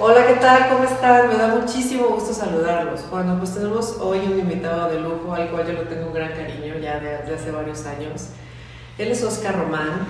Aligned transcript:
Hola, 0.00 0.28
¿qué 0.28 0.34
tal? 0.34 0.68
¿Cómo 0.68 0.84
están? 0.84 1.26
Me 1.26 1.34
da 1.34 1.48
muchísimo 1.48 2.06
gusto 2.10 2.32
saludarlos. 2.32 3.10
Bueno, 3.10 3.36
pues 3.36 3.54
tenemos 3.54 3.96
hoy 4.00 4.20
un 4.20 4.38
invitado 4.38 4.88
de 4.88 5.00
lujo 5.00 5.34
al 5.34 5.50
cual 5.50 5.66
yo 5.66 5.72
le 5.72 5.86
tengo 5.86 6.06
un 6.06 6.14
gran 6.14 6.30
cariño 6.34 6.78
ya 6.80 7.00
de, 7.00 7.16
hace 7.34 7.50
varios 7.50 7.84
años. 7.84 8.28
Él 8.96 9.10
es 9.10 9.24
Oscar 9.24 9.58
Román. 9.58 10.06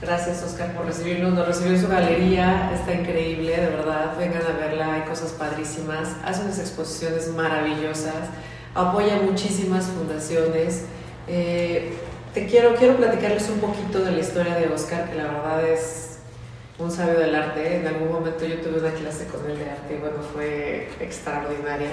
Gracias, 0.00 0.40
Oscar, 0.44 0.72
por 0.74 0.86
recibirnos. 0.86 1.32
Nos 1.32 1.48
recibió 1.48 1.72
en 1.72 1.80
su 1.80 1.88
galería. 1.88 2.70
Está 2.72 2.94
increíble, 2.94 3.56
de 3.56 3.66
verdad. 3.66 4.16
Vengan 4.16 4.42
a 4.42 4.56
verla. 4.56 4.94
Hay 4.94 5.02
cosas 5.02 5.32
padrísimas. 5.32 6.10
Hace 6.24 6.42
unas 6.42 6.60
exposiciones 6.60 7.26
maravillosas. 7.30 8.28
Apoya 8.72 9.16
muchísimas 9.16 9.86
fundaciones. 9.86 10.84
Eh, 11.26 11.92
te 12.34 12.46
quiero, 12.46 12.76
quiero 12.76 12.98
platicarles 12.98 13.50
un 13.50 13.58
poquito 13.58 13.98
de 13.98 14.12
la 14.12 14.20
historia 14.20 14.54
de 14.54 14.68
Oscar, 14.68 15.10
que 15.10 15.16
la 15.16 15.24
verdad 15.24 15.66
es 15.66 16.13
un 16.78 16.90
sabio 16.90 17.18
del 17.18 17.34
arte. 17.34 17.80
En 17.80 17.86
algún 17.86 18.12
momento 18.12 18.44
yo 18.44 18.56
tuve 18.60 18.80
una 18.80 18.90
clase 18.90 19.26
con 19.26 19.48
él 19.50 19.58
de 19.58 19.70
arte 19.70 19.94
y 19.94 19.98
bueno, 19.98 20.16
fue 20.32 20.88
extraordinaria. 21.00 21.90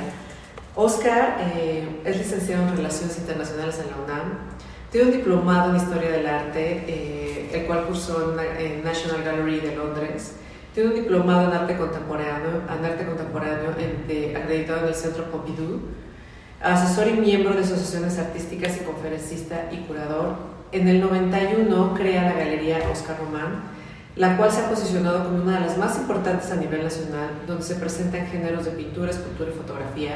Oscar 0.76 1.38
eh, 1.56 2.02
es 2.06 2.18
licenciado 2.18 2.68
en 2.68 2.78
Relaciones 2.78 3.18
Internacionales 3.18 3.80
en 3.84 3.92
la 3.92 3.98
UNAM. 4.04 4.38
Tiene 4.90 5.08
un 5.08 5.14
diplomado 5.14 5.70
en 5.70 5.78
Historia 5.78 6.12
del 6.12 6.28
Arte, 6.28 6.84
eh, 6.88 7.50
el 7.54 7.66
cual 7.66 7.86
cursó 7.86 8.36
en, 8.40 8.84
National 8.84 9.24
Gallery 9.24 9.60
de 9.60 9.76
Londres. 9.76 10.36
Tiene 10.74 10.90
un 10.90 10.96
diplomado 10.96 11.50
en 11.50 11.58
arte 11.58 11.78
contemporáneo, 11.78 12.62
en 12.70 12.86
arte 12.86 13.06
contemporáneo 13.06 13.72
acreditado 13.72 14.82
en 14.82 14.88
el 14.88 14.96
Centro 14.96 15.26
Pompidou. 15.26 15.82
Asesor 16.62 17.08
y 17.08 17.14
miembro 17.14 17.54
de 17.54 17.62
asociaciones 17.62 18.18
artísticas 18.20 18.78
y 18.78 18.86
conferencista 18.86 19.70
y 19.72 19.78
curador. 19.78 20.36
En 20.72 20.88
el 20.88 21.02
91 21.02 21.94
crea 21.96 22.24
la 22.24 22.34
Galería 22.34 22.80
Oscar 22.92 23.18
Román, 23.18 23.64
la 24.16 24.36
cual 24.36 24.52
se 24.52 24.62
ha 24.62 24.70
posicionado 24.70 25.24
como 25.24 25.44
una 25.44 25.60
de 25.60 25.62
las 25.62 25.78
más 25.78 25.98
importantes 25.98 26.52
a 26.52 26.56
nivel 26.56 26.84
nacional, 26.84 27.30
donde 27.48 27.64
se 27.64 27.76
presentan 27.76 28.28
géneros 28.28 28.66
de 28.66 28.72
pintura, 28.72 29.12
escultura 29.12 29.52
y 29.52 29.58
fotografía. 29.58 30.16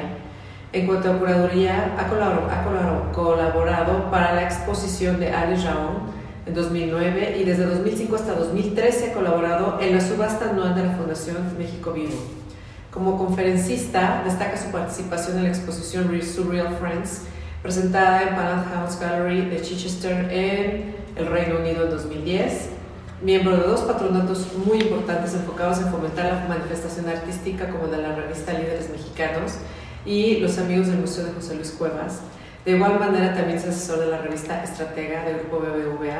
En 0.72 0.86
cuanto 0.86 1.10
a 1.10 1.18
curaduría, 1.18 1.94
ha 1.98 3.12
colaborado, 3.12 4.10
para 4.10 4.34
la 4.34 4.42
exposición 4.42 5.18
de 5.18 5.32
Alice 5.32 5.66
Raón 5.66 6.14
en 6.44 6.54
2009 6.54 7.38
y 7.40 7.44
desde 7.44 7.64
2005 7.64 8.16
hasta 8.16 8.34
2013 8.34 9.10
ha 9.10 9.14
colaborado 9.14 9.78
en 9.80 9.94
la 9.94 10.00
subasta 10.00 10.50
anual 10.50 10.74
de 10.74 10.84
la 10.84 10.92
Fundación 10.92 11.36
México 11.56 11.92
Vivo. 11.92 12.16
Como 12.90 13.16
conferencista, 13.16 14.22
destaca 14.24 14.56
su 14.56 14.70
participación 14.70 15.38
en 15.38 15.44
la 15.44 15.48
exposición 15.48 16.10
Surreal 16.22 16.76
Friends, 16.78 17.22
presentada 17.62 18.22
en 18.22 18.34
Palace 18.34 18.68
House 18.74 19.00
Gallery 19.00 19.48
de 19.48 19.62
Chichester 19.62 20.30
en 20.30 20.94
el 21.16 21.26
Reino 21.26 21.60
Unido 21.60 21.84
en 21.84 21.90
2010 21.90 22.75
miembro 23.22 23.56
de 23.56 23.66
dos 23.66 23.80
patronatos 23.80 24.46
muy 24.66 24.78
importantes 24.78 25.34
enfocados 25.34 25.78
en 25.78 25.88
fomentar 25.88 26.26
la 26.26 26.48
manifestación 26.48 27.08
artística 27.08 27.68
como 27.68 27.88
de 27.88 27.98
la 27.98 28.14
revista 28.14 28.52
Líderes 28.52 28.90
Mexicanos 28.90 29.54
y 30.04 30.36
los 30.36 30.58
amigos 30.58 30.88
del 30.88 30.98
Museo 30.98 31.24
de 31.24 31.32
José 31.32 31.54
Luis 31.54 31.70
Cuevas. 31.72 32.20
De 32.64 32.72
igual 32.72 32.98
manera 33.00 33.34
también 33.34 33.58
es 33.58 33.64
asesor 33.64 34.00
de 34.00 34.06
la 34.06 34.18
revista 34.18 34.62
Estratega 34.62 35.24
del 35.24 35.38
Grupo 35.40 35.60
BBVA. 35.60 36.18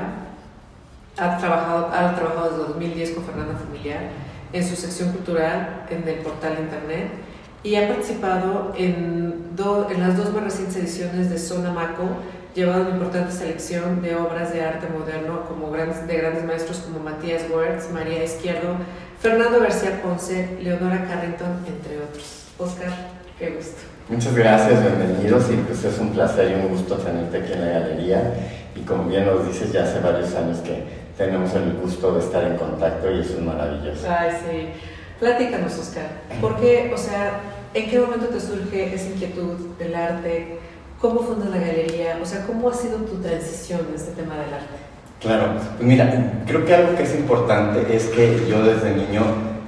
Ha 1.18 1.38
trabajado, 1.38 1.86
ha 1.86 2.14
trabajado 2.14 2.50
desde 2.50 2.68
2010 2.72 3.10
con 3.10 3.24
Fernanda 3.24 3.54
Familiar 3.56 4.00
en 4.52 4.66
su 4.66 4.76
sección 4.76 5.12
cultural 5.12 5.86
en 5.90 6.08
el 6.08 6.16
portal 6.20 6.56
internet 6.60 7.10
y 7.62 7.74
ha 7.74 7.88
participado 7.88 8.72
en, 8.76 9.50
en 9.90 10.00
las 10.00 10.16
dos 10.16 10.32
más 10.32 10.44
recientes 10.44 10.76
ediciones 10.76 11.30
de 11.30 11.38
Zona 11.38 11.72
Maco 11.72 12.04
llevado 12.56 12.86
una 12.86 12.90
importante 12.92 13.32
selección 13.32 14.00
de 14.00 14.16
obras 14.16 14.50
de 14.50 14.62
arte 14.62 14.86
moderno 14.88 15.44
como 15.46 15.70
grandes, 15.70 16.06
de 16.06 16.16
grandes 16.16 16.42
maestros 16.42 16.78
como 16.78 17.00
Matías 17.00 17.42
Wertz, 17.50 17.90
María 17.92 18.24
Izquierdo, 18.24 18.76
Fernando 19.20 19.60
García 19.60 20.00
Ponce, 20.02 20.56
Leonora 20.62 21.06
Carrington, 21.06 21.64
entre 21.66 21.98
otros. 21.98 22.46
Oscar, 22.58 22.88
qué 23.38 23.50
gusto. 23.50 23.82
Muchas 24.08 24.34
gracias, 24.34 24.80
bienvenidos 24.80 25.50
y 25.50 25.56
pues 25.56 25.84
es 25.84 25.98
un 25.98 26.12
placer 26.12 26.50
y 26.50 26.54
un 26.54 26.68
gusto 26.68 26.96
tenerte 26.96 27.36
aquí 27.36 27.52
en 27.52 27.60
la 27.60 27.80
galería 27.80 28.34
y 28.74 28.80
como 28.80 29.04
bien 29.04 29.26
nos 29.26 29.46
dices 29.46 29.70
ya 29.72 29.82
hace 29.82 30.00
varios 30.00 30.34
años 30.34 30.58
que 30.58 30.84
tenemos 31.18 31.52
el 31.54 31.74
gusto 31.74 32.14
de 32.14 32.20
estar 32.20 32.42
en 32.42 32.56
contacto 32.56 33.10
y 33.10 33.20
eso 33.20 33.34
es 33.34 33.40
maravilloso. 33.40 34.06
Ay, 34.08 34.30
sí. 34.30 34.68
Platícanos, 35.20 35.78
Oscar, 35.78 36.06
¿por 36.40 36.58
qué, 36.58 36.90
o 36.94 36.96
sea, 36.96 37.40
en 37.74 37.90
qué 37.90 37.98
momento 37.98 38.26
te 38.26 38.40
surge 38.40 38.94
esa 38.94 39.08
inquietud 39.08 39.76
del 39.78 39.94
arte? 39.94 40.58
¿Cómo 41.00 41.20
fundas 41.20 41.50
la 41.50 41.58
galería? 41.58 42.18
O 42.22 42.24
sea, 42.24 42.46
¿cómo 42.46 42.70
ha 42.70 42.74
sido 42.74 42.96
tu 42.98 43.16
transición 43.16 43.80
en 43.88 43.94
este 43.94 44.12
tema 44.12 44.34
del 44.34 44.54
arte? 44.54 44.76
Claro, 45.20 45.52
pues 45.54 45.86
mira, 45.86 46.42
creo 46.46 46.64
que 46.64 46.74
algo 46.74 46.96
que 46.96 47.02
es 47.02 47.14
importante 47.14 47.94
es 47.94 48.06
que 48.06 48.46
yo 48.48 48.62
desde 48.64 48.94
niño 48.94 49.22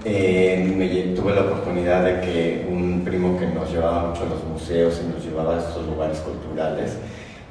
eh, 0.05 0.73
me, 0.75 1.15
tuve 1.15 1.35
la 1.35 1.43
oportunidad 1.43 2.05
de 2.05 2.21
que 2.21 2.69
un 2.71 3.03
primo 3.05 3.39
que 3.39 3.47
nos 3.47 3.71
llevaba 3.71 4.09
mucho 4.09 4.23
a 4.23 4.27
los 4.27 4.45
museos 4.45 5.01
y 5.05 5.09
nos 5.13 5.25
llevaba 5.25 5.57
a 5.57 5.59
estos 5.59 5.87
lugares 5.87 6.19
culturales, 6.21 6.97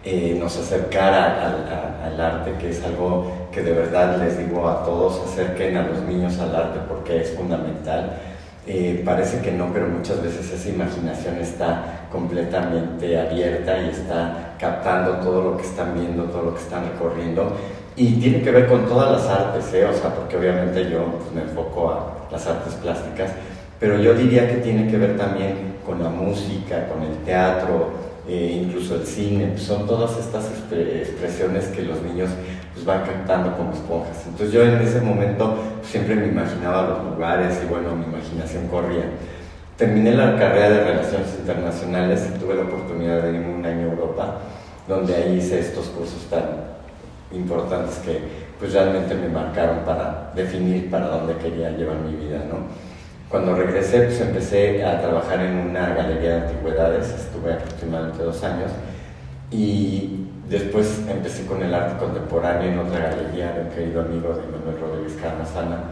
eh, 0.03 0.35
nos 0.39 0.57
acercara 0.57 2.05
al, 2.05 2.19
arte, 2.21 2.53
que 2.59 2.69
es 2.69 2.83
algo 2.83 3.49
que 3.51 3.61
de 3.61 3.73
verdad 3.73 4.17
les 4.17 4.37
digo 4.39 4.67
a 4.67 4.83
todos, 4.85 5.21
acerquen 5.27 5.77
a 5.77 5.83
los 5.83 6.01
niños 6.01 6.39
al 6.39 6.55
arte 6.55 6.79
porque 6.87 7.21
es 7.21 7.31
fundamental 7.31 8.17
eh, 8.69 9.01
parece 9.05 9.39
que 9.39 9.51
no, 9.53 9.71
pero 9.71 9.87
muchas 9.87 10.21
veces 10.21 10.51
esa 10.51 10.69
imaginación 10.69 11.37
está 11.37 12.07
completamente 12.11 13.17
abierta 13.17 13.81
y 13.81 13.89
está 13.89 14.55
captando 14.59 15.13
todo 15.19 15.41
lo 15.41 15.57
que 15.57 15.63
están 15.63 15.93
viendo, 15.95 16.25
todo 16.25 16.43
lo 16.43 16.53
que 16.53 16.61
están 16.61 16.83
recorriendo. 16.83 17.55
Y 17.95 18.15
tiene 18.19 18.41
que 18.41 18.51
ver 18.51 18.67
con 18.67 18.85
todas 18.85 19.11
las 19.11 19.27
artes, 19.27 19.73
¿eh? 19.73 19.85
o 19.85 19.93
sea, 19.93 20.13
porque 20.13 20.35
obviamente 20.35 20.89
yo 20.89 21.05
pues, 21.17 21.31
me 21.33 21.49
enfoco 21.49 21.91
a 21.91 22.27
las 22.29 22.45
artes 22.45 22.73
plásticas, 22.73 23.31
pero 23.79 23.97
yo 23.99 24.13
diría 24.13 24.49
que 24.49 24.57
tiene 24.57 24.91
que 24.91 24.97
ver 24.97 25.15
también 25.17 25.77
con 25.85 26.03
la 26.03 26.09
música, 26.09 26.89
con 26.89 27.03
el 27.03 27.15
teatro, 27.23 27.91
eh, 28.27 28.63
incluso 28.65 28.95
el 28.95 29.05
cine, 29.05 29.57
son 29.57 29.87
todas 29.87 30.17
estas 30.19 30.45
expresiones 30.47 31.67
que 31.67 31.83
los 31.83 32.01
niños 32.01 32.29
van 32.87 33.05
captando 33.05 33.55
como 33.55 33.73
esponjas. 33.73 34.25
Entonces 34.25 34.51
yo 34.51 34.63
en 34.63 34.81
ese 34.81 35.01
momento 35.01 35.57
siempre 35.83 36.15
me 36.15 36.27
imaginaba 36.27 36.87
los 36.87 37.13
lugares 37.13 37.59
y 37.63 37.67
bueno, 37.67 37.95
mi 37.95 38.05
imaginación 38.05 38.67
corría. 38.69 39.03
Terminé 39.75 40.13
la 40.13 40.37
carrera 40.37 40.69
de 40.69 40.83
Relaciones 40.85 41.35
Internacionales 41.37 42.27
y 42.33 42.39
tuve 42.39 42.55
la 42.55 42.63
oportunidad 42.63 43.21
de 43.21 43.33
irme 43.33 43.53
un 43.55 43.65
año 43.65 43.89
a 43.89 43.91
Europa, 43.91 44.37
donde 44.87 45.15
ahí 45.15 45.37
hice 45.37 45.59
estos 45.59 45.87
cursos 45.87 46.25
tan 46.31 46.43
importantes 47.31 47.97
que 47.97 48.47
pues 48.57 48.73
realmente 48.73 49.13
me 49.13 49.27
marcaron 49.27 49.79
para 49.79 50.31
definir 50.33 50.89
para 50.89 51.09
dónde 51.09 51.35
quería 51.35 51.69
llevar 51.71 51.97
mi 51.97 52.15
vida, 52.15 52.39
¿no? 52.49 52.55
Cuando 53.29 53.53
regresé, 53.55 54.03
pues 54.03 54.21
empecé 54.21 54.83
a 54.85 55.01
trabajar 55.01 55.41
en 55.41 55.57
una 55.57 55.93
galería 55.93 56.35
de 56.37 56.41
antigüedades, 56.47 57.09
estuve 57.09 57.53
aproximadamente 57.53 58.23
dos 58.23 58.41
años, 58.43 58.71
y 59.51 60.27
después 60.49 61.01
empecé 61.09 61.45
con 61.45 61.61
el 61.61 61.73
arte 61.73 61.97
contemporáneo 61.97 62.71
en 62.71 62.79
otra 62.79 63.09
galería 63.09 63.53
de 63.53 63.61
un 63.61 63.69
querido 63.69 64.01
amigo 64.01 64.29
de 64.29 64.41
Manuel 64.41 64.79
Rodríguez 64.79 65.17
Carmazana. 65.21 65.83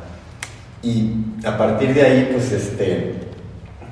Y 0.81 1.13
a 1.45 1.57
partir 1.57 1.93
de 1.93 2.01
ahí, 2.01 2.29
pues 2.31 2.51
este, 2.51 3.15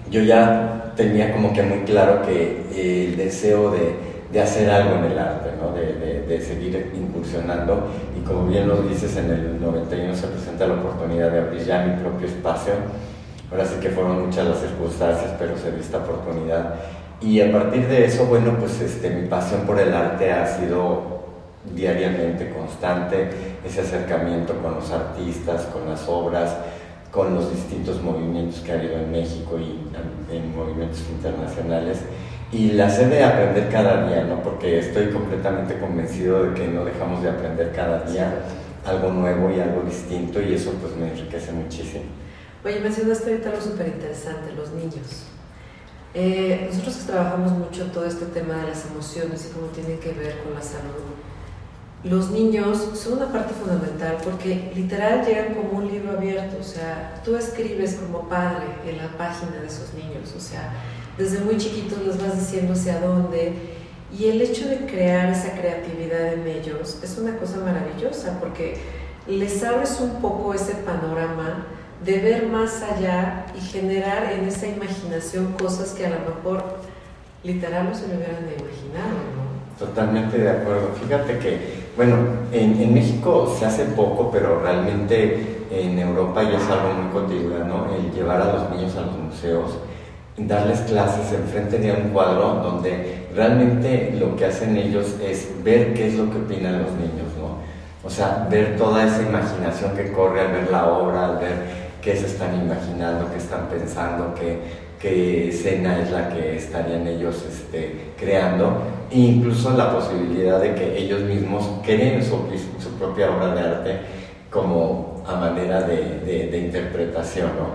yo 0.09 0.22
ya 0.22 0.94
tenía 0.96 1.31
como 1.31 1.53
que 1.53 1.63
muy 1.63 1.79
claro 1.79 2.22
que 2.22 3.07
el 3.07 3.18
deseo 3.18 3.72
de, 3.72 3.96
de 4.31 4.41
hacer 4.41 4.69
algo 4.69 4.96
en 4.97 5.12
el 5.12 5.18
arte, 5.18 5.50
¿no? 5.59 5.72
de, 5.73 5.94
de, 5.94 6.22
de, 6.28 6.41
seguir 6.41 6.91
incursionando. 6.96 7.88
Y 8.18 8.23
como 8.25 8.47
bien 8.47 8.68
lo 8.68 8.81
dices, 8.84 9.16
en 9.18 9.31
el 9.31 9.62
91 9.62 10.16
se 10.16 10.28
presenta 10.28 10.68
la 10.68 10.75
oportunidad 10.75 11.31
de 11.31 11.40
abrir 11.40 11.63
ya 11.63 11.84
mi 11.85 12.02
propio 12.02 12.28
espacio 12.28 12.73
Ahora 13.53 13.66
sí 13.66 13.75
que 13.79 13.90
fueron 13.90 14.25
muchas 14.25 14.47
las 14.47 14.62
circunstancias, 14.62 15.31
pero 15.38 15.56
se 15.56 15.69
dio 15.69 15.79
esta 15.79 16.00
oportunidad. 16.00 16.73
Y 17.23 17.39
a 17.39 17.50
partir 17.53 17.88
de 17.88 18.06
eso, 18.06 18.25
bueno, 18.25 18.57
pues 18.59 18.81
este, 18.81 19.09
mi 19.09 19.29
pasión 19.29 19.61
por 19.61 19.79
el 19.79 19.94
arte 19.94 20.29
ha 20.34 20.45
sido 20.45 21.23
diariamente 21.73 22.50
constante, 22.50 23.29
ese 23.66 23.79
acercamiento 23.79 24.53
con 24.61 24.75
los 24.75 24.91
artistas, 24.91 25.63
con 25.67 25.89
las 25.89 26.06
obras, 26.09 26.53
con 27.11 27.34
los 27.34 27.50
distintos 27.50 28.01
movimientos 28.01 28.59
que 28.59 28.73
ha 28.73 28.75
habido 28.75 28.95
en 28.95 29.09
México 29.09 29.57
y 29.57 30.35
en 30.35 30.53
movimientos 30.53 30.99
internacionales. 31.09 31.99
Y 32.52 32.73
la 32.73 32.90
sed 32.90 33.09
de 33.09 33.23
aprender 33.23 33.69
cada 33.72 34.05
día, 34.05 34.26
¿no? 34.26 34.43
Porque 34.43 34.79
estoy 34.79 35.08
completamente 35.08 35.79
convencido 35.79 36.43
de 36.43 36.53
que 36.53 36.67
no 36.67 36.84
dejamos 36.84 37.23
de 37.23 37.29
aprender 37.29 37.72
cada 37.73 38.02
día 38.02 38.34
algo 38.85 39.14
nuevo 39.14 39.49
y 39.49 39.61
algo 39.61 39.81
distinto 39.84 40.41
y 40.41 40.55
eso 40.55 40.72
pues 40.81 40.93
me 40.97 41.08
enriquece 41.09 41.53
muchísimo. 41.53 42.03
Oye, 42.66 42.81
mencionaste 42.81 43.31
ahorita 43.31 43.49
algo 43.49 43.61
súper 43.61 43.87
interesante, 43.87 44.52
los 44.58 44.72
niños. 44.73 45.33
Eh, 46.14 46.68
nosotros 46.70 46.98
que 46.98 47.12
trabajamos 47.12 47.52
mucho 47.54 47.86
todo 47.88 48.06
este 48.06 48.26
tema 48.28 48.56
de 48.58 48.70
las 48.70 48.86
emociones 48.86 49.48
y 49.50 49.54
cómo 49.54 49.68
tiene 49.68 49.98
que 49.98 50.12
ver 50.12 50.44
con 50.44 50.54
la 50.54 50.62
salud, 50.62 51.14
los 52.04 52.30
niños 52.32 52.90
son 52.96 53.14
una 53.14 53.32
parte 53.32 53.54
fundamental 53.54 54.18
porque 54.24 54.72
literal 54.76 55.26
llegan 55.26 55.56
como 55.56 55.80
un 55.80 55.88
libro 55.88 56.12
abierto, 56.12 56.58
o 56.60 56.64
sea, 56.64 57.22
tú 57.24 57.36
escribes 57.38 57.96
como 57.96 58.28
padre 58.28 58.66
en 58.86 58.98
la 58.98 59.18
página 59.18 59.62
de 59.62 59.68
esos 59.68 59.94
niños, 59.94 60.34
o 60.36 60.40
sea, 60.40 60.74
desde 61.18 61.40
muy 61.40 61.58
chiquitos 61.58 62.00
les 62.06 62.22
vas 62.22 62.40
diciendo 62.40 62.74
hacia 62.74 63.00
dónde. 63.00 63.54
Y 64.18 64.26
el 64.26 64.42
hecho 64.42 64.68
de 64.68 64.86
crear 64.86 65.30
esa 65.30 65.54
creatividad 65.54 66.34
en 66.34 66.46
ellos 66.46 67.00
es 67.02 67.18
una 67.18 67.36
cosa 67.38 67.58
maravillosa 67.58 68.38
porque 68.40 68.78
les 69.28 69.64
abres 69.64 70.00
un 70.00 70.22
poco 70.22 70.54
ese 70.54 70.76
panorama 70.76 71.66
de 72.03 72.20
ver 72.20 72.47
más 72.47 72.82
allá 72.82 73.46
y 73.58 73.61
generar 73.61 74.32
en 74.34 74.47
esa 74.47 74.67
imaginación 74.67 75.53
cosas 75.53 75.91
que 75.91 76.05
a 76.05 76.09
lo 76.09 76.20
mejor 76.20 76.79
literal 77.44 77.90
no 77.90 77.96
se 77.96 78.08
me 78.08 78.16
hubieran 78.16 78.44
imaginado, 78.44 79.20
¿no? 79.35 79.53
Totalmente 79.78 80.38
de 80.38 80.50
acuerdo. 80.50 80.91
Fíjate 81.02 81.40
que, 81.40 81.84
bueno, 81.96 82.16
en, 82.52 82.79
en, 82.79 82.94
México 82.94 83.53
se 83.58 83.66
hace 83.66 83.85
poco, 83.85 84.29
pero 84.32 84.59
realmente 84.59 85.66
en 85.72 85.97
Europa 85.97 86.44
ya 86.44 86.58
es 86.58 86.70
algo 86.70 86.94
muy 86.94 87.11
cotidiano 87.11 87.88
el 87.96 88.11
llevar 88.14 88.41
a 88.41 88.53
los 88.53 88.70
niños 88.72 88.96
a 88.96 89.02
los 89.02 89.17
museos, 89.17 89.78
darles 90.38 90.79
clases 90.82 91.32
enfrente 91.34 91.79
de 91.79 91.91
un 91.91 92.09
cuadro 92.09 92.61
donde 92.64 93.28
realmente 93.35 94.16
lo 94.20 94.35
que 94.35 94.46
hacen 94.46 94.78
ellos 94.78 95.16
es 95.23 95.50
ver 95.64 95.94
qué 95.94 96.08
es 96.08 96.16
lo 96.16 96.29
que 96.32 96.38
opinan 96.38 96.84
los 96.84 96.91
niños, 96.91 97.34
¿no? 97.40 97.64
O 98.05 98.09
sea, 98.09 98.47
ver 98.50 98.76
toda 98.78 99.05
esa 99.05 99.22
imaginación 99.22 99.96
que 99.96 100.11
corre 100.11 100.41
al 100.41 100.52
ver 100.52 100.72
la 100.72 100.88
obra, 100.88 101.26
al 101.26 101.38
ver 101.38 101.83
qué 102.03 102.16
se 102.16 102.26
están 102.28 102.61
imaginando, 102.61 103.29
qué 103.32 103.38
están 103.38 103.67
pensando, 103.70 104.35
qué, 104.35 104.59
qué 105.00 105.50
escena 105.50 106.02
es 106.02 106.11
la 106.11 106.29
que 106.29 106.58
estarían 106.58 107.08
ellos 107.08 107.46
este, 107.50 108.11
creando, 108.20 108.82
e 109.09 109.20
incluso 109.20 109.72
la 109.72 109.94
posibilidad 109.94 110.59
de 110.59 110.76
que 110.76 110.97
ellos 110.97 111.22
mismos 111.22 111.70
creen 111.84 112.23
su, 112.23 112.38
su 112.79 112.90
propia 112.97 113.32
obra 113.32 113.55
de 113.55 113.61
arte 113.61 114.00
como 114.50 115.23
a 115.26 115.35
manera 115.35 115.82
de, 115.84 116.50
de, 116.52 116.58
interpretación. 116.58 117.47
¿no? 117.58 117.67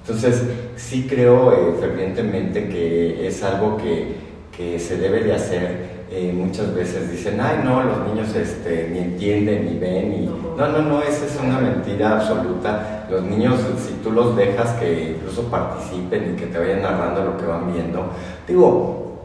Entonces, 0.00 0.42
sí 0.76 1.06
creo 1.08 1.52
eh, 1.52 1.76
fervientemente 1.78 2.68
que 2.68 3.26
es 3.26 3.42
algo 3.42 3.76
que, 3.76 4.16
que 4.56 4.78
se 4.78 4.96
debe 4.96 5.22
de 5.22 5.34
hacer 5.34 5.93
eh, 6.10 6.32
muchas 6.34 6.74
veces 6.74 7.10
dicen, 7.10 7.40
ay 7.40 7.62
no, 7.64 7.82
los 7.82 8.08
niños 8.08 8.34
este, 8.34 8.88
ni 8.92 8.98
entienden 8.98 9.66
ni 9.66 9.78
ven. 9.78 10.12
Y... 10.12 10.26
No, 10.56 10.68
no, 10.68 10.82
no, 10.82 11.02
esa 11.02 11.26
es 11.26 11.38
una 11.42 11.58
mentira 11.58 12.16
absoluta. 12.16 13.06
Los 13.10 13.22
niños, 13.22 13.60
si 13.78 13.94
tú 14.02 14.10
los 14.12 14.36
dejas 14.36 14.72
que 14.74 15.16
incluso 15.16 15.44
participen 15.44 16.34
y 16.34 16.36
que 16.36 16.46
te 16.46 16.58
vayan 16.58 16.82
narrando 16.82 17.24
lo 17.24 17.36
que 17.36 17.46
van 17.46 17.72
viendo, 17.72 18.10
digo, 18.46 19.18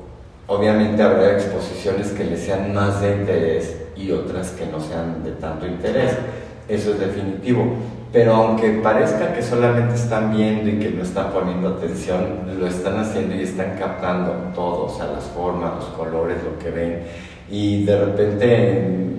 obviamente 0.47 1.03
habrá 1.03 1.33
exposiciones 1.33 2.09
que 2.11 2.23
les 2.23 2.41
sean 2.41 2.73
más 2.73 3.01
de 3.01 3.15
interés 3.15 3.77
y 3.95 4.11
otras 4.11 4.51
que 4.51 4.65
no 4.65 4.79
sean 4.79 5.23
de 5.23 5.31
tanto 5.33 5.67
interés. 5.67 6.13
Eso 6.67 6.91
es 6.91 6.99
definitivo. 6.99 7.75
Pero 8.11 8.33
aunque 8.33 8.71
parezca 8.81 9.33
que 9.33 9.43
solamente 9.43 9.93
están 9.93 10.35
viendo 10.35 10.67
y 10.67 10.79
que 10.79 10.89
no 10.89 11.03
están 11.03 11.31
poniendo 11.31 11.69
atención, 11.69 12.39
lo 12.59 12.65
están 12.65 12.99
haciendo 12.99 13.35
y 13.35 13.43
están 13.43 13.77
captando 13.77 14.31
todo, 14.55 14.85
o 14.85 14.89
sea, 14.89 15.07
las 15.07 15.25
formas, 15.25 15.75
los 15.75 15.85
colores, 15.89 16.37
lo 16.43 16.57
que 16.57 16.71
ven. 16.71 17.03
Y 17.51 17.85
de 17.85 18.05
repente 18.05 19.09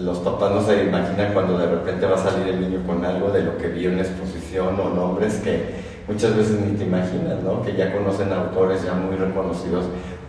los 0.00 0.18
papás 0.18 0.52
no 0.52 0.62
se 0.62 0.84
imaginan 0.84 1.34
cuando 1.34 1.58
de 1.58 1.66
repente 1.66 2.06
va 2.06 2.16
a 2.16 2.18
salir 2.18 2.48
el 2.48 2.60
niño 2.60 2.86
con 2.86 3.04
algo 3.04 3.30
de 3.30 3.42
lo 3.42 3.58
que 3.58 3.68
vio 3.68 3.90
en 3.90 3.96
la 3.96 4.02
exposición 4.02 4.80
o 4.80 4.88
nombres 4.90 5.34
que 5.36 5.74
muchas 6.06 6.34
veces 6.36 6.58
ni 6.60 6.76
te 6.76 6.84
imaginas, 6.84 7.42
¿no? 7.42 7.62
Que 7.62 7.74
ya 7.74 7.92
conocen 7.92 8.32
autores 8.32 8.82
ya 8.82 8.94
muy 8.94 9.16
reconocidos 9.16 9.84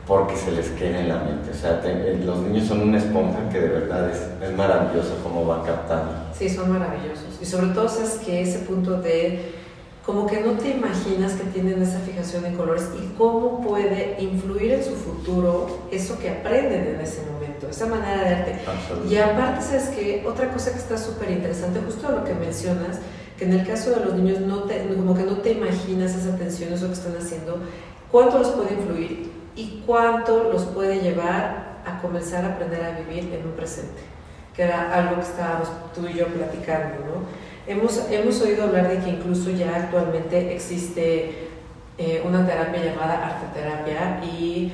porque 0.06 0.36
se 0.36 0.52
les 0.52 0.68
queda 0.70 1.00
en 1.00 1.08
la 1.08 1.18
mente. 1.20 1.52
O 1.52 1.54
sea, 1.54 1.82
eh, 1.86 2.20
los 2.26 2.40
niños 2.40 2.68
son 2.68 2.82
una 2.82 2.98
esponja 2.98 3.48
que 3.50 3.62
de 3.62 3.70
verdad 3.70 4.10
es, 4.10 4.28
es 4.42 4.58
maravilloso 4.58 5.20
cómo 5.24 5.46
van 5.46 5.62
captando. 5.62 6.12
Sí, 6.34 6.50
son 6.50 6.72
maravillosos. 6.72 7.29
Y 7.42 7.46
sobre 7.46 7.68
todo 7.68 7.86
es 7.86 8.20
que 8.26 8.42
ese 8.42 8.60
punto 8.60 9.02
de 9.02 9.54
como 10.06 10.26
que 10.26 10.42
no 10.42 10.54
te 10.54 10.72
imaginas 10.72 11.34
que 11.34 11.44
tienen 11.52 11.82
esa 11.84 12.00
fijación 12.00 12.44
en 12.46 12.56
colores 12.56 12.90
y 13.00 13.16
cómo 13.16 13.62
puede 13.62 14.18
influir 14.20 14.72
en 14.72 14.84
su 14.84 14.96
futuro 14.96 15.68
eso 15.92 16.18
que 16.18 16.32
aprenden 16.32 16.96
en 16.96 17.00
ese 17.00 17.22
momento, 17.32 17.70
esa 17.70 17.86
manera 17.86 18.24
de 18.24 18.36
arte. 18.36 18.60
Y 19.08 19.18
aparte, 19.18 19.62
¿sabes 19.62 19.90
que 19.90 20.24
Otra 20.26 20.52
cosa 20.52 20.72
que 20.72 20.80
está 20.80 20.98
súper 20.98 21.30
interesante, 21.30 21.80
justo 21.86 22.10
lo 22.10 22.24
que 22.24 22.34
mencionas, 22.34 22.98
que 23.38 23.46
en 23.46 23.54
el 23.54 23.68
caso 23.68 23.92
de 23.92 24.06
los 24.06 24.16
niños 24.16 24.40
no 24.40 24.64
te, 24.64 24.84
como 24.88 25.14
que 25.14 25.24
no 25.24 25.38
te 25.38 25.52
imaginas 25.52 26.16
esa 26.16 26.36
tensión, 26.36 26.74
eso 26.74 26.88
que 26.88 26.94
están 26.94 27.16
haciendo, 27.16 27.60
cuánto 28.12 28.40
los 28.40 28.50
puede 28.50 28.74
influir 28.74 29.32
y 29.56 29.84
cuánto 29.86 30.52
los 30.52 30.64
puede 30.64 31.02
llevar 31.02 31.82
a 31.86 32.02
comenzar 32.02 32.46
a 32.46 32.54
aprender 32.54 32.84
a 32.84 33.00
vivir 33.00 33.32
en 33.32 33.46
un 33.46 33.52
presente, 33.52 34.02
que 34.60 34.66
era 34.66 34.94
algo 34.94 35.16
que 35.16 35.22
estábamos 35.22 35.70
tú 35.96 36.06
y 36.06 36.16
yo 36.16 36.28
platicando, 36.28 36.98
¿no? 37.06 37.24
Hemos, 37.66 37.98
hemos 38.12 38.42
oído 38.42 38.66
hablar 38.66 38.90
de 38.90 39.00
que 39.00 39.12
incluso 39.12 39.52
ya 39.52 39.74
actualmente 39.74 40.54
existe 40.54 41.48
eh, 41.98 42.22
una 42.28 42.46
terapia 42.46 42.84
llamada 42.84 43.26
arteterapia 43.26 44.22
y 44.22 44.70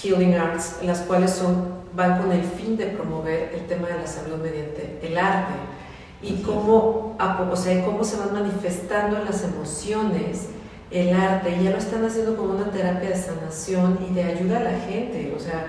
healing 0.00 0.36
arts, 0.36 0.76
las 0.82 1.00
cuales 1.00 1.32
son, 1.32 1.74
van 1.96 2.22
con 2.22 2.30
el 2.30 2.44
fin 2.44 2.76
de 2.76 2.86
promover 2.86 3.50
el 3.52 3.66
tema 3.66 3.88
de 3.88 3.94
la 3.94 4.06
salud 4.06 4.36
mediante 4.40 5.00
el 5.02 5.18
arte 5.18 5.54
y 6.22 6.34
cómo, 6.42 7.16
o 7.18 7.56
sea, 7.56 7.84
cómo 7.84 8.04
se 8.04 8.18
van 8.18 8.32
manifestando 8.32 9.18
las 9.24 9.42
emociones 9.42 10.50
el 10.92 11.12
arte 11.16 11.56
y 11.60 11.64
ya 11.64 11.70
lo 11.72 11.78
están 11.78 12.04
haciendo 12.04 12.36
como 12.36 12.54
una 12.54 12.70
terapia 12.70 13.08
de 13.08 13.16
sanación 13.16 13.98
y 14.08 14.14
de 14.14 14.22
ayuda 14.22 14.58
a 14.58 14.62
la 14.62 14.78
gente. 14.78 15.34
O 15.36 15.40
sea, 15.40 15.66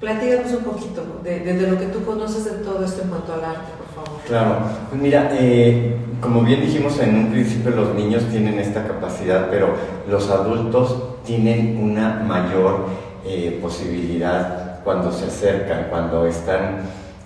platícanos 0.00 0.52
un 0.52 0.64
poquito 0.64 1.02
de, 1.22 1.68
lo 1.70 1.78
que 1.78 1.86
tú 1.86 2.04
conoces 2.04 2.44
de 2.44 2.64
todo 2.64 2.84
esto 2.84 3.02
en 3.02 3.08
cuanto 3.08 3.34
al 3.34 3.44
arte, 3.44 3.72
por 3.78 4.04
favor. 4.04 4.20
Claro, 4.26 4.56
pues 4.90 5.00
mira, 5.00 5.30
eh, 5.32 5.96
como 6.20 6.42
bien 6.42 6.60
dijimos 6.60 6.98
en 7.00 7.16
un 7.16 7.30
principio, 7.30 7.70
los 7.70 7.94
niños 7.94 8.24
tienen 8.30 8.58
esta 8.58 8.86
capacidad, 8.86 9.48
pero 9.50 9.74
los 10.08 10.30
adultos 10.30 11.22
tienen 11.24 11.78
una 11.82 12.20
mayor 12.26 12.86
eh, 13.24 13.58
posibilidad 13.62 14.82
cuando 14.84 15.10
se 15.12 15.26
acercan, 15.26 15.86
cuando 15.88 16.26
están 16.26 16.82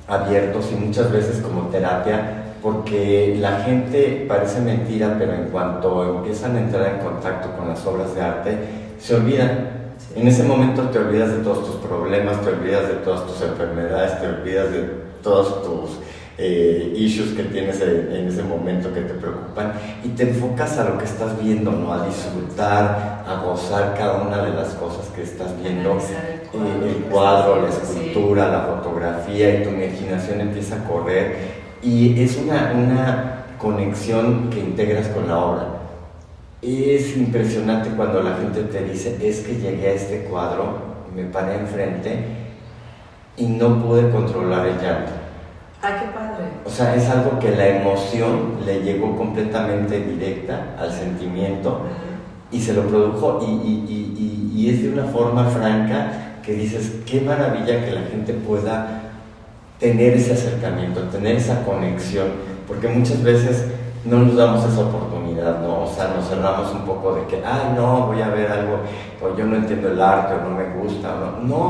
abiertos 0.06 0.70
y 0.72 0.76
muchas 0.76 1.10
veces 1.10 1.42
como 1.42 1.68
terapia 1.68 2.44
porque 2.62 3.36
la 3.38 3.60
gente 3.60 4.24
parece 4.28 4.60
mentira, 4.60 5.16
pero 5.18 5.34
en 5.34 5.44
cuanto 5.44 6.18
empiezan 6.18 6.56
a 6.56 6.60
entrar 6.60 6.94
en 6.94 6.98
contacto 6.98 7.56
con 7.56 7.68
las 7.68 7.84
obras 7.86 8.14
de 8.14 8.20
arte, 8.20 8.58
se 8.98 9.14
olvidan. 9.14 9.77
En 10.18 10.26
ese 10.26 10.42
momento 10.42 10.82
te 10.88 10.98
olvidas 10.98 11.30
de 11.30 11.44
todos 11.44 11.64
tus 11.64 11.76
problemas, 11.76 12.42
te 12.42 12.48
olvidas 12.48 12.88
de 12.88 12.94
todas 12.94 13.24
tus 13.24 13.40
enfermedades, 13.40 14.20
te 14.20 14.26
olvidas 14.26 14.72
de 14.72 14.90
todos 15.22 15.62
tus 15.62 16.00
eh, 16.36 16.92
issues 16.96 17.34
que 17.34 17.44
tienes 17.44 17.80
en, 17.80 18.26
ese 18.26 18.42
momento 18.42 18.92
que 18.92 19.02
te 19.02 19.14
preocupan 19.14 19.74
y 20.02 20.08
te 20.08 20.24
enfocas 20.24 20.76
a 20.78 20.88
lo 20.88 20.98
que 20.98 21.04
estás 21.04 21.40
viendo, 21.40 21.70
¿no? 21.70 21.92
a 21.92 22.04
disfrutar, 22.04 23.24
a 23.28 23.44
gozar 23.44 23.94
cada 23.96 24.22
una 24.22 24.42
de 24.42 24.54
las 24.54 24.70
cosas 24.70 25.06
que 25.14 25.22
estás 25.22 25.56
viendo, 25.62 25.92
el 25.92 26.90
eh, 26.90 27.04
cuadro, 27.08 27.62
la 27.62 27.68
escultura, 27.68 28.48
la 28.48 28.62
fotografía 28.62 29.60
y 29.60 29.62
tu 29.62 29.70
imaginación 29.70 30.40
empieza 30.40 30.78
a 30.78 30.84
correr 30.84 31.36
y 31.80 32.20
es 32.20 32.36
una, 32.38 32.72
una 32.74 33.44
conexión 33.56 34.50
que 34.50 34.58
integras 34.58 35.06
con 35.08 35.28
la 35.28 35.38
obra. 35.38 35.77
Es 36.60 37.16
impresionante 37.16 37.90
cuando 37.90 38.22
la 38.22 38.34
gente 38.36 38.62
te 38.62 38.84
dice, 38.84 39.16
es 39.22 39.40
que 39.40 39.54
llegué 39.54 39.88
a 39.88 39.92
este 39.92 40.24
cuadro, 40.24 40.78
me 41.14 41.24
paré 41.24 41.56
enfrente 41.56 42.18
y 43.36 43.46
no 43.46 43.80
pude 43.80 44.10
controlar 44.10 44.66
el 44.66 44.74
llanto. 44.74 45.12
¡Ay, 45.80 45.92
qué 46.00 46.06
padre! 46.12 46.44
O 46.64 46.70
sea, 46.70 46.96
es 46.96 47.08
algo 47.08 47.38
que 47.38 47.52
la 47.52 47.68
emoción 47.68 48.56
le 48.66 48.82
llegó 48.82 49.16
completamente 49.16 50.00
directa 50.00 50.74
al 50.76 50.92
sentimiento 50.92 51.82
y 52.50 52.60
se 52.60 52.74
lo 52.74 52.82
produjo 52.88 53.38
y, 53.40 53.52
y, 53.52 53.84
y, 53.88 54.60
y 54.60 54.70
es 54.70 54.82
de 54.82 54.92
una 54.92 55.04
forma 55.04 55.44
franca 55.44 56.40
que 56.44 56.54
dices, 56.54 56.96
qué 57.06 57.20
maravilla 57.20 57.84
que 57.84 57.92
la 57.92 58.02
gente 58.02 58.32
pueda 58.32 59.02
tener 59.78 60.14
ese 60.14 60.32
acercamiento, 60.32 61.02
tener 61.02 61.36
esa 61.36 61.62
conexión, 61.62 62.26
porque 62.66 62.88
muchas 62.88 63.22
veces 63.22 63.66
no 64.08 64.20
nos 64.20 64.36
damos 64.36 64.64
esa 64.64 64.80
oportunidad, 64.80 65.60
¿no? 65.60 65.82
O 65.82 65.86
sea, 65.86 66.14
nos 66.16 66.28
cerramos 66.28 66.72
un 66.72 66.82
poco 66.82 67.14
de 67.14 67.26
que, 67.26 67.42
ay, 67.44 67.74
no, 67.76 68.06
voy 68.06 68.22
a 68.22 68.28
ver 68.28 68.50
algo, 68.50 68.80
o 69.20 69.36
yo 69.36 69.44
no 69.44 69.56
entiendo 69.56 69.88
el 69.88 70.00
arte, 70.00 70.34
o 70.34 70.48
no 70.48 70.56
me 70.56 70.64
gusta, 70.74 71.14
no. 71.14 71.46
no. 71.46 71.64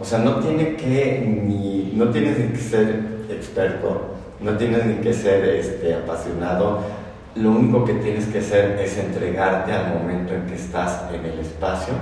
o 0.00 0.04
sea, 0.04 0.18
no 0.18 0.36
tiene 0.36 0.76
que, 0.76 1.24
ni, 1.26 1.92
no 1.94 2.10
tienes 2.10 2.38
ni 2.38 2.48
que 2.48 2.58
ser 2.58 3.26
experto, 3.30 4.16
no 4.40 4.52
tienes 4.56 4.84
ni 4.84 4.94
que 4.96 5.12
ser 5.12 5.44
este, 5.44 5.94
apasionado, 5.94 6.80
lo 7.34 7.50
único 7.50 7.84
que 7.84 7.94
tienes 7.94 8.26
que 8.26 8.38
hacer 8.38 8.78
es 8.80 8.98
entregarte 8.98 9.72
al 9.72 9.94
momento 9.94 10.34
en 10.34 10.46
que 10.46 10.54
estás 10.54 11.04
en 11.12 11.24
el 11.24 11.38
espacio 11.38 11.94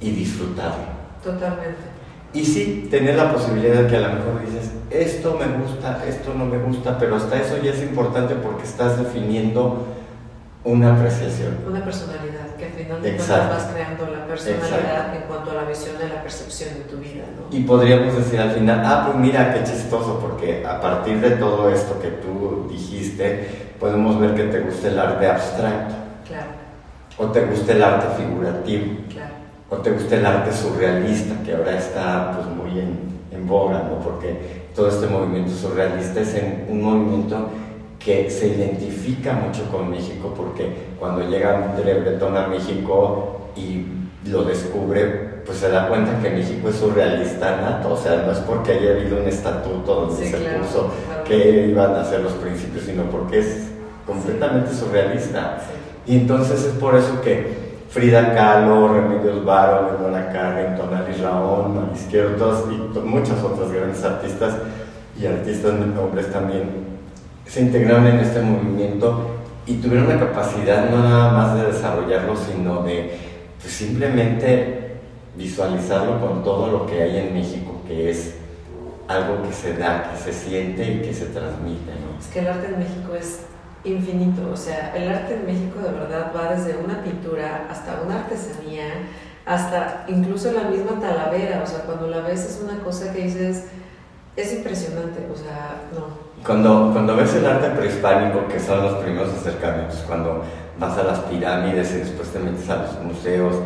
y 0.00 0.10
disfrutarlo. 0.10 0.92
Totalmente. 1.22 1.91
Y 2.34 2.44
sí, 2.44 2.88
tener 2.90 3.16
la 3.16 3.30
posibilidad 3.30 3.82
de 3.82 3.86
que 3.88 3.96
a 3.96 4.00
lo 4.00 4.14
mejor 4.14 4.40
dices, 4.40 4.70
esto 4.90 5.38
me 5.38 5.58
gusta, 5.58 6.02
esto 6.06 6.32
no 6.34 6.46
me 6.46 6.58
gusta, 6.58 6.98
pero 6.98 7.16
hasta 7.16 7.38
eso 7.38 7.58
ya 7.62 7.72
es 7.72 7.82
importante 7.82 8.34
porque 8.36 8.64
estás 8.64 8.98
definiendo 8.98 9.86
una 10.64 10.94
apreciación. 10.94 11.58
Una 11.68 11.84
personalidad, 11.84 12.56
que 12.56 12.66
al 12.66 12.72
final 12.72 13.02
de 13.02 13.16
cuentas 13.16 13.50
vas 13.50 13.64
creando 13.74 14.06
la 14.06 14.26
personalidad 14.26 15.14
en 15.14 15.22
cuanto 15.22 15.50
a 15.50 15.54
la 15.54 15.64
visión 15.64 15.98
de 15.98 16.08
la 16.08 16.22
percepción 16.22 16.70
de 16.74 16.80
tu 16.80 16.96
vida. 16.98 17.24
¿no? 17.36 17.54
Y 17.54 17.64
podríamos 17.64 18.16
decir 18.16 18.40
al 18.40 18.52
final, 18.52 18.82
ah, 18.82 19.02
pues 19.06 19.18
mira 19.18 19.52
qué 19.52 19.64
chistoso, 19.64 20.18
porque 20.18 20.64
a 20.64 20.80
partir 20.80 21.20
de 21.20 21.32
todo 21.32 21.68
esto 21.68 22.00
que 22.00 22.08
tú 22.08 22.66
dijiste, 22.70 23.74
podemos 23.78 24.18
ver 24.18 24.34
que 24.34 24.44
te 24.44 24.60
gusta 24.60 24.88
el 24.88 24.98
arte 24.98 25.26
abstracto. 25.26 25.94
Claro. 26.26 26.62
O 27.18 27.26
te 27.26 27.44
gusta 27.44 27.72
el 27.72 27.82
arte 27.82 28.06
figurativo. 28.22 29.02
Claro 29.10 29.31
o 29.72 29.76
te 29.76 29.90
gusta 29.90 30.16
el 30.16 30.26
arte 30.26 30.52
surrealista, 30.52 31.34
que 31.44 31.54
ahora 31.54 31.78
está 31.78 32.32
pues, 32.36 32.46
muy 32.54 32.78
en, 32.78 32.98
en 33.30 33.48
boga, 33.48 33.84
¿no? 33.88 34.00
porque 34.00 34.36
todo 34.74 34.88
este 34.88 35.06
movimiento 35.06 35.50
surrealista 35.50 36.20
es 36.20 36.36
un 36.68 36.82
movimiento 36.82 37.48
que 37.98 38.28
se 38.28 38.48
identifica 38.48 39.32
mucho 39.32 39.64
con 39.70 39.90
México 39.90 40.34
porque 40.36 40.68
cuando 40.98 41.26
llega 41.26 41.54
un 41.54 41.82
Breton 41.82 42.36
a 42.36 42.48
México 42.48 43.48
y 43.56 43.86
lo 44.28 44.44
descubre, 44.44 45.40
pues 45.46 45.58
se 45.58 45.70
da 45.70 45.88
cuenta 45.88 46.20
que 46.20 46.30
México 46.30 46.68
es 46.68 46.76
surrealista 46.76 47.56
nato, 47.56 47.94
o 47.94 47.96
sea, 47.96 48.24
no 48.26 48.32
es 48.32 48.38
porque 48.40 48.72
haya 48.72 48.90
habido 48.92 49.20
un 49.22 49.26
estatuto 49.26 50.06
donde 50.06 50.26
se 50.26 50.36
puso 50.36 50.90
que 51.24 51.68
iban 51.68 51.94
a 51.94 52.04
ser 52.04 52.20
los 52.20 52.32
principios, 52.34 52.84
sino 52.84 53.04
porque 53.04 53.38
es 53.38 53.68
completamente 54.06 54.74
surrealista. 54.74 55.58
Y 56.06 56.16
entonces 56.16 56.64
es 56.64 56.72
por 56.72 56.96
eso 56.96 57.22
que 57.22 57.61
Frida 57.92 58.34
Kahlo, 58.34 58.88
Remedios 58.88 59.44
Varo, 59.44 59.92
Leonora 59.92 60.32
Carrington, 60.32 60.94
Alice 60.94 61.22
Raón, 61.22 61.74
Marisquero, 61.76 62.30
todos 62.36 62.64
y 62.72 62.98
muchas 63.00 63.42
otras 63.42 63.70
grandes 63.70 64.02
artistas 64.02 64.54
y 65.20 65.26
artistas 65.26 65.74
hombres 66.02 66.32
también 66.32 66.70
se 67.46 67.60
integraron 67.60 68.06
en 68.06 68.20
este 68.20 68.40
movimiento 68.40 69.32
y 69.66 69.74
tuvieron 69.74 70.08
la 70.08 70.18
capacidad 70.18 70.88
no 70.88 71.06
nada 71.06 71.32
más 71.32 71.54
de 71.54 71.66
desarrollarlo, 71.66 72.34
sino 72.34 72.82
de 72.82 73.18
pues, 73.60 73.74
simplemente 73.74 74.96
visualizarlo 75.36 76.18
con 76.18 76.42
todo 76.42 76.68
lo 76.68 76.86
que 76.86 77.02
hay 77.02 77.18
en 77.18 77.34
México, 77.34 77.82
que 77.86 78.08
es 78.08 78.36
algo 79.06 79.42
que 79.42 79.52
se 79.52 79.74
da, 79.74 80.10
que 80.10 80.18
se 80.18 80.32
siente 80.32 80.82
y 80.82 81.02
que 81.02 81.12
se 81.12 81.26
transmite. 81.26 81.92
Es 82.18 82.26
que 82.28 82.38
el 82.38 82.48
arte 82.48 82.68
en 82.68 82.78
México 82.78 83.14
es 83.14 83.40
infinito, 83.84 84.50
o 84.52 84.56
sea, 84.56 84.94
el 84.94 85.08
arte 85.08 85.34
en 85.34 85.46
México 85.46 85.80
de 85.80 85.92
verdad 85.92 86.32
va 86.34 86.54
desde 86.54 86.76
una 86.76 87.02
pintura 87.02 87.66
hasta 87.70 88.00
una 88.04 88.20
artesanía, 88.20 88.86
hasta 89.44 90.04
incluso 90.08 90.52
la 90.52 90.64
misma 90.64 91.00
talavera, 91.00 91.62
o 91.64 91.66
sea, 91.66 91.80
cuando 91.80 92.08
la 92.08 92.20
ves 92.20 92.40
es 92.40 92.60
una 92.62 92.78
cosa 92.82 93.12
que 93.12 93.24
dices, 93.24 93.66
es 94.36 94.52
impresionante, 94.52 95.26
o 95.32 95.36
sea, 95.36 95.82
no. 95.94 96.32
Cuando, 96.44 96.90
cuando 96.92 97.16
ves 97.16 97.34
el 97.34 97.46
arte 97.46 97.70
prehispánico, 97.70 98.48
que 98.48 98.58
son 98.58 98.82
los 98.82 98.94
primeros 98.94 99.32
acercamientos, 99.34 99.98
cuando 100.06 100.42
vas 100.78 100.98
a 100.98 101.02
las 101.04 101.18
pirámides 101.20 101.92
y 101.92 101.98
después 101.98 102.28
te 102.30 102.38
metes 102.38 102.68
a 102.70 102.76
los 102.76 103.00
museos 103.02 103.56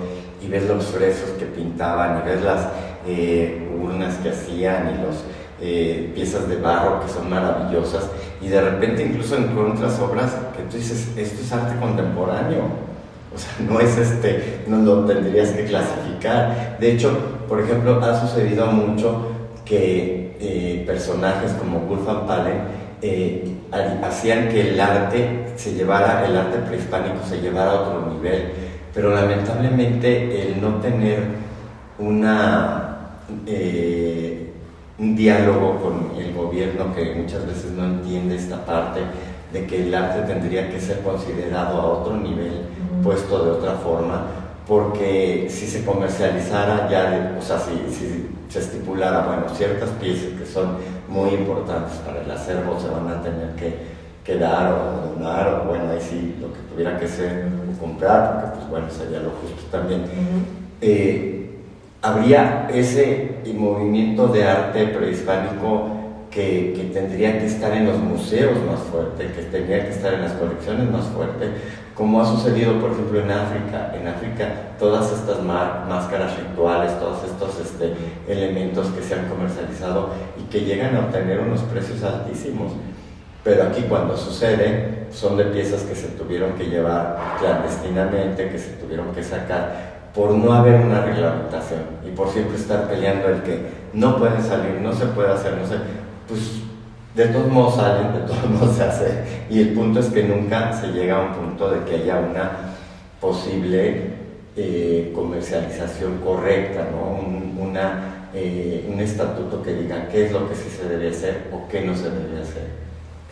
y 0.42 0.49
ves 0.49 0.66
los 0.66 0.85
frescos 0.87 1.30
que 1.38 1.46
pintaban 1.46 2.20
y 2.20 2.28
ves 2.28 2.42
las 2.42 2.68
eh, 3.06 3.70
urnas 3.80 4.16
que 4.16 4.30
hacían 4.30 4.94
y 4.94 5.02
los 5.02 5.25
eh, 5.61 6.13
piezas 6.15 6.49
de 6.49 6.57
barro 6.57 7.01
que 7.01 7.09
son 7.09 7.31
maravillosas 7.31 8.11
y 8.41 8.49
de 8.49 8.61
repente 8.61 9.03
incluso 9.03 9.37
encuentras 9.37 9.99
obras 10.01 10.33
que 10.57 10.63
tú 10.65 10.77
dices, 10.77 11.09
esto 11.17 11.43
es 11.43 11.53
arte 11.53 11.79
contemporáneo. 11.81 12.87
O 13.35 13.39
sea, 13.39 13.53
no 13.69 13.81
es 13.81 13.97
este, 13.99 14.65
no 14.67 14.79
lo 14.79 15.05
tendrías 15.05 15.51
que 15.51 15.65
clasificar. 15.67 16.79
De 16.81 16.93
hecho, 16.93 17.11
por 17.49 17.61
ejemplo, 17.61 18.03
ha 18.03 18.19
sucedido 18.21 18.67
mucho 18.67 19.29
que 19.65 20.37
eh, 20.41 20.85
personajes 20.87 21.53
como 21.53 21.81
Wolfgang 21.81 22.27
Palen 22.27 22.61
eh, 23.03 23.57
hacían 24.03 24.49
que 24.49 24.71
el 24.71 24.81
arte 24.81 25.47
se 25.57 25.75
llevara, 25.75 26.25
el 26.27 26.37
arte 26.37 26.59
prehispánico 26.59 27.27
se 27.29 27.41
llevara 27.41 27.73
a 27.73 27.81
otro 27.83 28.13
nivel, 28.13 28.53
pero 28.95 29.15
lamentablemente 29.15 30.43
el 30.43 30.61
no 30.61 30.77
tener 30.77 31.25
una 31.99 32.87
eh, 33.47 34.06
un 34.99 35.15
diálogo 35.15 35.81
con 35.81 36.19
el 36.19 36.33
gobierno 36.33 36.95
que 36.95 37.15
muchas 37.15 37.47
veces 37.47 37.73
no 37.73 37.85
entiende 37.85 38.37
esta 38.37 38.65
parte 38.65 39.00
de 39.53 39.67
que 39.67 39.83
el 39.83 39.95
arte 39.95 40.23
tendría 40.23 40.71
que 40.71 40.81
ser 40.81 41.00
considerado 41.00 41.81
a 41.81 41.87
otro 41.87 42.17
nivel, 42.17 42.62
puesto 43.03 43.45
de 43.45 43.50
otra 43.53 43.73
forma, 43.75 44.26
porque 44.67 45.47
si 45.50 45.67
se 45.67 45.85
comercializara 45.85 46.88
ya, 46.91 47.37
o 47.38 47.43
sea, 47.43 47.59
si, 47.59 48.29
se 48.49 48.59
estipulara, 48.59 49.26
bueno, 49.26 49.55
ciertas 49.55 49.91
piezas 49.91 50.38
que 50.38 50.47
son 50.47 50.76
muy 51.09 51.31
importantes 51.31 51.99
para 51.99 52.23
el 52.23 52.31
acervo 52.31 52.79
se 52.81 52.88
van 52.88 53.09
a 53.09 53.23
tener 53.23 53.55
que, 53.57 53.97
quedar 54.25 54.73
o 54.73 55.15
donar, 55.15 55.62
o 55.62 55.69
bueno, 55.69 55.85
ahí 55.91 56.00
sí, 56.00 56.35
lo 56.41 56.53
que 56.53 56.59
tuviera 56.69 56.99
que 56.99 57.07
ser, 57.07 57.47
comprar, 57.81 58.41
porque 58.41 58.57
pues 58.57 58.71
bueno, 58.71 58.87
sería 58.91 59.21
lo 59.21 59.31
justo 59.31 59.62
también 59.71 60.03
habría 62.07 62.69
ese 62.73 63.39
movimiento 63.55 64.29
de 64.29 64.45
arte 64.45 64.87
prehispánico 64.87 65.91
que, 66.31 66.91
tendría 66.93 67.39
que 67.39 67.47
estar 67.47 67.73
en 67.73 67.87
los 67.87 67.99
museos 67.99 68.53
más 68.71 68.81
fuerte, 68.81 69.27
que 69.33 69.43
tendría 69.43 69.85
que 69.85 69.91
estar 69.91 70.15
en 70.15 70.23
las 70.23 70.33
colecciones 70.33 70.89
más 70.91 71.07
fuerte, 71.07 71.49
como 71.95 72.21
ha 72.21 72.27
sucedido, 72.27 72.79
por 72.79 72.93
ejemplo, 72.93 73.21
en 73.21 73.31
África. 73.31 73.93
En 73.99 74.07
África, 74.07 74.77
todas 74.79 75.11
estas 75.13 75.43
máscaras 75.43 76.37
rituales, 76.39 76.93
todos 77.01 77.25
estos 77.25 77.59
este, 77.59 77.95
elementos 78.29 78.89
que 78.89 79.03
se 79.03 79.15
han 79.15 79.29
comercializado 79.29 80.11
y 80.39 80.45
que 80.51 80.61
llegan 80.61 80.95
a 80.95 81.01
obtener 81.01 81.41
unos 81.41 81.63
precios 81.63 82.03
altísimos. 82.05 82.73
Pero 83.43 83.65
aquí 83.65 83.83
cuando 83.89 84.17
sucede, 84.17 85.07
son 85.11 85.37
de 85.37 85.45
piezas 85.47 85.83
que 85.83 85.95
se 85.95 86.09
tuvieron 86.09 86.53
que 86.53 86.67
llevar 86.67 87.39
clandestinamente, 87.41 88.51
que 88.51 88.59
se 88.59 88.73
tuvieron 88.73 89.13
que 89.15 89.23
sacar 89.23 89.96
por 90.16 90.30
no 90.30 90.50
haber 90.54 90.80
una 90.80 91.02
reglamentación 91.02 91.82
y 92.04 92.11
por 92.16 92.30
siempre 92.30 92.56
estar 92.56 92.88
peleando 92.88 93.28
el 93.28 93.42
que 93.42 93.61
no 93.92 94.16
pueden 94.16 94.42
salir, 94.42 94.80
no 94.80 94.94
se 94.94 95.04
puede 95.06 95.30
hacer, 95.30 95.58
no 95.58 95.66
sé, 95.66 95.76
pues 96.26 96.62
de 97.14 97.26
todos 97.26 97.52
modos 97.52 97.76
salen, 97.76 98.14
de 98.14 98.20
todos 98.20 98.50
modos 98.50 98.76
se 98.76 98.82
hace 98.82 99.25
y 99.50 99.61
el 99.61 99.75
punto 99.75 100.00
es 100.00 100.06
que 100.06 100.23
nunca 100.23 100.73
se 100.73 100.88
llega 100.88 101.18
a 101.18 101.20
un 101.20 101.35
punto 101.35 101.70
de 101.70 101.85
que 101.85 101.96
haya 101.96 102.18
una 102.18 102.50
posible 103.20 104.14
eh, 104.56 105.12
comercialización 105.14 106.18
correcta, 106.25 106.88
¿no? 106.90 107.20
un, 107.20 107.58
una, 107.61 108.28
eh, 108.35 108.88
un 108.90 108.99
estatuto 109.00 109.62
que 109.62 109.75
diga 109.75 110.08
qué 110.08 110.26
es 110.26 110.32
lo 110.32 110.49
que 110.49 110.54
sí 110.54 110.70
se 110.70 110.88
debe 110.88 111.11
hacer 111.11 111.49
o 111.52 111.68
qué 111.68 111.82
no 111.82 111.94
se 111.94 112.11
debe 112.11 112.40
hacer. 112.40 112.68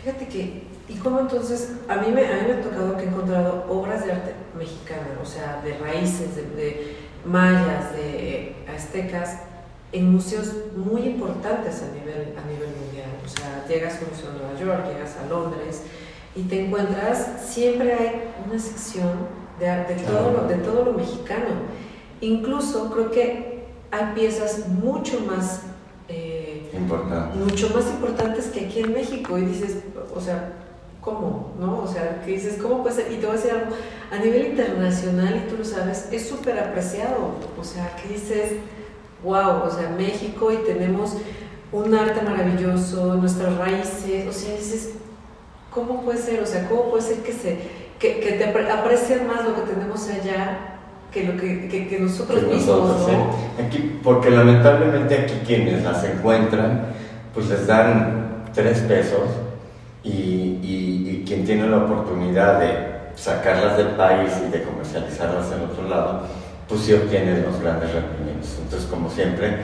Fíjate 0.02 0.28
que 0.28 0.73
¿Y 0.88 0.94
cómo 0.96 1.20
entonces, 1.20 1.72
a 1.88 1.96
mí, 1.96 2.12
me, 2.12 2.26
a 2.26 2.42
mí 2.42 2.48
me 2.48 2.54
ha 2.54 2.62
tocado 2.62 2.96
que 2.96 3.04
he 3.04 3.08
encontrado 3.08 3.64
obras 3.70 4.04
de 4.04 4.12
arte 4.12 4.34
mexicana, 4.56 5.18
o 5.22 5.24
sea, 5.24 5.62
de 5.64 5.78
raíces, 5.78 6.36
de, 6.36 6.96
mayas, 7.24 7.92
de 7.92 8.54
aztecas, 8.68 9.38
en 9.92 10.12
museos 10.12 10.52
muy 10.76 11.02
importantes 11.02 11.82
a 11.82 11.94
nivel, 11.94 12.34
a 12.36 12.46
nivel 12.46 12.68
mundial. 12.84 13.10
O 13.24 13.28
sea, 13.28 13.64
llegas 13.66 13.94
a 13.94 14.04
un 14.04 14.10
museo 14.10 14.32
de 14.32 14.38
Nueva 14.38 14.60
York, 14.60 14.92
llegas 14.92 15.16
a 15.16 15.26
Londres 15.26 15.82
y 16.34 16.42
te 16.42 16.66
encuentras, 16.66 17.42
siempre 17.46 17.94
hay 17.94 18.32
una 18.46 18.58
sección 18.58 19.26
de, 19.58 19.66
de, 19.66 20.02
todo, 20.02 20.32
lo, 20.32 20.48
de 20.48 20.56
todo 20.56 20.84
lo 20.84 20.92
mexicano. 20.92 21.46
Incluso 22.20 22.90
creo 22.90 23.10
que 23.10 23.64
hay 23.90 24.14
piezas 24.14 24.68
mucho 24.68 25.20
más... 25.20 25.62
Eh, 26.08 26.70
mucho 27.38 27.70
más 27.70 27.86
importantes 27.86 28.46
que 28.46 28.66
aquí 28.66 28.80
en 28.80 28.92
México 28.92 29.38
y 29.38 29.42
dices, 29.42 29.78
o 30.14 30.20
sea, 30.20 30.63
¿cómo? 31.04 31.52
¿No? 31.60 31.82
O 31.82 31.86
sea, 31.86 32.22
que 32.24 32.32
dices, 32.32 32.58
¿cómo 32.60 32.82
puede 32.82 32.96
ser? 32.96 33.12
Y 33.12 33.16
te 33.16 33.26
voy 33.26 33.34
a 33.34 33.38
decir 33.38 33.52
algo, 33.52 33.76
a 34.10 34.18
nivel 34.24 34.46
internacional, 34.46 35.36
y 35.36 35.50
tú 35.50 35.58
lo 35.58 35.64
sabes, 35.64 36.08
es 36.10 36.26
súper 36.26 36.58
apreciado. 36.58 37.34
O 37.60 37.64
sea, 37.64 37.94
que 37.96 38.14
dices, 38.14 38.52
wow, 39.22 39.64
o 39.66 39.70
sea, 39.70 39.90
México 39.90 40.50
y 40.50 40.56
tenemos 40.64 41.16
un 41.72 41.94
arte 41.94 42.22
maravilloso, 42.22 43.16
nuestras 43.16 43.56
raíces, 43.58 44.26
o 44.28 44.32
sea, 44.32 44.56
dices, 44.56 44.90
¿cómo 45.70 46.02
puede 46.02 46.18
ser? 46.18 46.42
O 46.42 46.46
sea, 46.46 46.68
¿cómo 46.68 46.90
puede 46.90 47.02
ser 47.02 47.18
que, 47.18 47.32
se, 47.32 47.58
que, 47.98 48.20
que 48.20 48.32
te 48.32 48.44
aprecian 48.44 49.26
más 49.26 49.44
lo 49.44 49.54
que 49.56 49.72
tenemos 49.72 50.08
allá 50.08 50.70
que, 51.12 51.24
lo 51.24 51.36
que, 51.36 51.68
que, 51.68 51.98
nosotros 51.98 52.44
mismos? 52.44 53.08
¿no? 53.08 53.64
Aquí, 53.64 54.00
porque 54.02 54.30
lamentablemente 54.30 55.18
aquí 55.18 55.34
quienes 55.44 55.82
las 55.82 56.02
encuentran, 56.04 56.86
pues 57.34 57.48
les 57.48 57.66
dan 57.66 58.44
tres 58.54 58.80
pesos 58.80 59.28
y, 60.04 60.58
y, 60.62 61.24
quien 61.26 61.44
tiene 61.46 61.66
la 61.66 61.78
oportunidad 61.78 62.60
de 62.60 62.94
sacarlas 63.16 63.78
del 63.78 63.88
país 63.88 64.30
y 64.46 64.50
de 64.50 64.62
comercializarlas 64.62 65.50
en 65.52 65.62
otro 65.62 65.88
lado, 65.88 66.20
pues 66.68 66.82
sí 66.82 66.92
obtiene 66.92 67.40
los 67.40 67.60
grandes 67.60 67.90
rendimientos. 67.92 68.58
Entonces, 68.62 68.86
como 68.88 69.08
siempre, 69.08 69.56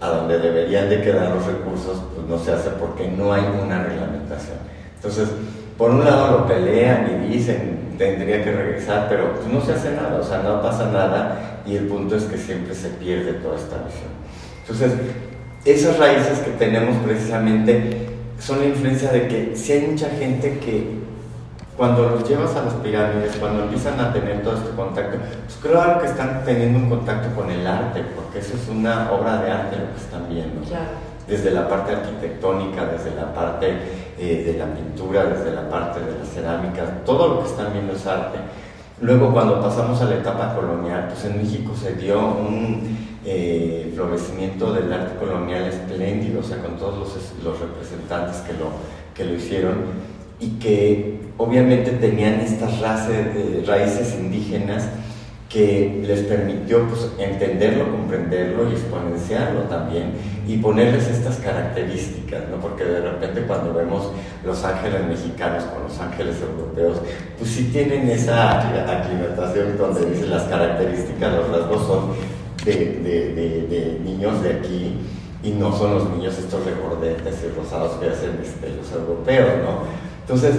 a 0.00 0.08
donde 0.08 0.38
deberían 0.38 0.88
de 0.88 1.00
quedar 1.00 1.30
los 1.30 1.46
recursos, 1.46 2.02
pues 2.14 2.26
no 2.26 2.38
se 2.38 2.52
hace 2.52 2.70
porque 2.70 3.08
no 3.08 3.32
hay 3.32 3.42
una 3.62 3.84
reglamentación. 3.84 4.58
Entonces, 4.96 5.28
por 5.76 5.90
un 5.90 6.04
lado 6.04 6.38
lo 6.38 6.46
pelean 6.46 7.24
y 7.24 7.34
dicen, 7.34 7.94
tendría 7.98 8.42
que 8.42 8.52
regresar, 8.52 9.06
pero 9.08 9.34
pues 9.34 9.46
no 9.46 9.60
se 9.60 9.72
hace 9.72 9.92
nada, 9.92 10.18
o 10.20 10.24
sea, 10.24 10.38
no 10.38 10.60
pasa 10.60 10.90
nada 10.90 11.60
y 11.66 11.76
el 11.76 11.86
punto 11.86 12.16
es 12.16 12.24
que 12.24 12.36
siempre 12.36 12.74
se 12.74 12.88
pierde 12.88 13.34
toda 13.34 13.56
esta 13.56 13.76
visión. 13.76 14.10
Entonces, 14.62 14.92
esas 15.64 15.98
raíces 15.98 16.38
que 16.40 16.50
tenemos 16.52 16.96
precisamente 17.04 18.07
son 18.38 18.60
la 18.60 18.66
influencia 18.66 19.10
de 19.10 19.28
que 19.28 19.56
si 19.56 19.72
hay 19.72 19.86
mucha 19.88 20.08
gente 20.10 20.58
que 20.58 20.98
cuando 21.76 22.08
los 22.08 22.28
llevas 22.28 22.56
a 22.56 22.64
las 22.64 22.74
pirámides, 22.74 23.36
cuando 23.36 23.62
empiezan 23.62 24.00
a 24.00 24.12
tener 24.12 24.42
todo 24.42 24.56
este 24.56 24.70
contacto, 24.70 25.18
pues 25.44 25.58
claro 25.62 26.00
que 26.00 26.06
están 26.06 26.42
teniendo 26.44 26.78
un 26.80 26.88
contacto 26.88 27.34
con 27.36 27.48
el 27.50 27.64
arte, 27.64 28.02
porque 28.16 28.40
eso 28.40 28.56
es 28.56 28.68
una 28.68 29.12
obra 29.12 29.40
de 29.40 29.50
arte 29.50 29.76
lo 29.76 29.94
que 29.94 30.00
están 30.00 30.28
viendo. 30.28 30.60
Desde 31.28 31.52
la 31.52 31.68
parte 31.68 31.92
arquitectónica, 31.92 32.86
desde 32.86 33.14
la 33.14 33.32
parte 33.32 33.76
eh, 34.18 34.42
de 34.44 34.58
la 34.58 34.74
pintura, 34.74 35.26
desde 35.26 35.52
la 35.52 35.68
parte 35.68 36.00
de 36.00 36.18
la 36.18 36.24
cerámica, 36.24 37.04
todo 37.04 37.28
lo 37.28 37.42
que 37.42 37.50
están 37.50 37.72
viendo 37.72 37.92
es 37.92 38.04
arte. 38.06 38.38
Luego 39.00 39.32
cuando 39.32 39.60
pasamos 39.60 40.00
a 40.02 40.06
la 40.06 40.16
etapa 40.16 40.56
colonial, 40.56 41.06
pues 41.08 41.24
en 41.26 41.38
México 41.40 41.72
se 41.80 41.92
dio 41.92 42.18
un 42.18 43.07
eh, 43.30 43.92
florecimiento 43.94 44.72
del 44.72 44.90
arte 44.90 45.18
colonial 45.18 45.64
espléndido, 45.64 46.40
o 46.40 46.42
sea, 46.42 46.62
con 46.62 46.78
todos 46.78 46.98
los, 46.98 47.44
los 47.44 47.60
representantes 47.60 48.38
que 48.38 48.54
lo, 48.54 48.70
que 49.14 49.24
lo 49.24 49.34
hicieron. 49.34 50.08
y 50.40 50.50
que 50.60 51.18
obviamente 51.36 51.90
tenían 51.92 52.40
estas 52.40 52.80
raíces 52.80 54.14
indígenas 54.18 54.88
que 55.48 56.02
les 56.06 56.20
permitió 56.20 56.86
pues, 56.88 57.10
entenderlo, 57.18 57.90
comprenderlo 57.90 58.68
y 58.70 58.72
exponenciarlo 58.72 59.62
también 59.62 60.12
y 60.46 60.58
ponerles 60.58 61.08
estas 61.08 61.36
características, 61.38 62.48
¿no? 62.50 62.58
porque 62.60 62.84
de 62.84 63.00
repente 63.00 63.42
cuando 63.42 63.72
vemos 63.72 64.12
los 64.44 64.62
ángeles 64.64 65.06
mexicanos 65.06 65.64
con 65.64 65.84
los 65.84 65.98
ángeles 65.98 66.36
europeos, 66.40 66.98
pues 67.38 67.50
sí 67.50 67.70
tienen 67.72 68.08
esa 68.08 68.58
aclimatación 68.58 69.78
donde 69.78 70.10
dice 70.10 70.26
las 70.26 70.44
características, 70.44 71.32
los 71.32 71.48
rasgos 71.50 71.86
son 71.86 72.37
de, 72.64 72.74
de, 72.74 73.66
de, 73.68 74.00
niños 74.04 74.42
de 74.42 74.54
aquí 74.54 74.96
y 75.42 75.50
no 75.52 75.76
son 75.76 75.94
los 75.94 76.10
niños 76.10 76.36
estos 76.38 76.64
recordetes 76.64 77.44
y 77.44 77.58
rosados 77.58 77.92
que 78.00 78.08
hacen 78.08 78.38
este, 78.42 78.70
los 78.70 78.90
europeos, 78.92 79.48
¿no? 79.64 79.82
Entonces, 80.20 80.56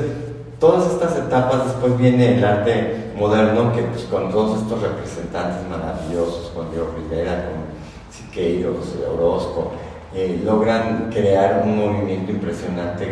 todas 0.60 0.92
estas 0.92 1.18
etapas, 1.18 1.66
después 1.66 1.98
viene 1.98 2.38
el 2.38 2.44
arte 2.44 3.12
moderno, 3.18 3.74
que 3.74 3.84
pues, 3.84 4.04
con 4.06 4.32
todos 4.32 4.62
estos 4.62 4.82
representantes 4.82 5.68
maravillosos, 5.70 6.52
con 6.56 6.72
Diego 6.72 6.94
Rivera, 6.98 7.50
con 7.50 7.70
Siqueiros, 8.12 8.96
Orozco, 9.14 9.72
eh, 10.14 10.42
logran 10.44 11.10
crear 11.12 11.62
un 11.64 11.78
movimiento 11.78 12.32
impresionante 12.32 13.08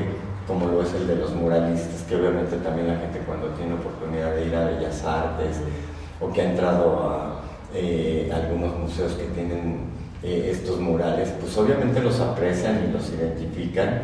como 0.48 0.68
lo 0.68 0.82
es 0.82 0.94
el 0.94 1.08
de 1.08 1.18
los 1.18 1.36
muralistas, 1.36 2.04
que 2.08 2.16
obviamente 2.16 2.56
también 2.58 2.88
la 2.88 2.96
gente 2.96 3.20
cuando 3.26 3.48
tiene 3.50 3.74
oportunidad 3.74 4.34
de 4.34 4.46
ir 4.48 4.56
a 4.56 4.66
Bellas 4.66 5.04
Artes 5.04 5.60
o 6.22 6.32
que 6.32 6.42
ha 6.42 6.52
entrado 6.52 7.00
a 7.04 7.37
eh, 7.74 8.32
algunos 8.34 8.78
museos 8.78 9.14
que 9.14 9.26
tienen 9.36 9.88
eh, 10.24 10.50
estos 10.52 10.80
murales, 10.80 11.30
pues 11.40 11.56
obviamente 11.58 12.02
los 12.02 12.20
aprecian 12.20 12.86
y 12.88 12.94
los 12.94 13.10
identifican 13.10 14.02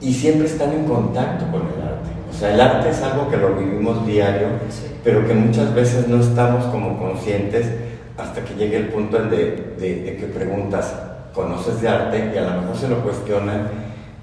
y 0.00 0.12
siempre 0.12 0.46
están 0.46 0.72
en 0.72 0.84
contacto 0.84 1.46
con 1.50 1.62
el 1.62 1.82
arte. 1.82 2.10
O 2.30 2.32
sea, 2.32 2.54
el 2.54 2.60
arte 2.60 2.90
es 2.90 3.02
algo 3.02 3.28
que 3.28 3.36
lo 3.36 3.54
vivimos 3.54 4.06
diario, 4.06 4.48
pero 5.02 5.26
que 5.26 5.34
muchas 5.34 5.74
veces 5.74 6.06
no 6.08 6.20
estamos 6.20 6.66
como 6.66 6.98
conscientes 6.98 7.66
hasta 8.16 8.44
que 8.44 8.54
llegue 8.54 8.76
el 8.76 8.88
punto 8.88 9.18
de, 9.18 9.74
de, 9.78 10.16
que 10.16 10.26
preguntas, 10.26 10.94
¿conoces 11.34 11.80
de 11.80 11.88
arte? 11.88 12.32
Y 12.34 12.38
a 12.38 12.42
lo 12.42 12.60
mejor 12.62 12.76
se 12.76 12.88
lo 12.88 13.02
cuestionan 13.02 13.68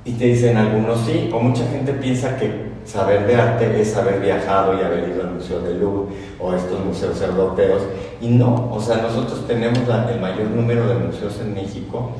y 0.06 0.12
te 0.12 0.26
dicen 0.26 0.56
algunos 0.56 1.02
sí, 1.02 1.32
o 1.34 1.40
mucha 1.40 1.66
gente 1.68 1.92
piensa 1.94 2.38
que 2.38 2.76
saber 2.86 3.26
de 3.26 3.36
arte 3.36 3.82
es 3.82 3.98
haber 3.98 4.22
viajado 4.22 4.78
y 4.78 4.84
haber 4.84 5.10
ido 5.10 5.24
al 5.24 5.34
Museo 5.34 5.60
de 5.62 5.74
Louvre 5.74 6.16
o 6.40 6.54
estos 6.54 6.86
museos 6.86 7.20
europeos, 7.22 7.82
y 8.22 8.30
no, 8.30 8.70
o 8.72 8.80
sea, 8.80 8.98
nosotros 8.98 9.48
tenemos 9.48 9.80
el 9.80 10.22
mayor 10.22 10.48
número 10.52 10.88
de 10.88 10.96
museos 10.96 11.40
en 11.42 11.56
México, 11.56 12.12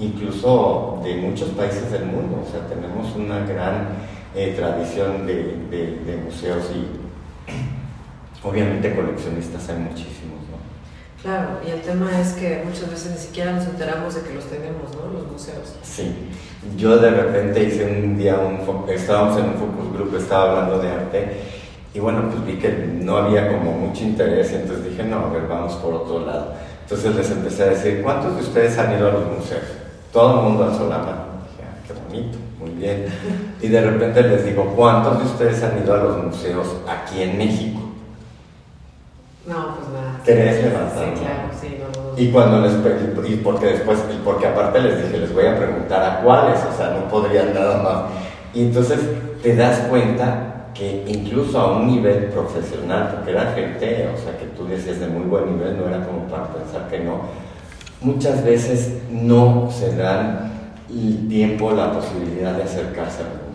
incluso 0.00 1.00
de 1.04 1.16
muchos 1.16 1.50
países 1.50 1.90
del 1.92 2.06
mundo, 2.06 2.42
o 2.44 2.50
sea, 2.50 2.66
tenemos 2.66 3.14
una 3.14 3.40
gran 3.46 3.88
eh, 4.34 4.54
tradición 4.56 5.26
de, 5.26 5.56
de, 5.70 6.16
museos 6.24 6.70
y 6.74 8.46
obviamente 8.46 8.94
coleccionistas 8.94 9.68
hay 9.68 9.78
muchísimos. 9.78 10.27
Claro, 11.28 11.60
y 11.62 11.70
el 11.70 11.82
tema 11.82 12.08
es 12.18 12.32
que 12.32 12.62
muchas 12.64 12.90
veces 12.90 13.12
ni 13.12 13.18
siquiera 13.18 13.52
nos 13.52 13.66
enteramos 13.66 14.14
de 14.14 14.22
que 14.22 14.32
los 14.32 14.44
tenemos, 14.46 14.96
¿no? 14.96 15.12
Los 15.12 15.30
museos. 15.30 15.74
Sí, 15.82 16.30
yo 16.74 16.96
de 16.96 17.10
repente 17.10 17.64
hice 17.64 17.84
un 17.84 18.16
día, 18.16 18.38
un, 18.38 18.88
estábamos 18.88 19.36
en 19.36 19.50
un 19.50 19.54
focus 19.56 19.92
group, 19.92 20.16
estaba 20.16 20.52
hablando 20.52 20.78
de 20.78 20.88
arte 20.88 21.42
y 21.92 22.00
bueno, 22.00 22.30
pues 22.30 22.46
vi 22.46 22.58
que 22.58 22.70
no 22.70 23.18
había 23.18 23.46
como 23.52 23.72
mucho 23.72 24.04
interés, 24.04 24.54
entonces 24.54 24.86
dije, 24.86 25.04
no, 25.04 25.26
a 25.26 25.28
ver, 25.28 25.46
vamos 25.46 25.74
por 25.74 25.92
otro 25.92 26.24
lado. 26.24 26.54
Entonces 26.84 27.14
les 27.14 27.30
empecé 27.30 27.64
a 27.64 27.66
decir, 27.66 28.00
¿cuántos 28.02 28.34
de 28.34 28.40
ustedes 28.40 28.78
han 28.78 28.96
ido 28.96 29.08
a 29.08 29.12
los 29.12 29.26
museos? 29.26 29.64
Todo 30.10 30.38
el 30.38 30.44
mundo 30.46 30.64
alzó 30.64 30.88
la 30.88 30.96
mano. 30.96 31.24
Dije, 31.44 31.62
ah, 31.62 31.84
qué 31.86 31.92
bonito, 31.92 32.38
muy 32.58 32.70
bien. 32.70 33.04
Y 33.60 33.68
de 33.68 33.82
repente 33.82 34.22
les 34.22 34.46
digo, 34.46 34.72
¿cuántos 34.74 35.18
de 35.18 35.24
ustedes 35.26 35.62
han 35.62 35.82
ido 35.82 35.92
a 35.92 35.98
los 35.98 36.24
museos 36.24 36.68
aquí 36.88 37.20
en 37.20 37.36
México? 37.36 37.80
No, 39.46 39.74
pues 39.76 39.88
nada. 39.88 40.07
¿Querés 40.24 40.64
levantar? 40.64 41.04
Sí, 41.04 41.20
claro, 41.20 41.48
sí, 41.60 41.78
no, 41.80 42.20
Y 42.20 42.30
cuando 42.30 42.60
les 42.60 42.72
y 43.30 43.36
porque 43.36 43.66
después, 43.66 43.98
y 44.12 44.24
porque 44.24 44.46
aparte 44.46 44.80
les 44.80 45.02
dije, 45.02 45.18
les 45.18 45.34
voy 45.34 45.46
a 45.46 45.56
preguntar 45.56 46.02
a 46.02 46.20
cuáles, 46.22 46.58
o 46.64 46.76
sea, 46.76 46.90
no 46.90 47.08
podrían 47.08 47.54
nada 47.54 47.82
más. 47.82 48.02
Y 48.54 48.62
entonces 48.62 49.00
te 49.42 49.54
das 49.54 49.80
cuenta 49.90 50.70
que 50.74 51.04
incluso 51.06 51.58
a 51.58 51.78
un 51.78 51.86
nivel 51.88 52.24
profesional, 52.26 53.10
porque 53.14 53.32
era 53.32 53.52
gente, 53.52 54.08
o 54.14 54.18
sea, 54.18 54.38
que 54.38 54.46
tú 54.56 54.66
decías 54.66 55.00
de 55.00 55.08
muy 55.08 55.24
buen 55.24 55.56
nivel, 55.56 55.76
no 55.76 55.88
era 55.88 56.04
como 56.04 56.26
para 56.28 56.46
pensar 56.48 56.88
que 56.88 57.00
no, 57.00 57.20
muchas 58.00 58.44
veces 58.44 58.98
no 59.10 59.68
se 59.70 59.96
dan 59.96 60.52
el 60.90 61.28
tiempo, 61.28 61.72
la 61.72 61.92
posibilidad 61.92 62.54
de 62.54 62.62
acercarse 62.62 63.22
a. 63.22 63.47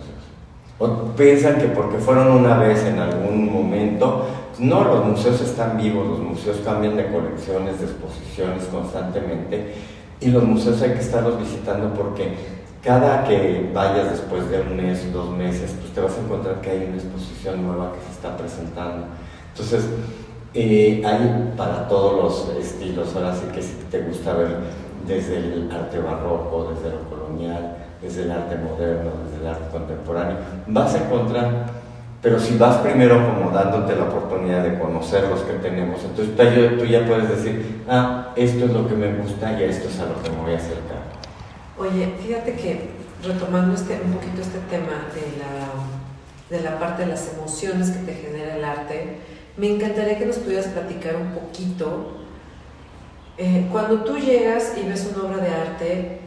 O 0.79 0.87
piensan 1.15 1.57
que 1.57 1.67
porque 1.67 1.97
fueron 1.97 2.31
una 2.31 2.57
vez 2.57 2.83
en 2.85 2.99
algún 2.99 3.51
momento, 3.51 4.25
no, 4.59 4.83
los 4.83 5.05
museos 5.05 5.41
están 5.41 5.77
vivos, 5.77 6.07
los 6.07 6.19
museos 6.19 6.57
cambian 6.63 6.95
de 6.95 7.11
colecciones, 7.11 7.79
de 7.79 7.85
exposiciones 7.85 8.65
constantemente 8.65 9.73
y 10.19 10.29
los 10.29 10.43
museos 10.43 10.81
hay 10.81 10.91
que 10.91 10.99
estarlos 10.99 11.39
visitando 11.39 11.93
porque 11.93 12.33
cada 12.81 13.23
que 13.23 13.69
vayas 13.73 14.11
después 14.11 14.49
de 14.49 14.61
un 14.61 14.75
mes, 14.75 15.11
dos 15.11 15.29
meses, 15.29 15.75
pues 15.79 15.93
te 15.93 16.01
vas 16.01 16.17
a 16.17 16.21
encontrar 16.21 16.61
que 16.61 16.69
hay 16.69 16.85
una 16.85 16.95
exposición 16.95 17.65
nueva 17.65 17.93
que 17.93 18.01
se 18.05 18.11
está 18.11 18.35
presentando. 18.35 19.07
Entonces, 19.51 19.85
eh, 20.53 21.01
hay 21.05 21.53
para 21.57 21.87
todos 21.87 22.47
los 22.49 22.57
estilos, 22.57 23.15
ahora 23.15 23.33
sí 23.33 23.43
que 23.53 23.61
si 23.61 23.73
te 23.89 24.01
gusta 24.01 24.33
ver 24.33 24.57
desde 25.07 25.37
el 25.37 25.69
arte 25.71 25.99
barroco, 25.99 26.73
desde 26.73 26.95
lo 26.95 27.09
colonial, 27.09 27.77
desde 28.03 28.23
el 28.23 28.31
arte 28.31 28.57
moderno, 28.57 29.11
desde 29.25 29.41
el 29.41 29.47
arte 29.47 29.71
contemporáneo, 29.71 30.37
vas 30.67 30.93
a 30.93 31.05
encontrar 31.05 31.83
pero 32.23 32.39
si 32.39 32.57
vas 32.57 32.77
primero 32.77 33.15
como 33.15 33.51
dándote 33.51 33.97
la 33.97 34.05
oportunidad 34.05 34.63
de 34.63 34.79
conocer 34.79 35.27
los 35.27 35.41
que 35.41 35.55
tenemos, 35.55 36.01
entonces 36.05 36.33
tú 36.79 36.85
ya 36.85 37.05
puedes 37.05 37.27
decir, 37.27 37.83
ah, 37.89 38.31
esto 38.37 38.63
es 38.63 38.71
lo 38.71 38.87
que 38.87 38.95
me 38.95 39.13
gusta 39.15 39.59
y 39.59 39.63
esto 39.65 39.89
es 39.89 39.99
a 39.99 40.05
lo 40.05 40.23
que 40.23 40.29
me 40.29 40.37
voy 40.37 40.53
a 40.53 40.57
acercar. 40.57 41.03
Oye, 41.77 42.13
fíjate 42.25 42.53
que 42.55 42.91
retomando 43.27 43.75
este, 43.75 43.99
un 44.05 44.13
poquito 44.13 44.41
este 44.41 44.59
tema 44.69 45.09
de 45.13 45.37
la, 45.37 46.57
de 46.57 46.63
la 46.63 46.79
parte 46.79 47.03
de 47.03 47.09
las 47.09 47.33
emociones 47.33 47.89
que 47.89 48.05
te 48.05 48.13
genera 48.13 48.55
el 48.55 48.63
arte, 48.63 49.17
me 49.57 49.75
encantaría 49.75 50.17
que 50.17 50.25
nos 50.25 50.37
pudieras 50.37 50.67
platicar 50.67 51.17
un 51.17 51.31
poquito. 51.31 52.19
Eh, 53.37 53.67
cuando 53.69 54.05
tú 54.05 54.17
llegas 54.17 54.75
y 54.81 54.87
ves 54.87 55.11
una 55.13 55.27
obra 55.27 55.43
de 55.43 55.49
arte, 55.49 56.19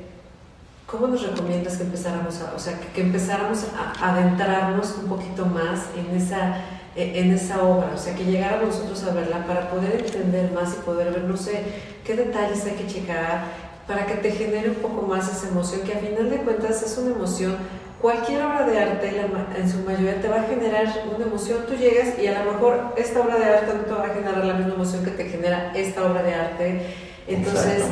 ¿cómo 0.86 1.08
nos 1.08 1.22
recomiendas 1.28 1.76
que 1.76 1.82
empezáramos 1.82 2.40
a, 2.40 2.54
o 2.54 2.58
sea, 2.58 2.78
que, 2.94 3.00
empezáramos 3.00 3.64
a 3.76 4.12
adentrarnos 4.12 4.94
un 5.02 5.08
poquito 5.08 5.44
más 5.44 5.86
en 5.96 6.16
esa, 6.16 6.60
en 6.94 7.32
esa 7.32 7.62
obra? 7.62 7.90
O 7.94 7.98
sea, 7.98 8.14
que 8.14 8.24
llegáramos 8.24 8.68
nosotros 8.68 9.04
a 9.04 9.14
verla 9.14 9.44
para 9.46 9.68
poder 9.68 10.04
entender 10.06 10.52
más 10.52 10.74
y 10.74 10.84
poder 10.84 11.12
ver, 11.12 11.24
no 11.24 11.36
sé, 11.36 11.62
qué 12.04 12.14
detalles 12.14 12.64
hay 12.64 12.72
que 12.72 12.86
checar 12.86 13.44
para 13.86 14.06
que 14.06 14.14
te 14.14 14.30
genere 14.30 14.70
un 14.70 14.76
poco 14.76 15.02
más 15.02 15.30
esa 15.30 15.48
emoción, 15.48 15.82
que 15.82 15.94
a 15.94 15.98
final 15.98 16.30
de 16.30 16.38
cuentas 16.38 16.82
es 16.82 16.98
una 16.98 17.14
emoción. 17.14 17.56
Cualquier 18.00 18.42
obra 18.42 18.66
de 18.66 18.78
arte, 18.78 19.10
en 19.56 19.70
su 19.70 19.78
mayoría, 19.78 20.20
te 20.20 20.28
va 20.28 20.36
a 20.36 20.42
generar 20.42 20.86
una 21.14 21.24
emoción. 21.24 21.60
Tú 21.66 21.74
llegas 21.74 22.18
y 22.18 22.26
a 22.26 22.44
lo 22.44 22.52
mejor 22.52 22.94
esta 22.96 23.20
obra 23.20 23.38
de 23.38 23.44
arte 23.44 23.72
no 23.74 23.82
te 23.82 23.92
va 23.92 24.06
a 24.06 24.14
generar 24.14 24.44
la 24.44 24.54
misma 24.54 24.74
emoción 24.74 25.04
que 25.04 25.12
te 25.12 25.24
genera 25.24 25.72
esta 25.74 26.04
obra 26.04 26.22
de 26.22 26.34
arte. 26.34 26.86
Entonces, 27.26 27.84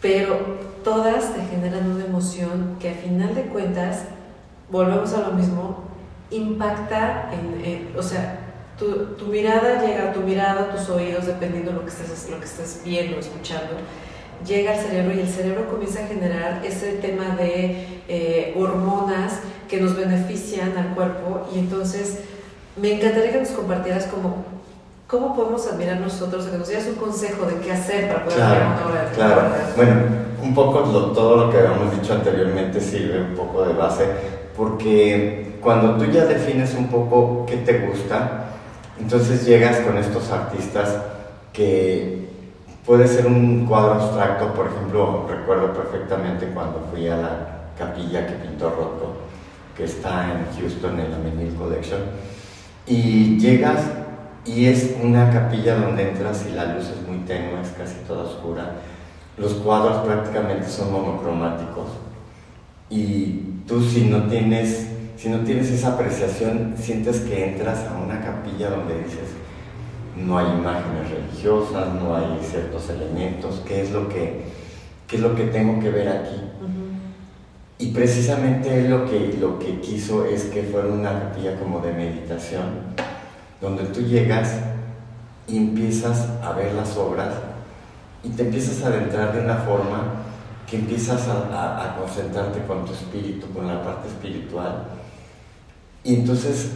pero 0.00 0.71
todas 0.82 1.34
te 1.34 1.42
generan 1.44 1.90
una 1.90 2.04
emoción 2.04 2.76
que 2.80 2.90
a 2.90 2.94
final 2.94 3.34
de 3.34 3.42
cuentas, 3.42 4.04
volvemos 4.70 5.12
a 5.14 5.28
lo 5.28 5.32
mismo, 5.32 5.84
impacta 6.30 7.30
en, 7.32 7.92
o 7.96 8.02
sea, 8.02 8.38
tu, 8.78 9.14
tu, 9.16 9.26
mirada 9.26 9.84
llega 9.84 10.10
a 10.10 10.12
tu 10.12 10.20
mirada, 10.20 10.74
tus 10.74 10.88
oídos, 10.88 11.26
dependiendo 11.26 11.70
de 11.70 11.76
lo 11.76 11.84
que 11.84 11.90
estés, 11.90 12.30
lo 12.30 12.38
que 12.38 12.46
estés 12.46 12.80
viendo, 12.84 13.18
escuchando, 13.18 13.74
llega 14.46 14.72
al 14.72 14.78
cerebro 14.78 15.14
y 15.14 15.20
el 15.20 15.28
cerebro 15.28 15.68
comienza 15.68 16.04
a 16.04 16.06
generar 16.06 16.64
ese 16.64 16.92
tema 16.94 17.36
de 17.36 18.02
eh, 18.08 18.54
hormonas 18.56 19.40
que 19.68 19.80
nos 19.80 19.96
benefician 19.96 20.76
al 20.76 20.94
cuerpo. 20.94 21.48
Y 21.54 21.58
entonces 21.58 22.20
me 22.80 22.94
encantaría 22.94 23.32
que 23.32 23.40
nos 23.40 23.50
compartieras 23.50 24.06
como 24.06 24.44
cómo 25.06 25.36
podemos 25.36 25.66
admirar 25.66 26.00
nosotros, 26.00 26.46
que 26.46 26.56
nos 26.56 26.68
dieras 26.68 26.86
un 26.86 26.94
consejo 26.94 27.44
de 27.44 27.56
qué 27.56 27.72
hacer 27.72 28.08
para 28.08 28.24
poder 28.24 28.38
claro, 28.38 28.66
una 28.66 28.86
obra 28.86 29.04
de 29.04 29.14
Claro, 29.14 29.42
bueno, 29.76 29.92
un 30.42 30.54
poco 30.54 30.80
todo 30.80 31.36
lo 31.36 31.50
que 31.50 31.58
habíamos 31.58 31.94
dicho 31.98 32.12
anteriormente 32.14 32.80
sirve 32.80 33.20
un 33.20 33.34
poco 33.34 33.64
de 33.64 33.74
base, 33.74 34.06
porque 34.56 35.58
cuando 35.62 35.96
tú 35.96 36.10
ya 36.10 36.24
defines 36.24 36.74
un 36.74 36.88
poco 36.88 37.46
qué 37.46 37.58
te 37.58 37.86
gusta, 37.86 38.46
entonces 39.00 39.46
llegas 39.46 39.78
con 39.80 39.96
estos 39.96 40.30
artistas 40.30 40.96
que 41.52 42.28
puede 42.84 43.06
ser 43.06 43.26
un 43.26 43.66
cuadro 43.66 43.94
abstracto, 43.94 44.52
por 44.52 44.66
ejemplo, 44.66 45.26
recuerdo 45.28 45.72
perfectamente 45.72 46.46
cuando 46.48 46.86
fui 46.90 47.08
a 47.08 47.16
la 47.16 47.48
capilla 47.78 48.26
que 48.26 48.34
pintó 48.34 48.70
Rothko, 48.70 49.14
que 49.76 49.84
está 49.84 50.32
en 50.32 50.60
Houston 50.60 50.98
en 50.98 51.10
la 51.10 51.18
Menil 51.18 51.54
Collection, 51.54 52.00
y 52.86 53.38
llegas 53.38 53.82
y 54.44 54.66
es 54.66 54.96
una 55.00 55.30
capilla 55.30 55.76
donde 55.76 56.08
entras 56.10 56.44
y 56.50 56.54
la 56.54 56.74
luz 56.74 56.88
es 56.88 57.08
muy 57.08 57.18
tenue, 57.18 57.60
es 57.62 57.70
casi 57.70 57.94
toda 58.08 58.24
oscura, 58.24 58.72
los 59.38 59.54
cuadros 59.54 60.04
prácticamente 60.04 60.68
son 60.68 60.92
monocromáticos 60.92 61.88
y 62.90 63.40
tú 63.66 63.82
si 63.82 64.04
no 64.04 64.24
tienes 64.24 64.88
si 65.22 65.28
no 65.28 65.38
tienes 65.44 65.70
esa 65.70 65.94
apreciación, 65.94 66.74
sientes 66.76 67.20
que 67.20 67.50
entras 67.50 67.86
a 67.86 67.96
una 67.96 68.20
capilla 68.20 68.70
donde 68.70 69.04
dices, 69.04 69.28
no 70.16 70.36
hay 70.36 70.46
imágenes 70.46 71.10
religiosas, 71.10 71.94
no 71.94 72.16
hay 72.16 72.40
ciertos 72.42 72.90
elementos, 72.90 73.62
¿qué 73.64 73.82
es 73.82 73.92
lo 73.92 74.08
que, 74.08 74.40
qué 75.06 75.16
es 75.16 75.22
lo 75.22 75.36
que 75.36 75.44
tengo 75.44 75.78
que 75.78 75.90
ver 75.90 76.08
aquí? 76.08 76.40
Y 77.78 77.92
precisamente 77.92 78.88
lo 78.88 79.08
que, 79.08 79.36
lo 79.40 79.60
que 79.60 79.78
quiso 79.78 80.24
es 80.24 80.46
que 80.46 80.64
fuera 80.64 80.88
una 80.88 81.12
capilla 81.20 81.56
como 81.56 81.78
de 81.78 81.92
meditación, 81.92 82.64
donde 83.60 83.84
tú 83.84 84.00
llegas 84.00 84.56
y 85.46 85.56
empiezas 85.56 86.30
a 86.42 86.50
ver 86.50 86.74
las 86.74 86.96
obras 86.96 87.34
y 88.22 88.28
te 88.30 88.42
empiezas 88.42 88.82
a 88.82 88.88
adentrar 88.88 89.32
de 89.34 89.40
una 89.40 89.56
forma 89.56 90.22
que 90.68 90.76
empiezas 90.76 91.28
a, 91.28 91.96
concentrarte 91.98 92.64
con 92.66 92.84
tu 92.84 92.92
espíritu, 92.92 93.46
con 93.52 93.66
la 93.68 93.82
parte 93.82 94.08
espiritual. 94.08 94.84
Y 96.04 96.14
entonces 96.14 96.72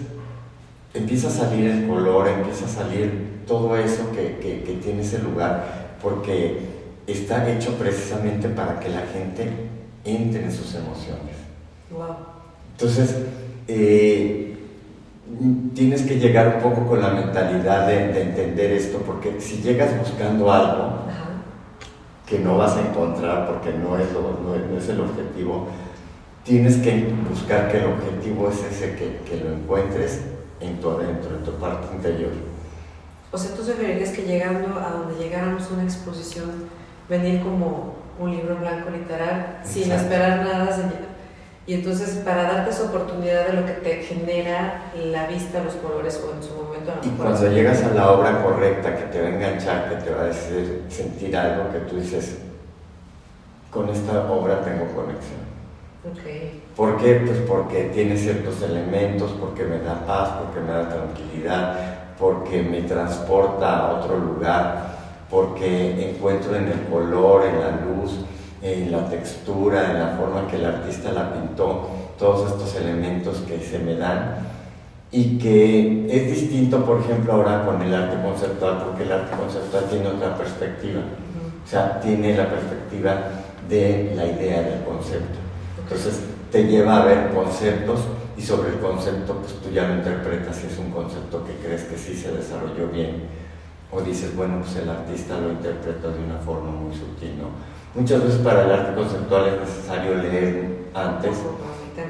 empieza 0.93 1.29
a 1.29 1.31
salir 1.31 1.71
el 1.71 1.87
color, 1.89 2.29
empieza 2.29 2.67
a 2.67 2.69
salir 2.69 3.43
todo 3.47 3.77
eso 3.77 4.11
que, 4.13 4.39
que 4.39 4.79
tiene 4.83 5.03
ese 5.03 5.21
lugar, 5.21 5.97
porque 6.03 6.59
está 7.07 7.49
hecho 7.49 7.75
precisamente 7.75 8.49
para 8.49 8.79
que 8.81 8.89
la 8.89 9.03
gente 9.07 9.51
entre 10.05 10.45
en 10.45 10.53
sus 10.53 10.75
emociones. 10.75 11.37
Entonces, 12.73 13.17
eh, 13.69 14.57
tienes 15.75 16.03
que 16.03 16.19
llegar 16.19 16.57
un 16.57 16.63
poco 16.63 16.87
con 16.87 17.01
la 17.01 17.11
mentalidad 17.11 17.87
de, 17.87 18.23
entender 18.23 18.73
esto, 18.73 18.99
porque 18.99 19.41
si 19.41 19.63
llegas 19.63 19.99
buscando 19.99 20.51
algo 20.51 21.07
que 22.27 22.39
no 22.41 22.59
vas 22.59 22.77
a 22.77 22.81
encontrar 22.81 23.47
porque 23.47 23.73
no 23.73 23.97
es, 23.99 24.07
no, 24.13 24.77
es 24.77 24.89
el 24.89 25.01
objetivo, 25.01 25.69
tienes 26.45 26.77
que 26.79 27.13
buscar 27.29 27.71
que 27.71 27.79
el 27.79 27.87
objetivo 27.87 28.51
es 28.51 28.65
ese, 28.65 28.97
que, 28.97 29.21
que 29.29 29.43
lo 29.43 29.53
encuentres 29.53 30.23
en 30.61 30.81
tu 30.81 30.91
adentro, 30.91 31.37
en 31.37 31.45
tu 31.45 31.53
parte 31.53 31.95
interior. 31.95 32.33
O 33.31 33.39
sea, 33.39 33.55
tú 33.55 33.63
sugerirías 33.63 34.11
que 34.11 34.23
llegando 34.23 34.79
a 34.81 34.91
donde 34.91 35.23
llegáramos 35.23 35.71
una 35.71 35.85
exposición, 35.85 36.51
venir 37.09 37.43
como 37.43 37.95
un 38.19 38.31
libro 38.31 38.57
blanco 38.57 38.91
literal, 38.91 39.61
sin 39.65 39.93
esperar 39.93 40.45
nada. 40.45 40.91
Y 41.67 41.75
entonces, 41.75 42.23
para 42.25 42.45
darte 42.45 42.71
esa 42.71 42.85
oportunidad 42.85 43.49
de 43.49 43.55
lo 43.55 43.67
que 43.67 43.73
te 43.73 43.97
genera 43.97 44.93
la 44.95 45.27
vista, 45.27 45.63
los 45.65 45.75
colores 45.75 46.23
o 46.25 46.35
en 46.37 46.43
su 46.43 46.55
momento. 46.55 46.93
y 47.03 47.09
cuando 47.11 47.51
llegas 47.51 47.83
a 47.83 47.95
la 47.95 48.13
obra 48.13 48.43
correcta 48.43 48.97
que 48.97 49.05
te 49.05 49.21
va 49.21 49.27
a 49.27 49.31
enganchar, 49.31 49.89
que 49.89 50.05
te 50.05 50.11
va 50.15 50.23
a 50.23 50.27
decir, 50.27 50.85
sentir 50.89 51.37
algo 51.37 51.73
que 51.73 51.81
tú 51.81 51.97
dices, 51.97 52.39
con 53.71 53.89
esta 53.89 54.31
obra 54.31 54.63
tengo 54.63 54.87
conexión. 54.95 55.47
Okay. 56.13 56.63
¿Por 56.77 56.99
qué? 56.99 57.23
Pues 57.27 57.39
porque 57.49 57.91
tiene 57.93 58.17
ciertos 58.17 58.63
elementos, 58.63 59.33
porque 59.41 59.65
me 59.65 59.81
da 59.81 60.07
paz, 60.07 60.35
porque 60.41 60.61
me 60.61 60.73
da 60.73 60.89
tranquilidad, 60.89 61.79
porque 62.17 62.63
me 62.63 62.83
transporta 62.83 63.79
a 63.79 63.95
otro 63.95 64.17
lugar 64.17 64.97
porque 65.31 66.11
encuentro 66.11 66.55
en 66.55 66.69
el 66.69 66.81
color, 66.91 67.47
en 67.47 67.61
la 67.61 67.71
luz, 67.71 68.25
en 68.63 68.91
la 68.91 69.09
textura, 69.09 69.91
en 69.91 70.01
la 70.01 70.17
forma 70.17 70.47
que 70.49 70.57
el 70.57 70.65
artista 70.65 71.13
la 71.13 71.33
pintó, 71.33 71.89
todos 72.19 72.53
estos 72.53 72.75
elementos 72.77 73.39
que 73.47 73.61
se 73.61 73.79
me 73.79 73.95
dan 73.97 74.37
y 75.11 75.39
que 75.39 76.07
es 76.11 76.31
distinto, 76.31 76.85
por 76.85 77.01
ejemplo, 77.01 77.35
ahora 77.35 77.65
con 77.65 77.81
el 77.81 77.95
arte 77.95 78.21
conceptual, 78.23 78.83
porque 78.85 79.05
el 79.05 79.13
arte 79.13 79.37
conceptual 79.37 79.85
tiene 79.85 80.09
otra 80.09 80.37
perspectiva, 80.37 81.01
o 81.65 81.69
sea, 81.69 82.01
tiene 82.01 82.37
la 82.37 82.49
perspectiva 82.49 83.31
de 83.69 84.13
la 84.17 84.27
idea 84.27 84.63
del 84.63 84.83
concepto. 84.85 85.39
Entonces, 85.83 86.21
te 86.51 86.67
lleva 86.67 87.03
a 87.03 87.05
ver 87.05 87.31
conceptos 87.33 88.01
y 88.37 88.43
sobre 88.43 88.71
el 88.71 88.79
concepto, 88.79 89.35
pues 89.35 89.55
tú 89.55 89.71
ya 89.71 89.89
lo 89.89 89.95
interpretas 89.95 90.57
si 90.57 90.67
es 90.67 90.79
un 90.79 90.91
concepto 90.91 91.45
que 91.45 91.55
crees 91.67 91.85
que 91.85 91.97
sí 91.97 92.15
se 92.15 92.33
desarrolló 92.33 92.89
bien 92.89 93.23
o 93.91 94.01
dices, 94.01 94.35
bueno, 94.37 94.61
pues 94.61 94.77
el 94.77 94.89
artista 94.89 95.39
lo 95.39 95.53
interpreta 95.53 96.09
de 96.09 96.19
una 96.25 96.39
forma 96.39 96.71
muy 96.71 96.95
sutil, 96.95 97.39
¿no? 97.39 97.76
Muchas 97.97 98.23
veces 98.23 98.41
para 98.41 98.65
el 98.65 98.73
arte 98.73 98.95
conceptual 98.95 99.47
es 99.47 99.61
necesario 99.61 100.17
leer 100.17 100.69
antes 100.93 101.39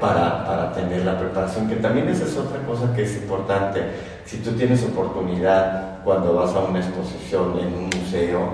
para, 0.01 0.45
para 0.45 0.73
tener 0.73 1.05
la 1.05 1.17
preparación, 1.17 1.69
que 1.69 1.77
también 1.77 2.09
esa 2.09 2.25
es 2.25 2.35
otra 2.35 2.59
cosa 2.63 2.93
que 2.93 3.03
es 3.03 3.15
importante. 3.15 3.83
Si 4.25 4.39
tú 4.39 4.51
tienes 4.51 4.83
oportunidad 4.83 6.03
cuando 6.03 6.33
vas 6.33 6.53
a 6.53 6.59
una 6.59 6.79
exposición 6.79 7.57
en 7.59 7.67
un 7.67 7.85
museo 7.85 8.49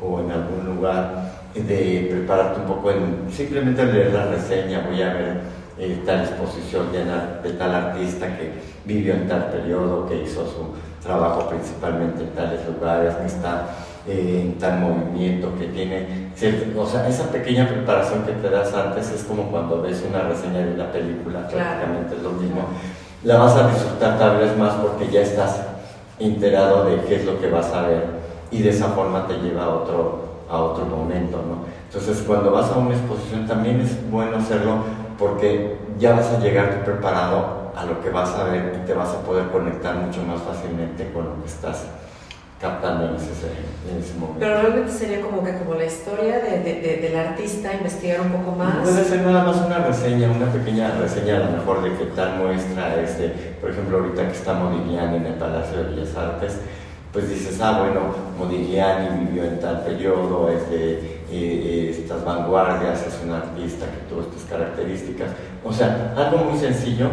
o 0.00 0.20
en 0.20 0.30
algún 0.30 0.76
lugar, 0.76 1.34
de 1.54 2.08
prepararte 2.10 2.60
un 2.60 2.66
poco 2.66 2.90
en 2.90 3.32
simplemente 3.32 3.84
leer 3.84 4.12
la 4.12 4.26
reseña, 4.26 4.86
voy 4.86 5.02
a 5.02 5.12
ver 5.12 5.40
eh, 5.78 6.02
tal 6.06 6.20
exposición 6.20 6.92
de, 6.92 7.04
de 7.42 7.56
tal 7.56 7.74
artista 7.74 8.26
que 8.36 8.52
vivió 8.84 9.14
en 9.14 9.26
tal 9.26 9.46
periodo, 9.50 10.06
que 10.06 10.22
hizo 10.22 10.44
su 10.44 10.74
trabajo 11.02 11.48
principalmente 11.48 12.22
en 12.22 12.30
tales 12.30 12.60
lugares, 12.68 13.14
que 13.14 13.26
está 13.26 13.66
en 14.08 14.58
tal 14.58 14.80
movimiento, 14.80 15.52
que 15.58 15.66
tiene 15.66 16.26
o 16.76 16.86
sea, 16.86 17.08
esa 17.08 17.30
pequeña 17.30 17.68
preparación 17.68 18.22
que 18.24 18.32
te 18.32 18.50
das 18.50 18.72
antes 18.74 19.10
es 19.10 19.24
como 19.24 19.44
cuando 19.44 19.82
ves 19.82 20.04
una 20.08 20.20
reseña 20.20 20.60
de 20.60 20.74
una 20.74 20.92
película, 20.92 21.48
prácticamente 21.48 22.16
es 22.16 22.22
lo 22.22 22.30
mismo. 22.32 22.62
La 23.24 23.38
vas 23.38 23.56
a 23.56 23.68
disfrutar 23.68 24.18
tal 24.18 24.38
vez 24.38 24.56
más 24.56 24.74
porque 24.74 25.08
ya 25.10 25.22
estás 25.22 25.60
enterado 26.18 26.84
de 26.84 27.00
qué 27.02 27.16
es 27.16 27.24
lo 27.24 27.40
que 27.40 27.50
vas 27.50 27.72
a 27.72 27.82
ver 27.82 28.04
y 28.50 28.62
de 28.62 28.70
esa 28.70 28.88
forma 28.88 29.26
te 29.26 29.34
lleva 29.38 29.64
a 29.64 29.68
otro, 29.70 30.24
a 30.48 30.58
otro 30.58 30.84
momento, 30.84 31.38
¿no? 31.38 31.64
Entonces, 31.86 32.22
cuando 32.26 32.52
vas 32.52 32.70
a 32.70 32.78
una 32.78 32.94
exposición 32.94 33.46
también 33.46 33.80
es 33.80 34.10
bueno 34.10 34.36
hacerlo 34.36 34.84
porque 35.18 35.78
ya 35.98 36.14
vas 36.14 36.30
a 36.32 36.38
llegar 36.38 36.84
preparado 36.84 37.72
a 37.74 37.84
lo 37.84 38.00
que 38.02 38.10
vas 38.10 38.34
a 38.34 38.44
ver 38.44 38.80
y 38.82 38.86
te 38.86 38.94
vas 38.94 39.08
a 39.10 39.20
poder 39.20 39.48
conectar 39.48 39.96
mucho 39.96 40.22
más 40.22 40.40
fácilmente 40.42 41.10
con 41.12 41.24
lo 41.24 41.42
que 41.42 41.48
estás 41.48 41.86
captando 42.60 43.08
en 43.08 43.16
ese, 43.16 43.32
en 43.90 44.02
ese 44.02 44.14
momento. 44.14 44.40
Pero 44.40 44.62
realmente 44.62 44.92
sería 44.92 45.20
como 45.20 45.44
que 45.44 45.58
como 45.58 45.74
la 45.74 45.84
historia 45.84 46.38
de, 46.38 46.62
de, 46.62 46.98
del 47.02 47.16
artista, 47.16 47.74
investigar 47.74 48.20
un 48.22 48.32
poco 48.32 48.52
más. 48.56 48.78
Puede 48.78 49.04
ser 49.04 49.20
nada 49.20 49.44
más 49.44 49.56
una 49.56 49.78
reseña, 49.78 50.30
una 50.30 50.50
pequeña 50.50 50.92
reseña 50.98 51.36
a 51.36 51.40
lo 51.40 51.50
mejor 51.58 51.82
de 51.82 51.96
qué 51.96 52.06
tal 52.16 52.38
muestra, 52.38 53.00
este, 53.00 53.28
por 53.60 53.70
ejemplo 53.70 53.98
ahorita 53.98 54.26
que 54.26 54.32
está 54.32 54.54
Modigliani 54.54 55.16
en 55.16 55.26
el 55.26 55.34
Palacio 55.34 55.78
de 55.78 55.94
Bellas 55.94 56.16
Artes, 56.16 56.60
pues 57.12 57.28
dices, 57.28 57.60
ah 57.60 57.80
bueno, 57.80 58.14
Modigliani 58.38 59.24
vivió 59.26 59.44
en 59.44 59.60
tal 59.60 59.82
periodo, 59.84 60.50
es 60.50 60.68
de 60.70 60.92
eh, 60.92 61.20
eh, 61.30 61.96
estas 61.98 62.24
vanguardias, 62.24 63.06
es 63.06 63.20
un 63.22 63.32
artista 63.32 63.86
que 63.86 64.08
tuvo 64.08 64.22
estas 64.22 64.42
características, 64.48 65.30
o 65.62 65.72
sea, 65.72 66.14
algo 66.16 66.38
muy 66.38 66.58
sencillo 66.58 67.10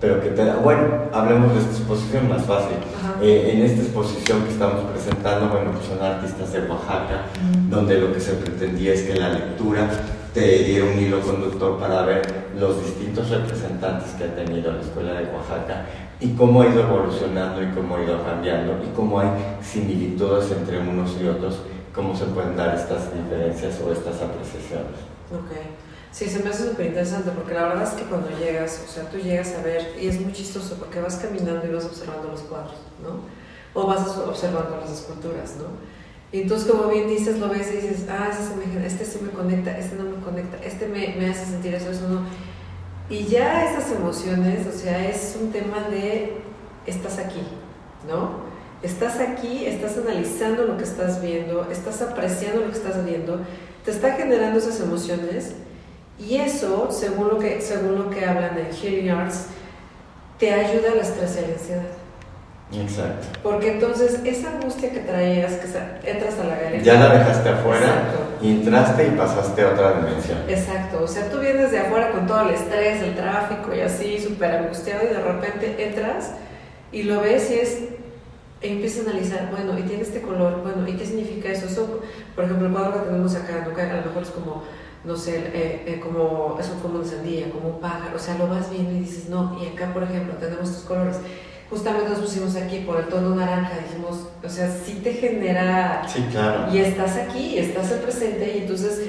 pero 0.00 0.20
que 0.20 0.30
te 0.30 0.44
da, 0.44 0.56
bueno, 0.56 0.82
hablemos 1.12 1.54
de 1.54 1.60
esta 1.60 1.72
exposición 1.72 2.28
más 2.28 2.44
fácil. 2.44 2.76
Eh, 3.22 3.52
en 3.54 3.62
esta 3.62 3.82
exposición 3.82 4.42
que 4.42 4.50
estamos 4.50 4.82
presentando, 4.92 5.48
bueno, 5.48 5.72
pues 5.72 5.86
son 5.86 6.02
artistas 6.02 6.52
de 6.52 6.60
Oaxaca, 6.68 7.24
donde 7.70 7.98
lo 7.98 8.12
que 8.12 8.20
se 8.20 8.34
pretendía 8.34 8.92
es 8.92 9.02
que 9.02 9.14
la 9.14 9.30
lectura 9.30 9.88
te 10.34 10.64
diera 10.64 10.84
un 10.84 10.98
hilo 10.98 11.20
conductor 11.20 11.78
para 11.78 12.02
ver 12.02 12.46
los 12.58 12.82
distintos 12.84 13.30
representantes 13.30 14.10
que 14.12 14.24
ha 14.24 14.34
tenido 14.34 14.72
la 14.72 14.80
Escuela 14.80 15.12
de 15.14 15.32
Oaxaca 15.34 15.86
y 16.20 16.34
cómo 16.34 16.60
ha 16.60 16.66
ido 16.66 16.82
evolucionando 16.82 17.62
y 17.62 17.66
cómo 17.68 17.96
ha 17.96 18.02
ido 18.02 18.22
cambiando 18.22 18.74
y 18.84 18.94
cómo 18.94 19.20
hay 19.20 19.28
similitudes 19.62 20.50
entre 20.52 20.78
unos 20.78 21.16
y 21.20 21.26
otros, 21.26 21.60
cómo 21.94 22.14
se 22.14 22.26
pueden 22.26 22.54
dar 22.54 22.74
estas 22.74 23.14
diferencias 23.14 23.80
o 23.80 23.90
estas 23.90 24.20
apreciaciones. 24.20 25.00
Okay. 25.26 25.85
Sí, 26.16 26.30
se 26.30 26.42
me 26.42 26.48
hace 26.48 26.70
súper 26.70 26.86
interesante 26.86 27.30
porque 27.32 27.52
la 27.52 27.64
verdad 27.68 27.82
es 27.82 27.90
que 27.90 28.04
cuando 28.04 28.30
llegas, 28.38 28.82
o 28.88 28.90
sea, 28.90 29.04
tú 29.10 29.18
llegas 29.18 29.52
a 29.52 29.60
ver, 29.60 29.96
y 30.00 30.08
es 30.08 30.18
muy 30.18 30.32
chistoso 30.32 30.76
porque 30.76 30.98
vas 30.98 31.16
caminando 31.16 31.66
y 31.66 31.74
vas 31.74 31.84
observando 31.84 32.28
los 32.28 32.40
cuadros, 32.40 32.72
¿no? 33.02 33.20
O 33.78 33.86
vas 33.86 34.16
observando 34.16 34.78
las 34.80 34.90
esculturas, 34.90 35.56
¿no? 35.58 35.64
Y 36.32 36.40
entonces, 36.40 36.72
como 36.72 36.88
bien 36.88 37.06
dices, 37.06 37.38
lo 37.38 37.50
ves 37.50 37.70
y 37.70 37.76
dices, 37.86 38.06
ah, 38.08 38.30
ese, 38.32 38.86
este 38.86 39.04
sí 39.04 39.18
me 39.22 39.28
conecta, 39.28 39.76
este 39.76 39.96
no 39.96 40.04
me 40.04 40.24
conecta, 40.24 40.56
este 40.64 40.88
me, 40.88 41.16
me 41.18 41.28
hace 41.28 41.44
sentir 41.44 41.74
eso, 41.74 41.90
eso 41.90 42.08
no. 42.08 42.22
Y 43.10 43.26
ya 43.26 43.70
esas 43.70 43.92
emociones, 43.92 44.66
o 44.66 44.72
sea, 44.72 45.06
es 45.06 45.36
un 45.38 45.52
tema 45.52 45.86
de 45.90 46.38
estás 46.86 47.18
aquí, 47.18 47.42
¿no? 48.08 48.46
Estás 48.82 49.20
aquí, 49.20 49.66
estás 49.66 49.98
analizando 49.98 50.64
lo 50.64 50.78
que 50.78 50.84
estás 50.84 51.20
viendo, 51.20 51.70
estás 51.70 52.00
apreciando 52.00 52.62
lo 52.62 52.70
que 52.70 52.78
estás 52.78 53.04
viendo, 53.04 53.38
te 53.84 53.90
está 53.90 54.12
generando 54.12 54.58
esas 54.58 54.80
emociones 54.80 55.56
y 56.18 56.36
eso, 56.36 56.88
según 56.90 57.28
lo 57.28 57.38
que, 57.38 57.60
según 57.60 57.98
lo 57.98 58.10
que 58.10 58.24
hablan 58.24 58.58
en 58.58 58.74
Hearing 58.74 59.10
Arts, 59.10 59.46
te 60.38 60.52
ayuda 60.52 60.92
a 60.92 60.94
la 60.96 61.02
estrés 61.02 61.36
y 61.36 61.38
a 61.38 61.48
la 61.48 61.54
ansiedad. 61.54 62.06
Exacto. 62.72 63.28
Porque 63.42 63.72
entonces 63.72 64.20
esa 64.24 64.50
angustia 64.50 64.90
que 64.90 65.00
traías, 65.00 65.52
que 65.52 66.10
entras 66.10 66.38
a 66.40 66.44
la 66.44 66.56
galería. 66.56 66.82
Ya 66.82 66.94
la 66.94 67.18
dejaste 67.18 67.48
afuera, 67.48 68.04
y 68.42 68.50
entraste 68.50 69.06
y 69.06 69.10
pasaste 69.10 69.62
a 69.62 69.68
otra 69.68 69.92
dimensión. 70.00 70.38
Exacto. 70.48 71.04
O 71.04 71.08
sea, 71.08 71.30
tú 71.30 71.38
vienes 71.38 71.70
de 71.70 71.78
afuera 71.78 72.10
con 72.10 72.26
todo 72.26 72.48
el 72.48 72.54
estrés, 72.54 73.02
el 73.02 73.14
tráfico 73.14 73.74
y 73.74 73.80
así, 73.80 74.18
súper 74.18 74.56
angustiado, 74.56 75.04
y 75.04 75.14
de 75.14 75.20
repente 75.20 75.86
entras 75.86 76.32
y 76.92 77.04
lo 77.04 77.20
ves 77.20 77.50
y 77.50 77.54
es. 77.54 77.78
E 78.62 78.72
empiezas 78.72 79.06
a 79.06 79.10
analizar, 79.10 79.50
bueno, 79.50 79.78
y 79.78 79.82
tiene 79.82 80.02
este 80.02 80.22
color, 80.22 80.62
bueno, 80.62 80.88
¿y 80.88 80.96
qué 80.96 81.04
significa 81.04 81.50
eso? 81.50 81.66
eso 81.66 82.00
por 82.34 82.44
ejemplo, 82.44 82.66
el 82.66 82.72
cuadro 82.72 82.94
que 82.94 83.10
tenemos 83.10 83.34
acá, 83.36 83.66
¿no? 83.68 83.76
que 83.76 83.82
a 83.82 83.96
lo 83.96 84.06
mejor 84.06 84.22
es 84.22 84.30
como 84.30 84.64
no 85.06 85.16
sé, 85.16 85.38
eh, 85.54 85.82
eh, 85.86 86.00
como 86.02 86.58
eso 86.60 86.74
como 86.82 86.98
una 86.98 87.08
sandía, 87.08 87.50
como 87.50 87.68
un 87.68 87.80
pájaro, 87.80 88.16
o 88.16 88.18
sea, 88.18 88.36
lo 88.36 88.48
vas 88.48 88.70
viendo 88.70 88.90
y 88.90 89.00
dices, 89.00 89.28
no, 89.28 89.56
y 89.62 89.68
acá, 89.68 89.94
por 89.94 90.02
ejemplo, 90.02 90.34
tenemos 90.34 90.68
estos 90.68 90.84
colores. 90.84 91.16
Justamente 91.70 92.10
nos 92.10 92.18
pusimos 92.20 92.56
aquí 92.56 92.80
por 92.80 93.00
el 93.00 93.06
tono 93.06 93.34
naranja, 93.34 93.72
dijimos, 93.88 94.28
o 94.44 94.48
sea, 94.48 94.70
sí 94.70 95.00
te 95.02 95.14
genera... 95.14 96.02
Sí, 96.08 96.24
claro. 96.30 96.72
Y 96.72 96.78
estás 96.78 97.16
aquí, 97.16 97.58
estás 97.58 97.90
en 97.92 98.00
presente, 98.00 98.52
y 98.56 98.62
entonces 98.62 99.08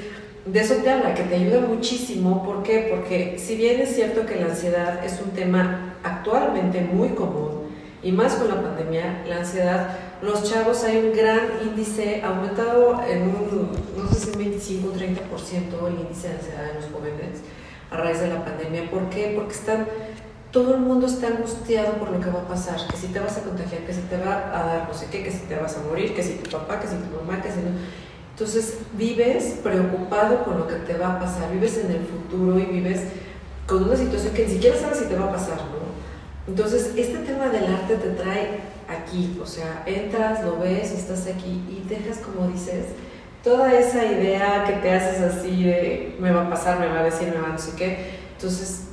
de 0.52 0.60
eso 0.60 0.74
te 0.76 0.90
habla, 0.90 1.14
que 1.14 1.24
te 1.24 1.34
ayuda 1.34 1.60
muchísimo. 1.60 2.44
¿Por 2.44 2.62
qué? 2.62 2.88
Porque 2.90 3.38
si 3.38 3.56
bien 3.56 3.80
es 3.80 3.94
cierto 3.94 4.24
que 4.24 4.36
la 4.36 4.46
ansiedad 4.46 5.04
es 5.04 5.20
un 5.20 5.30
tema 5.32 5.94
actualmente 6.02 6.80
muy 6.80 7.10
común, 7.10 7.57
y 8.02 8.12
más 8.12 8.34
con 8.34 8.48
la 8.48 8.62
pandemia, 8.62 9.24
la 9.26 9.38
ansiedad, 9.38 9.96
los 10.22 10.44
chavos 10.44 10.84
hay 10.84 10.98
un 10.98 11.16
gran 11.16 11.40
índice, 11.64 12.22
aumentado 12.22 13.02
en 13.08 13.22
un, 13.22 13.70
no 13.96 14.08
sé 14.12 14.32
si 14.32 14.38
25 14.38 14.88
o 14.88 14.92
30% 14.92 15.88
el 15.88 16.00
índice 16.00 16.28
de 16.28 16.34
ansiedad 16.34 16.70
en 16.70 16.76
los 16.76 16.84
jóvenes 16.92 17.40
a 17.90 17.96
raíz 17.96 18.20
de 18.20 18.28
la 18.28 18.44
pandemia. 18.44 18.90
¿Por 18.90 19.08
qué? 19.10 19.32
Porque 19.34 19.54
están, 19.54 19.86
todo 20.52 20.74
el 20.74 20.80
mundo 20.80 21.06
está 21.06 21.28
angustiado 21.28 21.94
por 21.94 22.10
lo 22.10 22.20
que 22.20 22.30
va 22.30 22.40
a 22.40 22.48
pasar, 22.48 22.78
que 22.88 22.96
si 22.96 23.08
te 23.08 23.20
vas 23.20 23.36
a 23.36 23.42
contagiar, 23.42 23.82
que 23.82 23.92
si 23.92 24.02
te 24.02 24.16
va 24.16 24.50
a 24.54 24.66
dar 24.66 24.88
no 24.88 24.94
sé 24.94 25.06
qué, 25.10 25.24
que 25.24 25.30
si 25.30 25.40
te 25.46 25.56
vas 25.56 25.76
a 25.76 25.82
morir, 25.82 26.14
que 26.14 26.22
si 26.22 26.34
tu 26.34 26.50
papá, 26.50 26.80
que 26.80 26.86
si 26.86 26.94
tu 26.94 27.16
mamá, 27.16 27.42
que 27.42 27.50
si 27.50 27.58
no. 27.58 27.70
Entonces 28.32 28.78
vives 28.92 29.58
preocupado 29.64 30.44
con 30.44 30.58
lo 30.58 30.68
que 30.68 30.76
te 30.76 30.96
va 30.96 31.14
a 31.14 31.18
pasar, 31.18 31.50
vives 31.52 31.76
en 31.78 31.90
el 31.90 32.06
futuro 32.06 32.58
y 32.58 32.66
vives 32.66 33.02
con 33.66 33.84
una 33.84 33.96
situación 33.96 34.32
que 34.34 34.46
ni 34.46 34.52
siquiera 34.52 34.78
sabes 34.78 34.98
si 34.98 35.04
te 35.06 35.16
va 35.16 35.26
a 35.26 35.32
pasar, 35.32 35.56
¿no? 35.56 35.87
Entonces, 36.48 36.92
este 36.96 37.18
tema 37.18 37.48
del 37.48 37.66
arte 37.66 37.96
te 37.96 38.08
trae 38.10 38.60
aquí, 38.88 39.38
o 39.40 39.46
sea, 39.46 39.82
entras, 39.84 40.42
lo 40.42 40.58
ves, 40.58 40.92
estás 40.92 41.26
aquí 41.26 41.62
y 41.68 41.86
dejas, 41.86 42.18
como 42.18 42.48
dices, 42.48 42.86
toda 43.44 43.72
esa 43.78 44.04
idea 44.06 44.64
que 44.66 44.72
te 44.74 44.90
haces 44.90 45.20
así 45.20 45.62
de 45.62 46.16
me 46.18 46.32
va 46.32 46.46
a 46.46 46.50
pasar, 46.50 46.80
me 46.80 46.88
va 46.88 47.00
a 47.00 47.04
decir, 47.04 47.28
me 47.28 47.38
va 47.40 47.48
a 47.48 47.52
no 47.52 47.58
sé 47.58 47.72
qué. 47.76 48.12
Entonces, 48.34 48.84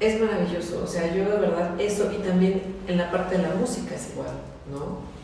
es 0.00 0.20
maravilloso, 0.20 0.82
o 0.84 0.86
sea, 0.86 1.06
yo 1.14 1.24
de 1.24 1.38
verdad, 1.38 1.80
eso 1.80 2.10
y 2.12 2.22
también 2.22 2.60
en 2.86 2.98
la 2.98 3.10
parte 3.10 3.38
de 3.38 3.44
la 3.44 3.54
música 3.54 3.94
es 3.94 4.10
igual, 4.12 4.34
¿no? 4.70 5.16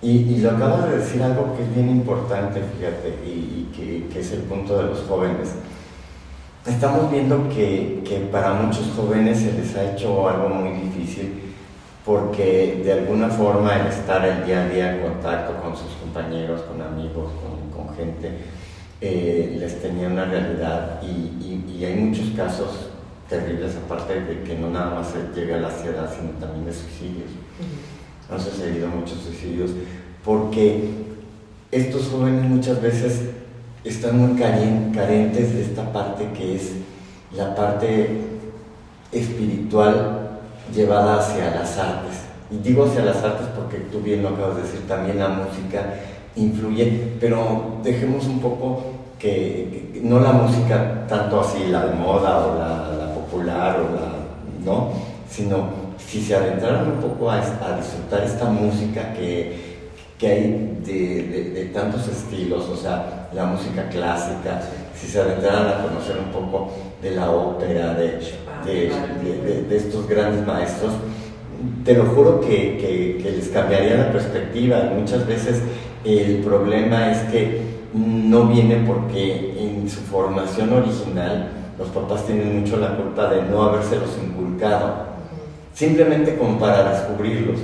Y, 0.00 0.36
lo 0.36 0.50
acabas 0.50 0.90
de 0.90 0.98
decir 0.98 1.22
algo 1.22 1.56
que 1.56 1.62
es 1.62 1.74
bien 1.74 1.88
importante, 1.88 2.60
fíjate, 2.76 3.08
y, 3.26 3.70
que, 3.74 4.06
que 4.12 4.20
es 4.20 4.30
el 4.32 4.40
punto 4.42 4.76
de 4.76 4.84
los 4.84 5.00
jóvenes 5.08 5.48
estamos 6.66 7.10
viendo 7.10 7.48
que, 7.48 8.02
que, 8.04 8.18
para 8.30 8.54
muchos 8.54 8.92
jóvenes 8.94 9.38
se 9.38 9.52
les 9.52 9.74
ha 9.76 9.92
hecho 9.92 10.28
algo 10.28 10.48
muy 10.48 10.80
difícil 10.80 11.48
porque 12.04 12.80
de 12.82 12.92
alguna 12.92 13.28
forma 13.28 13.76
el 13.76 13.86
estar 13.88 14.24
el 14.24 14.46
día 14.46 14.62
a 14.64 14.68
día 14.68 14.96
en 14.96 15.02
contacto 15.02 15.60
con 15.62 15.76
sus 15.76 15.92
compañeros, 15.96 16.62
con 16.62 16.80
amigos, 16.80 17.32
con, 17.42 17.70
con 17.70 17.94
gente, 17.94 18.30
eh, 19.00 19.56
les 19.60 19.82
tenía 19.82 20.08
una 20.08 20.24
realidad 20.24 21.02
y, 21.02 21.76
y, 21.78 21.84
hay 21.84 21.94
muchos 21.94 22.30
casos 22.34 22.88
terribles 23.28 23.76
aparte 23.76 24.20
de 24.20 24.42
que 24.42 24.56
no 24.56 24.70
nada 24.70 24.94
más 24.94 25.08
se 25.08 25.38
llega 25.38 25.56
a 25.56 25.60
la 25.60 25.68
ansiedad, 25.68 26.10
sino 26.12 26.30
también 26.40 26.64
de 26.64 26.72
suicidios. 26.72 27.30
han 28.30 28.40
sucedido 28.40 28.88
muchos 28.88 29.18
suicidios 29.18 29.70
porque 30.24 30.90
estos 31.70 32.08
jóvenes 32.08 32.42
muchas 32.44 32.80
veces 32.80 33.30
están 33.84 34.18
muy 34.18 34.40
carentes 34.40 35.54
de 35.54 35.62
esta 35.62 35.92
parte 35.92 36.28
que 36.36 36.56
es 36.56 36.72
la 37.32 37.54
parte 37.54 38.20
espiritual 39.12 40.40
llevada 40.74 41.18
hacia 41.18 41.50
las 41.50 41.78
artes. 41.78 42.22
Y 42.50 42.58
digo 42.58 42.84
hacia 42.84 43.04
las 43.04 43.22
artes 43.22 43.46
porque 43.54 43.78
tú 43.90 44.00
bien 44.00 44.22
lo 44.22 44.30
acabas 44.30 44.56
de 44.56 44.62
decir, 44.62 44.86
también 44.88 45.18
la 45.18 45.28
música 45.28 45.94
influye, 46.36 47.16
pero 47.20 47.78
dejemos 47.82 48.26
un 48.26 48.40
poco 48.40 48.82
que, 49.18 50.00
no 50.02 50.20
la 50.20 50.32
música 50.32 51.06
tanto 51.08 51.40
así, 51.40 51.66
la 51.68 51.86
de 51.86 51.94
moda 51.94 52.46
o 52.46 52.58
la, 52.58 53.14
popular 53.14 53.80
o 53.80 53.94
la, 53.94 54.64
¿no? 54.64 54.90
Sino 55.28 55.88
si 55.98 56.22
se 56.22 56.34
adentraran 56.34 56.92
un 56.92 57.00
poco 57.00 57.30
a, 57.30 57.36
a 57.36 57.76
disfrutar 57.76 58.22
esta 58.24 58.46
música 58.46 59.12
que 59.12 59.67
que 60.18 60.26
hay 60.26 60.78
de, 60.84 61.50
de, 61.54 61.64
tantos 61.66 62.08
estilos, 62.08 62.68
o 62.68 62.76
sea, 62.76 63.28
la 63.32 63.46
música 63.46 63.88
clásica, 63.88 64.60
si 64.94 65.06
se 65.06 65.20
adentraran 65.20 65.68
a 65.68 65.82
conocer 65.82 66.16
un 66.18 66.32
poco 66.32 66.72
de 67.00 67.12
la 67.12 67.30
ópera, 67.30 67.94
de, 67.94 68.20
de 68.64 69.76
estos 69.76 70.08
grandes 70.08 70.44
maestros, 70.44 70.92
te 71.84 71.94
lo 71.94 72.04
juro 72.06 72.40
que, 72.40 72.78
que, 72.78 73.20
que, 73.22 73.30
les 73.32 73.48
cambiaría 73.48 73.96
la 73.96 74.12
perspectiva. 74.12 74.90
Muchas 74.94 75.26
veces 75.26 75.62
el 76.04 76.38
problema 76.38 77.10
es 77.12 77.18
que 77.30 77.62
no 77.94 78.46
viene 78.46 78.84
porque 78.86 79.54
en 79.58 79.88
su 79.88 80.00
formación 80.00 80.72
original 80.72 81.50
los 81.78 81.88
papás 81.88 82.26
tienen 82.26 82.60
mucho 82.60 82.76
la 82.76 82.96
culpa 82.96 83.28
de 83.30 83.42
no 83.42 83.62
habérselos 83.62 84.10
inculcado, 84.22 85.06
simplemente 85.72 86.36
como 86.36 86.58
para 86.58 86.90
descubrirlos. 86.90 87.58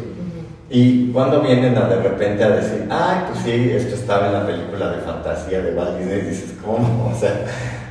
Y 0.71 1.11
cuando 1.13 1.43
vienen 1.43 1.77
a 1.77 1.89
de 1.89 2.03
repente 2.03 2.43
a 2.43 2.51
decir, 2.51 2.87
ay, 2.91 3.25
pues 3.29 3.45
sí, 3.45 3.71
esto 3.71 3.95
estaba 3.95 4.29
en 4.29 4.33
la 4.33 4.47
película 4.47 4.91
de 4.93 5.03
fantasía 5.03 5.61
de 5.61 5.75
Walt 5.75 5.99
Disney, 5.99 6.21
dices, 6.23 6.55
¿cómo? 6.65 7.11
O 7.15 7.15
sea, 7.15 7.45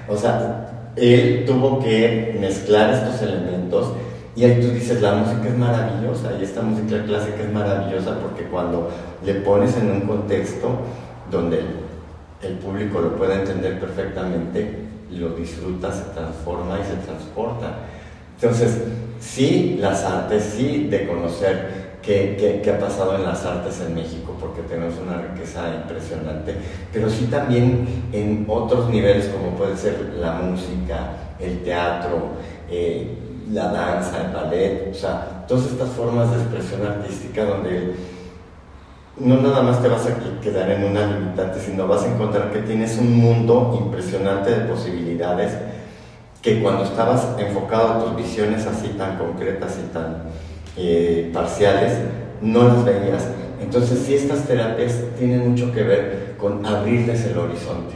o 0.07 0.17
sea, 0.17 0.91
él 0.95 1.43
tuvo 1.45 1.79
que 1.79 2.37
mezclar 2.39 2.93
estos 2.93 3.21
elementos 3.21 3.93
y 4.35 4.45
ahí 4.45 4.59
tú 4.59 4.69
dices, 4.69 5.01
la 5.01 5.13
música 5.13 5.47
es 5.47 5.57
maravillosa 5.57 6.31
y 6.39 6.43
esta 6.43 6.61
música 6.61 7.03
clásica 7.03 7.43
es 7.43 7.53
maravillosa 7.53 8.17
porque 8.19 8.45
cuando 8.45 8.89
le 9.23 9.35
pones 9.35 9.77
en 9.77 9.91
un 9.91 10.01
contexto 10.01 10.69
donde 11.29 11.61
el 12.41 12.53
público 12.55 12.99
lo 12.99 13.15
puede 13.15 13.35
entender 13.35 13.79
perfectamente, 13.79 14.79
lo 15.11 15.29
disfruta, 15.29 15.91
se 15.91 16.05
transforma 16.15 16.79
y 16.79 16.83
se 16.83 17.05
transporta. 17.05 17.75
Entonces, 18.35 18.79
sí, 19.19 19.77
las 19.79 20.03
artes, 20.03 20.55
sí, 20.57 20.87
de 20.89 21.07
conocer 21.07 21.82
qué, 22.03 22.61
ha 22.69 22.79
pasado 22.79 23.15
en 23.15 23.23
las 23.23 23.45
artes 23.45 23.81
en 23.81 23.95
México, 23.95 24.35
porque 24.39 24.61
tenemos 24.61 24.95
una 24.99 25.21
riqueza 25.21 25.73
impresionante, 25.73 26.55
pero 26.91 27.09
sí 27.09 27.25
también 27.25 28.03
en 28.11 28.45
otros 28.47 28.89
niveles 28.89 29.27
como 29.27 29.55
puede 29.57 29.77
ser 29.77 30.13
la 30.19 30.33
música, 30.33 31.13
el 31.39 31.63
teatro, 31.63 32.33
eh, 32.69 33.17
la 33.51 33.69
danza, 33.69 34.25
el 34.25 34.33
ballet, 34.33 34.89
o 34.91 34.93
sea, 34.93 35.45
todas 35.47 35.65
estas 35.65 35.89
formas 35.89 36.29
de 36.31 36.37
expresión 36.37 36.85
artística 36.85 37.45
donde 37.45 37.95
no 39.17 39.41
nada 39.41 39.61
más 39.61 39.81
te 39.81 39.87
vas 39.87 40.05
a 40.07 40.41
quedar 40.41 40.71
en 40.71 40.83
una 40.85 41.05
limitante, 41.05 41.59
sino 41.59 41.87
vas 41.87 42.03
a 42.03 42.13
encontrar 42.13 42.51
que 42.51 42.59
tienes 42.59 42.97
un 42.97 43.15
mundo 43.15 43.79
impresionante 43.79 44.49
de 44.49 44.65
posibilidades 44.65 45.53
que 46.41 46.61
cuando 46.61 46.83
estabas 46.83 47.27
enfocado 47.37 47.87
a 47.87 48.03
tus 48.03 48.15
visiones 48.17 48.65
así 48.65 48.89
tan 48.97 49.17
concretas 49.17 49.77
y 49.79 49.93
tan 49.93 50.23
eh, 50.77 51.29
parciales, 51.33 51.93
no 52.41 52.67
las 52.67 52.83
veías. 52.85 53.27
Entonces, 53.61 53.99
sí, 54.05 54.15
estas 54.15 54.45
terapias 54.45 54.99
tienen 55.17 55.49
mucho 55.49 55.71
que 55.71 55.83
ver 55.83 56.35
con 56.37 56.65
abrirles 56.65 57.25
el 57.25 57.37
horizonte. 57.37 57.95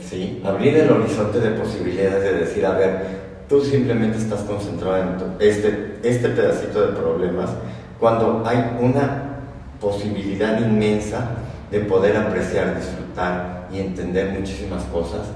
¿sí? 0.00 0.42
Abrir 0.44 0.76
el 0.76 0.90
horizonte 0.90 1.40
de 1.40 1.50
posibilidades 1.50 2.22
de 2.22 2.32
decir, 2.34 2.66
a 2.66 2.72
ver, 2.72 3.22
tú 3.48 3.62
simplemente 3.62 4.18
estás 4.18 4.40
concentrado 4.42 4.98
en 4.98 5.08
este, 5.40 5.98
este 6.02 6.28
pedacito 6.28 6.86
de 6.86 6.92
problemas, 6.92 7.50
cuando 7.98 8.42
hay 8.44 8.76
una 8.80 9.40
posibilidad 9.80 10.60
inmensa 10.60 11.30
de 11.70 11.80
poder 11.80 12.16
apreciar, 12.16 12.76
disfrutar 12.76 13.68
y 13.72 13.80
entender 13.80 14.30
muchísimas 14.30 14.84
cosas 14.84 15.28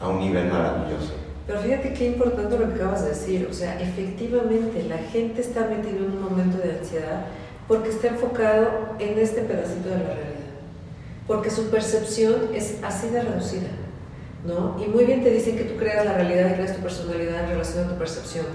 a 0.00 0.08
un 0.08 0.20
nivel 0.20 0.46
maravilloso. 0.46 1.21
Pero 1.52 1.64
fíjate 1.64 1.92
qué 1.92 2.06
importante 2.06 2.58
lo 2.58 2.66
que 2.66 2.76
acabas 2.76 3.02
de 3.02 3.10
decir, 3.10 3.46
o 3.50 3.52
sea, 3.52 3.78
efectivamente 3.78 4.84
la 4.84 4.96
gente 4.96 5.42
está 5.42 5.66
metida 5.66 5.98
en 5.98 6.04
un 6.04 6.22
momento 6.22 6.56
de 6.56 6.78
ansiedad 6.78 7.26
porque 7.68 7.90
está 7.90 8.08
enfocado 8.08 8.96
en 8.98 9.18
este 9.18 9.42
pedacito 9.42 9.90
de 9.90 9.96
la 9.96 10.14
realidad, 10.14 10.48
porque 11.26 11.50
su 11.50 11.68
percepción 11.68 12.54
es 12.54 12.78
así 12.82 13.10
de 13.10 13.20
reducida, 13.20 13.68
¿no? 14.46 14.82
Y 14.82 14.88
muy 14.88 15.04
bien 15.04 15.22
te 15.22 15.30
dicen 15.30 15.58
que 15.58 15.64
tú 15.64 15.76
creas 15.76 16.06
la 16.06 16.14
realidad 16.14 16.52
y 16.52 16.54
creas 16.54 16.74
tu 16.74 16.80
personalidad 16.80 17.44
en 17.44 17.50
relación 17.50 17.84
a 17.84 17.88
tu 17.90 17.98
percepción. 17.98 18.46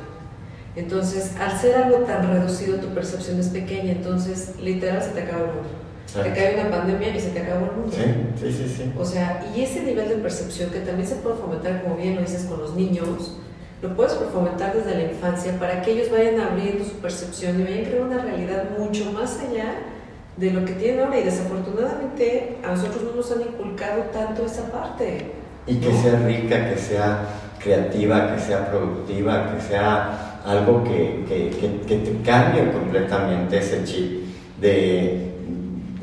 Entonces, 0.76 1.36
al 1.40 1.56
ser 1.56 1.76
algo 1.76 1.98
tan 2.00 2.28
reducido, 2.34 2.80
tu 2.80 2.88
percepción 2.96 3.40
es 3.40 3.50
pequeña, 3.50 3.92
entonces 3.92 4.56
literal 4.60 5.04
se 5.04 5.10
te 5.10 5.22
acaba 5.22 5.42
el 5.42 5.54
mundo. 5.54 5.87
Te 6.14 6.34
cae 6.34 6.60
una 6.60 6.72
pandemia 6.72 7.16
y 7.16 7.20
se 7.20 7.30
te 7.30 7.40
acabó 7.40 7.66
el 7.66 7.72
mundo. 7.74 7.96
Sí, 8.40 8.52
sí, 8.52 8.74
sí, 8.76 8.92
O 8.98 9.04
sea, 9.04 9.46
y 9.56 9.62
ese 9.62 9.84
nivel 9.84 10.08
de 10.08 10.16
percepción 10.16 10.70
que 10.70 10.80
también 10.80 11.08
se 11.08 11.16
puede 11.16 11.36
fomentar, 11.36 11.84
como 11.84 11.98
bien 11.98 12.16
lo 12.16 12.22
dices, 12.22 12.46
con 12.46 12.60
los 12.60 12.76
niños, 12.76 13.38
lo 13.82 13.96
puedes 13.96 14.14
fomentar 14.14 14.74
desde 14.74 14.96
la 14.96 15.12
infancia 15.12 15.60
para 15.60 15.82
que 15.82 15.92
ellos 15.92 16.10
vayan 16.10 16.40
abriendo 16.40 16.84
su 16.84 16.94
percepción 16.94 17.60
y 17.60 17.64
vayan 17.64 17.86
creando 17.86 18.16
una 18.16 18.24
realidad 18.24 18.64
mucho 18.78 19.12
más 19.12 19.40
allá 19.40 19.76
de 20.38 20.52
lo 20.52 20.66
que 20.66 20.74
tienen 20.74 21.02
ahora. 21.02 21.20
Y 21.20 21.24
desafortunadamente 21.24 22.58
a 22.64 22.72
nosotros 22.72 23.04
no 23.04 23.12
nos 23.12 23.32
han 23.32 23.42
inculcado 23.42 24.04
tanto 24.14 24.46
esa 24.46 24.72
parte. 24.72 25.32
Y 25.68 25.76
que 25.76 25.92
sea 25.94 26.20
rica, 26.20 26.70
que 26.70 26.78
sea 26.78 27.20
creativa, 27.62 28.34
que 28.34 28.42
sea 28.42 28.72
productiva, 28.72 29.54
que 29.54 29.62
sea 29.62 30.40
algo 30.46 30.84
que, 30.84 31.26
que, 31.28 31.50
que, 31.50 31.82
que 31.82 31.98
te 31.98 32.22
cambie 32.22 32.72
completamente 32.72 33.58
ese 33.58 33.84
chip 33.84 34.24
de 34.62 35.27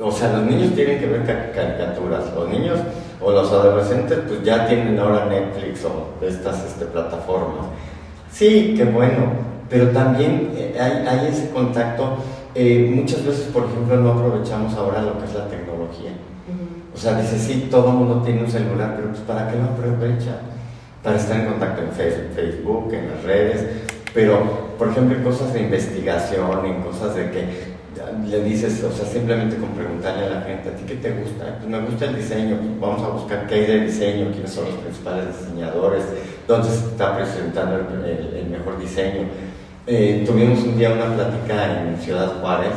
o 0.01 0.11
sea, 0.11 0.33
los 0.33 0.43
niños 0.43 0.75
tienen 0.75 0.99
que 0.99 1.07
ver 1.07 1.25
caricaturas, 1.25 2.25
los 2.35 2.49
niños 2.49 2.79
o 3.21 3.31
los 3.31 3.51
adolescentes 3.51 4.19
pues 4.27 4.43
ya 4.43 4.67
tienen 4.67 4.99
ahora 4.99 5.27
Netflix 5.27 5.85
o 5.85 6.25
estas 6.25 6.65
este, 6.65 6.87
plataformas. 6.87 7.67
Sí, 8.31 8.75
qué 8.77 8.85
bueno, 8.85 9.33
pero 9.71 9.89
también 9.91 10.53
eh, 10.57 10.77
hay, 10.79 11.27
ese 11.29 11.51
contacto. 11.51 12.17
Eh, 12.55 12.93
muchas 12.95 13.25
veces, 13.25 13.47
por 13.53 13.65
ejemplo, 13.65 13.97
no 13.97 14.13
aprovechamos 14.13 14.75
ahora 14.75 15.03
lo 15.03 15.19
que 15.19 15.27
es 15.27 15.35
la 15.35 15.49
tecnología. 15.49 16.13
O 16.95 16.97
sea, 16.97 17.21
dice, 17.21 17.39
sí, 17.39 17.69
todo 17.71 17.89
el 17.89 17.95
mundo 17.95 18.23
tiene 18.25 18.45
un 18.45 18.51
celular, 18.51 18.95
pero 18.97 19.09
pues 19.09 19.21
¿para 19.21 19.49
qué 19.51 19.57
lo 19.57 19.65
aprovecha? 19.65 20.39
Para 21.03 21.17
estar 21.17 21.41
en 21.41 21.47
contacto 21.47 21.83
en 21.83 21.91
Facebook, 21.91 22.93
en 22.93 23.11
las 23.11 23.23
redes, 23.25 23.67
pero, 24.15 24.39
por 24.79 24.89
ejemplo, 24.89 25.17
en 25.17 25.25
cosas 25.25 25.53
de 25.53 25.63
investigación, 25.63 26.65
en 26.65 26.83
cosas 26.83 27.17
de 27.17 27.31
que 27.33 27.74
le 28.27 28.43
dices, 28.45 28.83
o 28.85 28.93
sea, 28.93 29.07
simplemente 29.07 29.57
con 29.57 29.71
preguntarle 29.71 30.27
a 30.27 30.31
la 30.31 30.41
gente, 30.43 30.69
¿a 30.69 30.73
ti 30.73 30.85
qué 30.87 30.97
te 30.97 31.13
gusta? 31.13 31.59
Pues 31.59 31.69
me 31.69 31.81
gusta 31.81 32.07
el 32.07 32.17
diseño, 32.17 32.57
pues 32.57 32.81
vamos 32.81 33.03
a 33.03 33.09
buscar 33.09 33.47
qué 33.47 33.55
hay 33.55 33.67
de 33.67 33.81
diseño, 33.81 34.31
quiénes 34.33 34.53
son 34.53 34.67
los 34.67 34.75
principales 34.77 35.27
diseñadores, 35.39 36.05
dónde 36.47 36.69
se 36.69 36.87
está 36.87 37.17
presentando 37.17 37.77
el, 37.77 38.47
mejor 38.51 38.79
diseño. 38.79 39.29
Eh, 39.87 40.25
tuvimos 40.27 40.61
un 40.61 40.79
día 40.79 40.93
una 40.93 41.15
plática 41.15 41.83
en 41.83 42.01
Ciudad 42.01 42.41
Juárez 42.41 42.73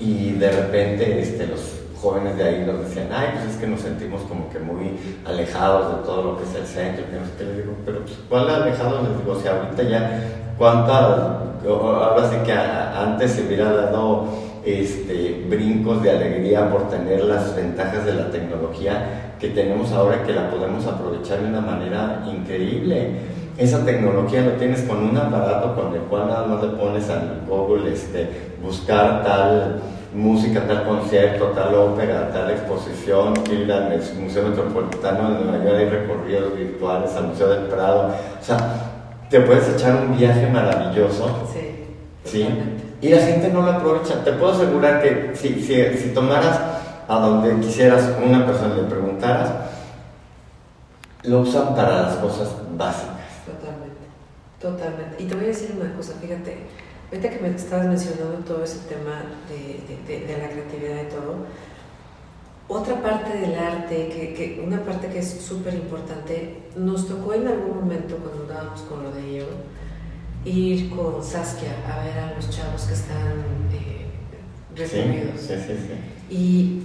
y 0.00 0.32
de 0.32 0.50
repente 0.50 1.20
este, 1.20 1.46
los 1.46 1.78
jóvenes 2.00 2.36
de 2.36 2.44
ahí 2.44 2.64
nos 2.64 2.80
decían, 2.80 3.08
ay, 3.12 3.28
pues 3.34 3.54
es 3.54 3.60
que 3.60 3.66
nos 3.66 3.80
sentimos 3.80 4.22
como 4.22 4.48
que 4.50 4.58
muy 4.58 4.96
alejados 5.26 5.96
de 5.96 6.04
todo 6.04 6.22
lo 6.22 6.38
que 6.38 6.44
es 6.44 6.54
el 6.54 6.66
centro, 6.66 7.04
que 7.06 7.18
qué, 7.38 7.44
les 7.44 7.56
digo, 7.56 7.72
pero 7.84 8.00
pues, 8.00 8.18
¿cuál 8.28 8.48
alejado? 8.48 9.02
Les 9.02 9.18
digo, 9.18 9.32
o 9.32 9.40
sea, 9.40 9.60
ahorita 9.60 9.82
ya, 9.82 10.22
¿cuántas, 10.56 11.18
ahora 11.66 12.30
sí 12.30 12.36
que 12.44 12.52
antes 12.52 13.32
se 13.32 13.42
hubiera 13.42 13.72
dado 13.72 14.47
este, 14.68 15.44
brincos 15.48 16.02
de 16.02 16.10
alegría 16.10 16.70
por 16.70 16.88
tener 16.88 17.24
las 17.24 17.54
ventajas 17.54 18.04
de 18.04 18.14
la 18.14 18.30
tecnología 18.30 19.34
que 19.40 19.48
tenemos 19.48 19.92
ahora 19.92 20.24
que 20.24 20.32
la 20.32 20.50
podemos 20.50 20.86
aprovechar 20.86 21.40
de 21.40 21.48
una 21.48 21.60
manera 21.60 22.24
increíble. 22.26 23.12
Esa 23.56 23.84
tecnología 23.84 24.42
lo 24.42 24.52
tienes 24.52 24.82
con 24.82 24.98
un 24.98 25.16
aparato 25.16 25.74
con 25.74 25.92
el 25.92 26.00
cual 26.02 26.28
nada 26.28 26.46
más 26.46 26.62
le 26.62 26.68
pones 26.70 27.08
al 27.10 27.42
Google 27.48 27.92
este, 27.92 28.28
buscar 28.62 29.24
tal 29.24 29.82
música, 30.14 30.66
tal 30.66 30.84
concierto, 30.84 31.46
tal 31.46 31.74
ópera, 31.74 32.30
tal 32.32 32.50
exposición, 32.50 33.34
ir 33.50 33.70
al 33.70 34.00
Museo 34.20 34.48
Metropolitano 34.48 35.34
de 35.34 35.44
Nueva 35.44 35.64
York, 35.64 35.76
hay 35.78 35.88
recorridos 35.88 36.56
virtuales 36.56 37.14
al 37.14 37.28
Museo 37.28 37.48
del 37.48 37.64
Prado. 37.64 38.14
O 38.40 38.44
sea, 38.44 38.56
te 39.28 39.40
puedes 39.40 39.68
echar 39.68 39.96
un 39.96 40.16
viaje 40.16 40.48
maravilloso. 40.48 41.46
Sí. 41.52 41.84
¿sí? 42.24 42.48
Y 43.00 43.08
la 43.08 43.20
gente 43.20 43.48
no 43.48 43.62
lo 43.62 43.72
aprovecha. 43.72 44.24
Te 44.24 44.32
puedo 44.32 44.52
asegurar 44.52 45.02
que 45.02 45.32
si, 45.34 45.60
si, 45.62 45.96
si 45.96 46.08
tomaras 46.10 46.58
a 47.06 47.18
donde 47.20 47.64
quisieras 47.64 48.10
una 48.24 48.44
persona 48.44 48.74
y 48.76 48.82
le 48.82 48.88
preguntaras, 48.88 49.50
lo 51.22 51.40
usan 51.40 51.74
para 51.74 52.02
las 52.02 52.16
cosas 52.16 52.48
básicas. 52.76 53.16
Totalmente, 53.46 54.04
totalmente. 54.60 55.22
Y 55.22 55.26
te 55.26 55.34
voy 55.34 55.44
a 55.44 55.48
decir 55.48 55.74
una 55.80 55.94
cosa, 55.94 56.14
fíjate, 56.20 56.58
ahorita 57.10 57.30
que 57.30 57.40
me 57.40 57.48
estabas 57.48 57.86
mencionando 57.86 58.38
todo 58.44 58.62
ese 58.64 58.80
tema 58.88 59.22
de, 59.48 59.80
de, 60.06 60.26
de 60.26 60.38
la 60.38 60.50
creatividad 60.50 61.02
y 61.02 61.08
todo, 61.08 61.36
otra 62.68 63.00
parte 63.00 63.38
del 63.38 63.58
arte, 63.58 64.08
que, 64.08 64.34
que 64.34 64.62
una 64.62 64.84
parte 64.84 65.08
que 65.08 65.20
es 65.20 65.40
súper 65.40 65.74
importante, 65.74 66.64
nos 66.76 67.08
tocó 67.08 67.32
en 67.32 67.48
algún 67.48 67.76
momento 67.76 68.16
cuando 68.16 68.42
andábamos 68.42 68.82
con 68.82 69.02
lo 69.02 69.10
de 69.10 69.26
ello, 69.26 69.46
ir 70.44 70.90
con 70.90 71.22
Saskia 71.22 71.70
a 71.86 72.04
ver 72.04 72.18
a 72.18 72.34
los 72.34 72.48
chavos 72.50 72.82
que 72.82 72.94
están 72.94 73.68
eh, 73.72 74.06
sí, 74.76 75.54
sí, 75.56 76.34
Y 76.34 76.82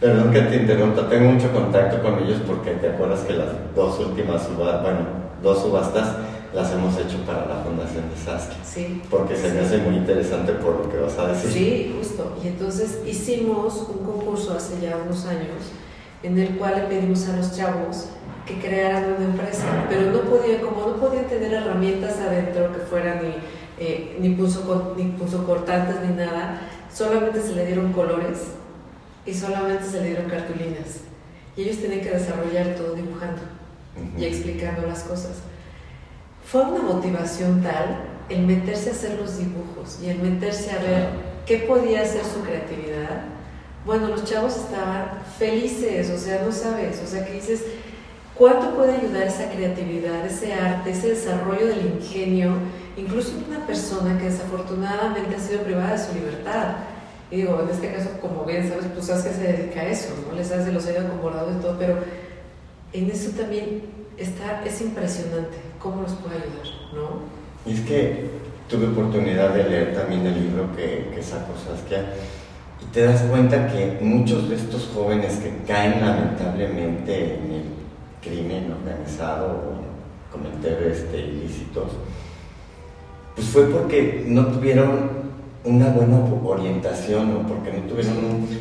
Perdón 0.00 0.30
que 0.30 0.42
te 0.42 0.56
interrumpa, 0.56 1.08
tengo 1.08 1.32
mucho 1.32 1.52
contacto 1.52 2.00
con 2.00 2.22
ellos 2.22 2.40
porque 2.46 2.70
te 2.72 2.90
acuerdas 2.90 3.20
que 3.20 3.32
las 3.32 3.48
dos 3.74 3.98
últimas 3.98 4.44
subastas, 4.44 4.82
bueno, 4.82 5.00
dos 5.42 5.62
subastas 5.62 6.16
las 6.54 6.72
hemos 6.72 6.96
hecho 6.96 7.18
para 7.26 7.46
la 7.46 7.56
Fundación 7.64 8.04
de 8.08 8.16
Saskia. 8.16 8.58
Sí. 8.64 9.02
Porque 9.10 9.36
se 9.36 9.52
me 9.52 9.60
hace 9.60 9.78
muy 9.78 9.96
interesante 9.96 10.52
por 10.52 10.84
lo 10.84 10.88
que 10.90 10.98
vas 10.98 11.18
a 11.18 11.28
decir. 11.28 11.50
Sí, 11.50 11.96
justo. 11.98 12.36
Y 12.42 12.46
entonces 12.46 13.00
hicimos 13.06 13.88
un 13.88 14.04
concurso 14.04 14.54
hace 14.56 14.80
ya 14.80 14.96
unos 15.04 15.26
años 15.26 15.72
en 16.22 16.38
el 16.38 16.56
cual 16.56 16.76
le 16.76 16.82
pedimos 16.82 17.28
a 17.28 17.36
los 17.36 17.56
chavos 17.56 18.06
que 18.48 18.54
crearan 18.54 19.12
una 19.12 19.26
empresa, 19.26 19.84
pero 19.90 20.10
no 20.10 20.22
podían, 20.22 20.62
como 20.62 20.86
no 20.86 20.96
podían 20.96 21.26
tener 21.26 21.52
herramientas 21.52 22.16
adentro 22.18 22.72
que 22.72 22.80
fueran 22.80 23.20
ni, 23.22 23.34
eh, 23.78 24.16
ni, 24.20 24.30
puso, 24.30 24.94
ni 24.96 25.04
puso 25.10 25.44
cortantes 25.44 25.96
ni 26.00 26.16
nada, 26.16 26.62
solamente 26.92 27.42
se 27.42 27.54
le 27.54 27.66
dieron 27.66 27.92
colores 27.92 28.38
y 29.26 29.34
solamente 29.34 29.84
se 29.84 30.00
le 30.00 30.08
dieron 30.08 30.30
cartulinas. 30.30 31.02
Y 31.56 31.62
ellos 31.62 31.78
tenían 31.78 32.00
que 32.00 32.10
desarrollar 32.10 32.74
todo 32.74 32.94
dibujando 32.94 33.42
y 34.16 34.24
explicando 34.24 34.86
las 34.86 35.00
cosas. 35.00 35.38
Fue 36.44 36.62
una 36.62 36.82
motivación 36.82 37.62
tal 37.62 38.04
el 38.30 38.46
meterse 38.46 38.90
a 38.90 38.92
hacer 38.92 39.18
los 39.18 39.38
dibujos 39.38 39.98
y 40.02 40.08
el 40.08 40.18
meterse 40.20 40.70
a 40.70 40.78
ver 40.78 41.08
qué 41.44 41.58
podía 41.58 42.02
hacer 42.02 42.22
su 42.24 42.40
creatividad. 42.40 43.24
Bueno, 43.84 44.08
los 44.08 44.24
chavos 44.24 44.56
estaban 44.56 45.22
felices, 45.38 46.10
o 46.10 46.18
sea, 46.18 46.42
no 46.42 46.52
sabes, 46.52 47.00
o 47.02 47.06
sea, 47.06 47.24
que 47.24 47.34
dices, 47.34 47.62
¿cuánto 48.38 48.70
puede 48.74 48.96
ayudar 48.96 49.24
esa 49.24 49.50
creatividad, 49.50 50.24
ese 50.24 50.54
arte, 50.54 50.90
ese 50.90 51.10
desarrollo 51.10 51.66
del 51.66 51.98
ingenio, 51.98 52.52
incluso 52.96 53.32
una 53.48 53.66
persona 53.66 54.16
que 54.16 54.26
desafortunadamente 54.26 55.34
ha 55.34 55.40
sido 55.40 55.62
privada 55.62 55.92
de 55.92 55.98
su 55.98 56.14
libertad? 56.14 56.76
Y 57.30 57.36
digo, 57.36 57.60
en 57.62 57.68
este 57.68 57.92
caso, 57.92 58.10
como 58.22 58.44
bien 58.44 58.68
sabes, 58.68 58.86
pues 58.94 59.06
que 59.06 59.32
se 59.34 59.52
dedica 59.52 59.80
a 59.80 59.88
eso, 59.88 60.10
¿no? 60.26 60.34
Les 60.34 60.48
de 60.48 60.72
los 60.72 60.86
años 60.86 61.04
con 61.20 61.32
y 61.32 61.60
todo, 61.60 61.76
pero 61.78 61.98
en 62.92 63.10
eso 63.10 63.30
también 63.32 63.82
está, 64.16 64.62
es 64.64 64.80
impresionante 64.80 65.58
cómo 65.78 66.02
nos 66.02 66.12
puede 66.12 66.36
ayudar, 66.36 66.66
¿no? 66.94 67.70
Y 67.70 67.74
es 67.74 67.80
que 67.80 68.30
tuve 68.68 68.86
oportunidad 68.86 69.52
de 69.54 69.68
leer 69.68 69.94
también 69.94 70.26
el 70.26 70.40
libro 70.40 70.74
que, 70.74 71.10
que 71.14 71.22
sacó 71.22 71.52
Saskia 71.56 72.04
y 72.80 72.86
te 72.92 73.02
das 73.02 73.22
cuenta 73.22 73.66
que 73.66 73.98
muchos 74.00 74.48
de 74.48 74.56
estos 74.56 74.90
jóvenes 74.94 75.36
que 75.36 75.52
caen 75.66 76.00
lamentablemente 76.00 77.34
en 77.34 77.52
el 77.52 77.77
crimen 78.22 78.72
organizado 78.72 79.46
o 79.46 80.32
cometer 80.32 80.82
este, 80.90 81.18
ilícitos, 81.18 81.92
pues 83.34 83.48
fue 83.48 83.64
porque 83.66 84.24
no 84.26 84.46
tuvieron 84.46 85.28
una 85.64 85.88
buena 85.90 86.18
orientación 86.44 87.36
o 87.36 87.48
porque 87.48 87.72
no 87.72 87.88
tuvieron 87.88 88.16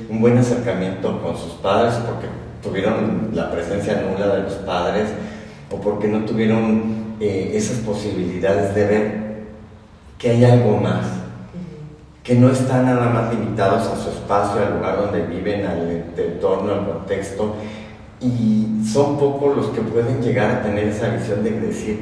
un, 0.10 0.22
buen 0.22 0.38
acercamiento 0.38 1.22
con 1.22 1.38
sus 1.38 1.54
padres 1.54 1.96
porque 1.96 2.28
tuvieron 2.62 3.30
la 3.34 3.52
presencia 3.52 4.02
nula 4.02 4.36
de 4.36 4.44
los 4.44 4.54
padres 4.54 5.10
o 5.72 5.78
porque 5.78 6.08
no 6.08 6.26
tuvieron 6.26 7.16
eh, 7.20 7.52
esas 7.54 7.78
posibilidades 7.78 8.74
de 8.76 8.86
ver 8.86 9.28
que 10.18 10.32
hay 10.32 10.44
algo 10.44 10.78
más, 10.78 11.06
que 12.24 12.36
no 12.36 12.50
están 12.50 12.86
nada 12.86 13.10
más 13.10 13.34
limitados 13.34 13.88
a 13.88 13.96
su 13.96 14.10
espacio, 14.10 14.66
al 14.66 14.76
lugar 14.76 14.98
donde 14.98 15.22
viven, 15.22 15.66
al 15.66 16.04
entorno, 16.18 16.74
al 16.74 16.86
contexto, 16.86 17.56
y 18.20 18.84
son 18.86 19.18
pocos 19.18 19.56
los 19.56 19.68
que 19.68 19.82
pueden 19.82 20.22
llegar 20.22 20.52
a 20.52 20.64
tener 20.64 20.88
esa 20.88 21.10
visión 21.10 21.44
de 21.44 21.52
decir, 21.52 22.00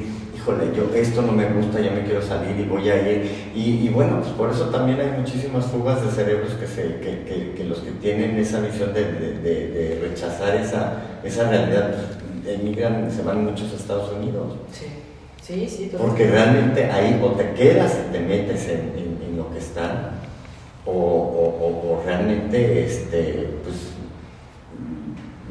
yo 0.76 0.94
esto 0.94 1.22
no 1.22 1.32
me 1.32 1.48
gusta, 1.48 1.80
yo 1.80 1.90
me 1.90 2.04
quiero 2.04 2.22
salir 2.22 2.58
y 2.58 2.64
voy 2.64 2.88
a 2.88 3.10
ir. 3.10 3.50
Y, 3.54 3.88
bueno, 3.88 4.20
pues 4.20 4.32
por 4.32 4.50
eso 4.50 4.66
también 4.66 5.00
hay 5.00 5.18
muchísimas 5.18 5.66
fugas 5.66 6.04
de 6.04 6.10
cerebros 6.10 6.52
que, 6.52 6.66
se, 6.66 7.00
que, 7.00 7.54
que, 7.56 7.64
los 7.64 7.78
que 7.78 7.90
tienen 7.92 8.36
esa 8.38 8.60
visión 8.60 8.94
de, 8.94 9.04
de, 9.04 9.98
rechazar 10.00 10.54
esa, 10.56 11.02
esa 11.24 11.48
realidad, 11.48 11.94
pues, 12.44 12.54
emigran, 12.54 13.10
se 13.10 13.22
van 13.22 13.44
muchos 13.44 13.72
a 13.72 13.76
Estados 13.76 14.12
Unidos. 14.12 14.54
Sí, 14.72 14.86
sí, 15.42 15.68
sí. 15.68 15.92
Porque 15.98 16.30
realmente 16.30 16.84
ahí 16.84 17.20
o 17.22 17.32
te 17.32 17.52
quedas 17.52 17.96
y 18.08 18.12
te 18.12 18.20
metes 18.20 18.68
en, 18.68 18.92
en, 18.96 19.36
lo 19.36 19.52
que 19.52 19.58
están, 19.58 20.12
o, 20.86 20.92
o, 20.92 21.92
o, 21.92 22.02
realmente 22.06 22.86
este, 22.86 23.48
pues, 23.64 23.85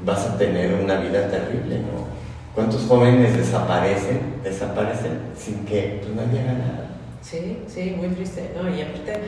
vas 0.05 0.25
a 0.25 0.37
tener 0.37 0.73
una 0.75 0.97
vida 0.97 1.27
terrible, 1.27 1.79
¿no? 1.79 2.05
¿Cuántos 2.53 2.85
jóvenes 2.87 3.35
desaparecen, 3.35 4.39
desaparecen 4.43 5.19
sin 5.35 5.65
que 5.65 6.01
pues, 6.01 6.15
nadie 6.15 6.39
haga 6.39 6.53
nada? 6.53 6.89
Sí, 7.21 7.63
sí, 7.67 7.95
muy 7.97 8.09
triste, 8.09 8.51
¿no? 8.55 8.69
Y 8.69 8.81
aparte, 8.81 9.19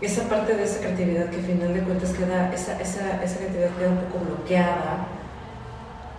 esa 0.00 0.28
parte 0.28 0.54
de 0.54 0.64
esa 0.64 0.80
creatividad 0.80 1.30
que 1.30 1.36
al 1.36 1.42
final 1.42 1.72
de 1.72 1.80
cuentas 1.80 2.10
queda, 2.10 2.52
esa, 2.52 2.78
esa, 2.80 3.22
esa 3.22 3.36
creatividad 3.38 3.70
queda 3.78 3.88
un 3.90 3.98
poco 3.98 4.24
bloqueada. 4.24 5.06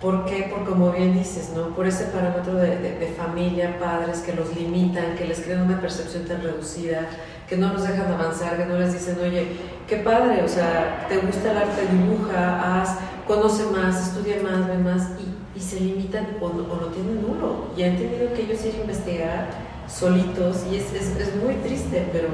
¿Por 0.00 0.24
qué? 0.24 0.48
Por 0.50 0.68
como 0.68 0.90
bien 0.90 1.14
dices, 1.14 1.52
¿no? 1.54 1.68
Por 1.68 1.86
ese 1.86 2.06
parámetro 2.06 2.54
de, 2.54 2.76
de, 2.78 3.14
familia, 3.16 3.78
padres 3.78 4.18
que 4.18 4.32
los 4.32 4.54
limitan, 4.56 5.14
que 5.16 5.26
les 5.26 5.40
crean 5.40 5.62
una 5.62 5.80
percepción 5.80 6.24
tan 6.24 6.42
reducida, 6.42 7.06
que 7.48 7.56
no 7.56 7.72
los 7.72 7.86
dejan 7.86 8.12
avanzar, 8.12 8.56
que 8.56 8.66
no 8.66 8.78
les 8.78 8.92
dicen, 8.92 9.16
oye, 9.22 9.46
qué 9.86 9.98
padre, 9.98 10.42
o 10.42 10.48
sea, 10.48 11.06
te 11.08 11.18
gusta 11.18 11.52
el 11.52 11.58
arte, 11.58 11.86
dibuja, 11.90 12.82
haz, 12.82 12.98
conoce 13.26 13.64
más, 13.66 14.08
estudia 14.08 14.36
más, 14.42 14.66
ve 14.68 14.78
más, 14.78 15.10
y 15.20 15.46
y 15.56 15.60
se 15.60 15.80
limitan 15.80 16.36
o, 16.40 16.48
lo 16.48 16.88
tienen 16.88 17.22
nulo 17.22 17.68
y 17.76 17.82
han 17.82 17.96
tenido 17.96 18.32
que 18.34 18.42
ellos 18.42 18.64
ir 18.66 18.74
a 18.74 18.80
investigar 18.82 19.48
solitos 19.88 20.66
y 20.70 20.76
es, 20.76 20.92
es, 20.92 21.16
es 21.16 21.34
muy 21.42 21.54
triste, 21.54 22.06
pero 22.12 22.28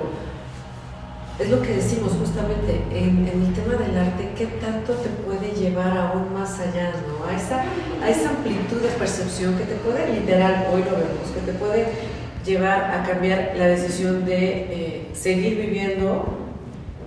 es 1.38 1.49
lo 1.49 1.62
que 1.62 1.74
decimos 1.74 2.12
justamente 2.18 2.82
en, 2.90 3.26
el 3.28 3.55
tema 3.55 3.74
del 3.74 3.97
arte, 3.97 4.30
qué 4.36 4.47
tanto 4.47 4.95
te 4.95 5.09
puede 5.09 5.53
llevar 5.53 5.97
aún 5.97 6.34
más 6.34 6.59
allá, 6.59 6.93
¿no? 7.07 7.26
A 7.26 7.36
esa, 7.36 7.62
a 8.05 8.11
esa 8.11 8.30
amplitud 8.30 8.78
de 8.78 8.88
percepción 8.88 9.57
que 9.57 9.64
te 9.64 9.74
puede, 9.76 10.20
literal, 10.20 10.66
hoy 10.72 10.80
lo 10.80 10.90
vemos, 10.90 11.30
que 11.34 11.53
te 11.53 11.59
puede 11.59 11.86
llevar 12.45 12.90
a 12.90 13.05
cambiar 13.05 13.55
la 13.57 13.68
decisión 13.68 14.24
de 14.24 14.36
eh, 14.36 15.11
seguir 15.14 15.57
viviendo 15.59 16.24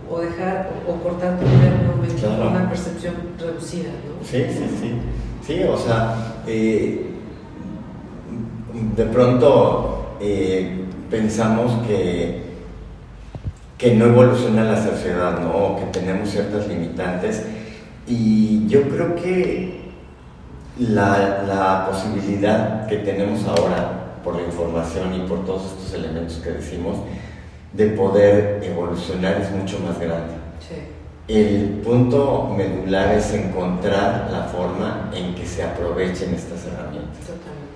o 0.09 0.19
dejar 0.19 0.69
o, 0.87 0.93
cortar 1.03 1.39
tu 1.39 1.45
vida 1.45 1.84
momento 2.05 2.49
una 2.49 2.69
percepción 2.69 3.15
reducida, 3.39 3.89
¿no? 3.89 4.25
Sí, 4.25 4.45
sí, 4.49 4.65
sí. 4.81 4.91
Sí, 5.45 5.63
o 5.63 5.77
sea, 5.77 6.41
eh, 6.47 7.11
de 8.95 9.05
pronto 9.05 10.17
eh, 10.19 10.85
pensamos 11.09 11.85
que 11.87 12.45
que 13.77 13.93
no 13.93 14.05
evoluciona 14.05 14.63
la 14.63 14.81
sociedad, 14.81 15.39
¿no? 15.39 15.75
que 15.77 15.99
tenemos 15.99 16.29
ciertas 16.29 16.67
limitantes. 16.67 17.43
Y 18.07 18.67
yo 18.67 18.83
creo 18.83 19.15
que 19.15 19.91
la, 20.79 21.43
la, 21.47 21.87
posibilidad 21.89 22.87
que 22.87 22.97
tenemos 22.97 23.43
ahora, 23.45 24.19
por 24.23 24.35
la 24.35 24.43
información 24.43 25.13
y 25.13 25.27
por 25.27 25.45
todos 25.45 25.73
estos 25.73 25.93
elementos 25.93 26.37
que 26.37 26.51
decimos, 26.51 26.97
de 27.73 27.87
poder 27.87 28.63
evolucionar 28.63 29.41
es 29.41 29.51
mucho 29.51 29.79
más 29.79 29.99
grande. 29.99 30.33
El 31.27 31.81
punto 31.83 32.53
medular 32.55 33.15
es 33.15 33.33
encontrar 33.33 34.29
la 34.31 34.43
forma 34.43 35.09
en 35.13 35.33
que 35.33 35.45
se 35.45 35.63
aprovechen 35.63 36.35
estas 36.35 36.65
herramientas. 36.65 37.19
Totalmente. 37.21 37.75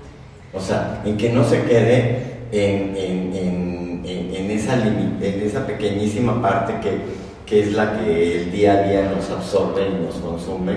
O 0.54 0.60
sea, 0.60 1.02
en 1.04 1.18
que 1.18 1.32
no 1.32 1.44
se 1.44 1.64
quede 1.64 2.40
en, 2.52 2.96
en, 2.96 4.06
en, 4.06 4.36
en 4.36 4.52
esa, 4.52 4.76
en 4.76 5.20
esa 5.20 5.66
pequeñísima 5.66 6.40
parte 6.42 6.76
que, 6.82 7.02
que, 7.46 7.62
es 7.62 7.74
la 7.74 7.98
que 7.98 8.44
el 8.44 8.52
día 8.52 8.74
a 8.74 8.84
día 8.84 9.12
nos 9.16 9.30
absorbe 9.32 9.88
y 9.88 10.06
nos 10.06 10.16
consume, 10.16 10.74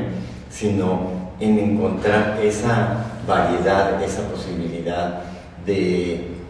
sino 0.50 1.10
en 1.40 1.58
encontrar 1.58 2.38
esa 2.42 3.04
variedad, 3.26 4.02
esa 4.02 4.22
posibilidad 4.28 5.20
de 5.66 6.41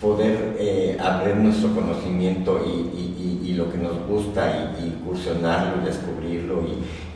poder 0.00 0.56
eh, 0.58 0.96
abrir 0.98 1.36
nuestro 1.36 1.74
conocimiento 1.74 2.64
y, 2.66 2.70
y, 2.70 3.40
y, 3.44 3.52
lo 3.52 3.70
que 3.70 3.76
nos 3.76 4.06
gusta 4.06 4.72
y, 4.80 4.86
incursionarlo 4.86 5.82
y 5.82 5.84
descubrirlo 5.84 6.62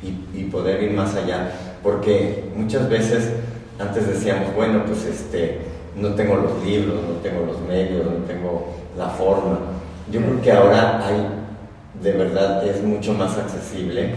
y, 0.03 0.45
poder 0.45 0.83
ir 0.83 0.93
más 0.93 1.17
allá. 1.17 1.51
Porque 1.83 2.45
muchas 2.55 2.89
veces 2.89 3.33
antes 3.79 4.07
decíamos, 4.07 4.55
bueno, 4.55 4.85
pues 4.87 5.05
este, 5.05 5.63
no 5.97 6.15
tengo 6.15 6.37
los 6.37 6.63
libros, 6.63 7.01
no 7.03 7.15
tengo 7.23 7.47
los 7.47 7.61
medios, 7.63 8.05
no 8.05 8.25
tengo 8.27 8.75
la 8.97 9.09
forma. 9.09 9.59
Yo 10.13 10.21
creo 10.21 10.43
que 10.43 10.53
ahora 10.53 11.05
hay, 11.05 11.27
de 12.03 12.13
verdad, 12.13 12.65
es 12.67 12.83
mucho 12.83 13.15
más 13.15 13.37
accesible 13.37 14.15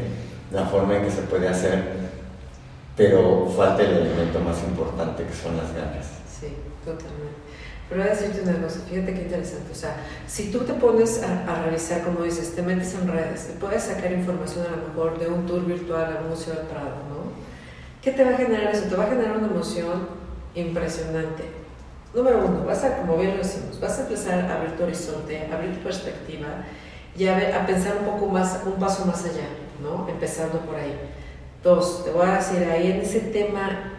la 0.51 0.65
forma 0.65 0.97
en 0.97 1.03
que 1.05 1.11
se 1.11 1.21
puede 1.21 1.47
hacer, 1.47 1.81
pero 2.95 3.47
falta 3.55 3.81
el 3.81 3.97
elemento 3.97 4.39
más 4.41 4.61
importante 4.63 5.23
que 5.23 5.33
son 5.33 5.57
las 5.57 5.73
ganas. 5.73 6.05
Sí, 6.39 6.47
totalmente. 6.85 7.46
Pero 7.89 8.01
voy 8.01 8.09
a 8.09 8.13
decirte 8.13 8.41
una 8.41 8.61
cosa, 8.61 8.81
fíjate 8.89 9.13
qué 9.13 9.21
interesante. 9.21 9.71
O 9.71 9.75
sea, 9.75 9.95
si 10.27 10.51
tú 10.51 10.59
te 10.59 10.73
pones 10.73 11.23
a, 11.23 11.51
a, 11.51 11.63
revisar, 11.63 12.03
como 12.03 12.23
dices, 12.23 12.53
te 12.53 12.61
metes 12.61 12.93
en 12.95 13.07
redes, 13.07 13.47
te 13.47 13.53
puedes 13.53 13.83
sacar 13.83 14.11
información 14.11 14.65
a 14.65 14.75
lo 14.75 14.87
mejor 14.89 15.19
de 15.19 15.27
un 15.27 15.45
tour 15.45 15.65
virtual 15.65 16.17
al 16.17 16.25
Museo 16.25 16.55
del 16.55 16.65
Prado, 16.67 16.95
¿no? 17.09 17.31
¿Qué 18.01 18.11
te 18.11 18.23
va 18.23 18.31
a 18.31 18.37
generar 18.37 18.73
eso? 18.73 18.87
Te 18.89 18.95
va 18.95 19.05
a 19.05 19.07
generar 19.07 19.37
una 19.37 19.47
emoción 19.47 20.07
impresionante 20.55 21.67
Número 22.13 22.39
uno, 22.45 22.63
vas 22.65 22.83
a, 22.83 22.97
como 22.97 23.17
bien 23.17 23.31
lo 23.31 23.37
decimos, 23.43 23.79
vas 23.79 23.99
a 23.99 24.03
empezar 24.03 24.39
a 24.39 24.55
abrir 24.55 24.75
tu 24.75 24.83
horizonte, 24.83 25.47
a 25.51 25.55
abrir 25.55 25.75
tu 25.75 25.83
perspectiva 25.83 26.47
y 27.15 27.27
a, 27.27 27.65
pensar 27.67 27.97
un 27.99 28.05
poco 28.05 28.27
más, 28.27 28.59
un 28.65 28.73
paso 28.73 29.05
más 29.05 29.23
allá, 29.25 29.47
¿no? 29.83 30.07
Empezando 30.09 30.59
por 30.61 30.75
ahí. 30.77 30.97
Dos, 31.63 32.05
te 32.05 32.11
voy 32.11 32.27
a 32.27 32.37
decir 32.37 32.63
ahí 32.71 32.91
en 32.91 33.01
ese 33.01 33.19
tema 33.19 33.91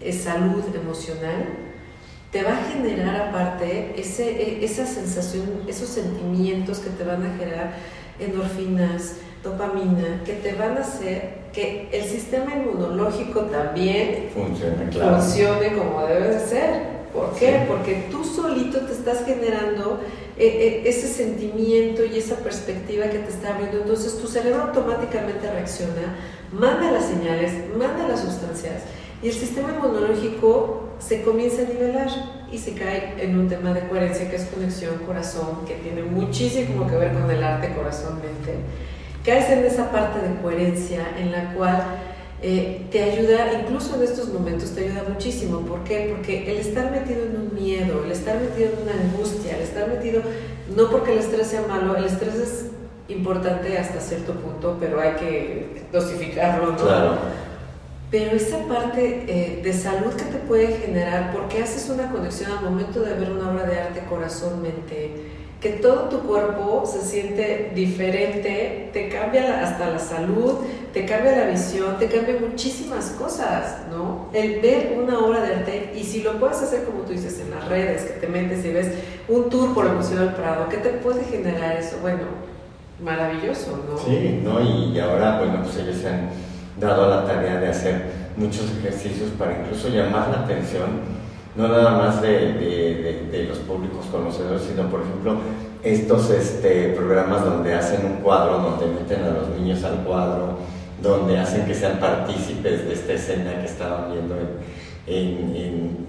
de 0.00 0.12
salud 0.12 0.64
emocional, 0.74 1.46
te 2.30 2.42
va 2.42 2.52
a 2.52 2.64
generar 2.72 3.28
aparte 3.28 3.94
ese, 3.96 4.30
e, 4.30 4.64
esa 4.64 4.86
sensación, 4.86 5.62
esos 5.66 5.88
sentimientos 5.88 6.78
que 6.78 6.90
te 6.90 7.04
van 7.04 7.24
a 7.24 7.36
generar 7.36 7.74
endorfinas, 8.18 9.16
dopamina, 9.42 10.22
que 10.24 10.34
te 10.34 10.54
van 10.54 10.76
a 10.76 10.80
hacer 10.80 11.46
que 11.52 11.88
el 11.90 12.04
sistema 12.04 12.54
inmunológico 12.54 13.42
también 13.42 14.28
funcione, 14.34 14.92
funcione 14.92 15.72
como 15.72 16.06
debe 16.06 16.28
de 16.28 16.40
ser. 16.40 16.96
¿Por 17.14 17.32
qué? 17.34 17.64
Porque 17.66 18.08
tú 18.10 18.22
solito 18.24 18.80
te 18.80 18.92
estás 18.92 19.24
generando 19.24 20.00
eh, 20.36 20.46
eh, 20.46 20.82
ese 20.84 21.08
sentimiento 21.08 22.04
y 22.04 22.18
esa 22.18 22.36
perspectiva 22.36 23.06
que 23.06 23.20
te 23.20 23.30
está 23.30 23.54
abriendo. 23.54 23.78
Entonces 23.78 24.18
tu 24.18 24.28
cerebro 24.28 24.64
automáticamente 24.64 25.50
reacciona, 25.50 26.14
manda 26.52 26.92
las 26.92 27.06
señales, 27.06 27.52
manda 27.74 28.06
las 28.06 28.20
sustancias 28.20 28.82
y 29.26 29.30
el 29.30 29.34
sistema 29.34 29.70
inmunológico 29.74 30.84
se 31.00 31.22
comienza 31.22 31.62
a 31.62 31.64
nivelar 31.64 32.06
y 32.52 32.58
se 32.58 32.74
cae 32.74 33.14
en 33.18 33.36
un 33.36 33.48
tema 33.48 33.74
de 33.74 33.88
coherencia 33.88 34.30
que 34.30 34.36
es 34.36 34.44
conexión 34.44 34.98
corazón, 35.04 35.66
que 35.66 35.74
tiene 35.74 36.04
muchísimo 36.04 36.86
que 36.86 36.94
ver 36.94 37.12
con 37.12 37.28
el 37.28 37.42
arte 37.42 37.74
corazón-mente. 37.74 38.54
Caes 39.24 39.50
en 39.50 39.64
esa 39.64 39.90
parte 39.90 40.20
de 40.20 40.40
coherencia 40.40 41.08
en 41.18 41.32
la 41.32 41.52
cual 41.54 41.82
eh, 42.40 42.86
te 42.92 43.02
ayuda, 43.02 43.60
incluso 43.60 43.96
en 43.96 44.04
estos 44.04 44.28
momentos, 44.28 44.70
te 44.76 44.84
ayuda 44.84 45.02
muchísimo. 45.08 45.58
¿Por 45.62 45.82
qué? 45.82 46.12
Porque 46.14 46.48
el 46.48 46.58
estar 46.58 46.92
metido 46.92 47.24
en 47.24 47.34
un 47.34 47.50
miedo, 47.52 48.04
el 48.04 48.12
estar 48.12 48.40
metido 48.40 48.74
en 48.74 48.82
una 48.84 48.92
angustia, 48.92 49.56
el 49.56 49.62
estar 49.62 49.88
metido, 49.88 50.22
no 50.76 50.88
porque 50.88 51.14
el 51.14 51.18
estrés 51.18 51.48
sea 51.48 51.62
malo, 51.66 51.96
el 51.96 52.04
estrés 52.04 52.36
es 52.36 52.66
importante 53.08 53.76
hasta 53.76 53.98
cierto 53.98 54.34
punto, 54.34 54.76
pero 54.78 55.00
hay 55.00 55.14
que 55.14 55.82
dosificarlo, 55.92 56.70
¿no? 56.70 56.76
Claro. 56.76 57.45
Pero 58.18 58.34
esa 58.34 58.60
parte 58.60 59.24
eh, 59.28 59.60
de 59.62 59.72
salud 59.74 60.14
que 60.14 60.24
te 60.24 60.38
puede 60.38 60.68
generar, 60.68 61.34
porque 61.34 61.62
haces 61.62 61.90
una 61.90 62.10
conexión 62.10 62.50
al 62.50 62.64
momento 62.64 63.02
de 63.02 63.12
ver 63.12 63.30
una 63.30 63.50
obra 63.50 63.64
de 63.66 63.78
arte 63.78 64.00
corazón-mente, 64.08 65.10
que 65.60 65.68
todo 65.68 66.08
tu 66.08 66.20
cuerpo 66.20 66.84
se 66.86 67.02
siente 67.02 67.72
diferente, 67.74 68.88
te 68.94 69.10
cambia 69.10 69.62
hasta 69.62 69.90
la 69.90 69.98
salud, 69.98 70.60
te 70.94 71.04
cambia 71.04 71.36
la 71.36 71.50
visión, 71.50 71.98
te 71.98 72.06
cambia 72.06 72.38
muchísimas 72.40 73.10
cosas, 73.18 73.82
¿no? 73.90 74.30
El 74.32 74.62
ver 74.62 74.96
una 74.98 75.18
obra 75.18 75.42
de 75.42 75.54
arte, 75.56 75.92
y 75.94 76.02
si 76.02 76.22
lo 76.22 76.40
puedes 76.40 76.56
hacer 76.62 76.84
como 76.84 77.00
tú 77.00 77.12
dices 77.12 77.38
en 77.38 77.50
las 77.50 77.68
redes, 77.68 78.04
que 78.04 78.18
te 78.18 78.28
metes 78.28 78.64
y 78.64 78.72
ves 78.72 78.92
un 79.28 79.50
tour 79.50 79.74
por 79.74 79.84
el 79.84 79.92
Museo 79.92 80.20
del 80.20 80.32
Prado, 80.32 80.70
¿qué 80.70 80.78
te 80.78 80.88
puede 80.88 81.22
generar 81.22 81.76
eso? 81.76 81.98
Bueno, 82.00 82.22
maravilloso, 82.98 83.84
¿no? 83.86 83.98
Sí, 83.98 84.40
¿no? 84.42 84.62
Y 84.62 84.98
ahora, 85.00 85.38
bueno, 85.38 85.60
pues 85.62 85.76
ellos 85.76 85.96
se 85.98 86.08
han 86.08 86.30
dado 86.78 87.10
la 87.10 87.24
tarea 87.24 87.60
de 87.60 87.68
hacer 87.68 88.02
muchos 88.36 88.70
ejercicios 88.78 89.30
para 89.38 89.60
incluso 89.60 89.88
llamar 89.88 90.28
la 90.28 90.44
atención 90.44 91.16
no 91.56 91.68
nada 91.68 91.92
más 91.92 92.20
de, 92.20 93.46
los 93.48 93.58
públicos 93.58 94.06
conocedores, 94.10 94.62
sino 94.62 94.88
por 94.90 95.00
ejemplo 95.00 95.36
estos 95.82 96.30
este, 96.30 96.90
programas 96.90 97.44
donde 97.44 97.74
hacen 97.74 98.04
un 98.04 98.16
cuadro, 98.16 98.58
donde 98.58 98.86
meten 98.86 99.24
a 99.24 99.30
los 99.30 99.48
niños 99.50 99.82
al 99.84 100.04
cuadro, 100.04 100.58
donde 101.02 101.38
hacen 101.38 101.64
que 101.64 101.74
sean 101.74 101.98
partícipes 101.98 102.86
de 102.86 102.92
esta 102.92 103.12
escena 103.12 103.60
que 103.60 103.66
estaban 103.66 104.12
viendo 104.12 104.34
en, 105.06 106.06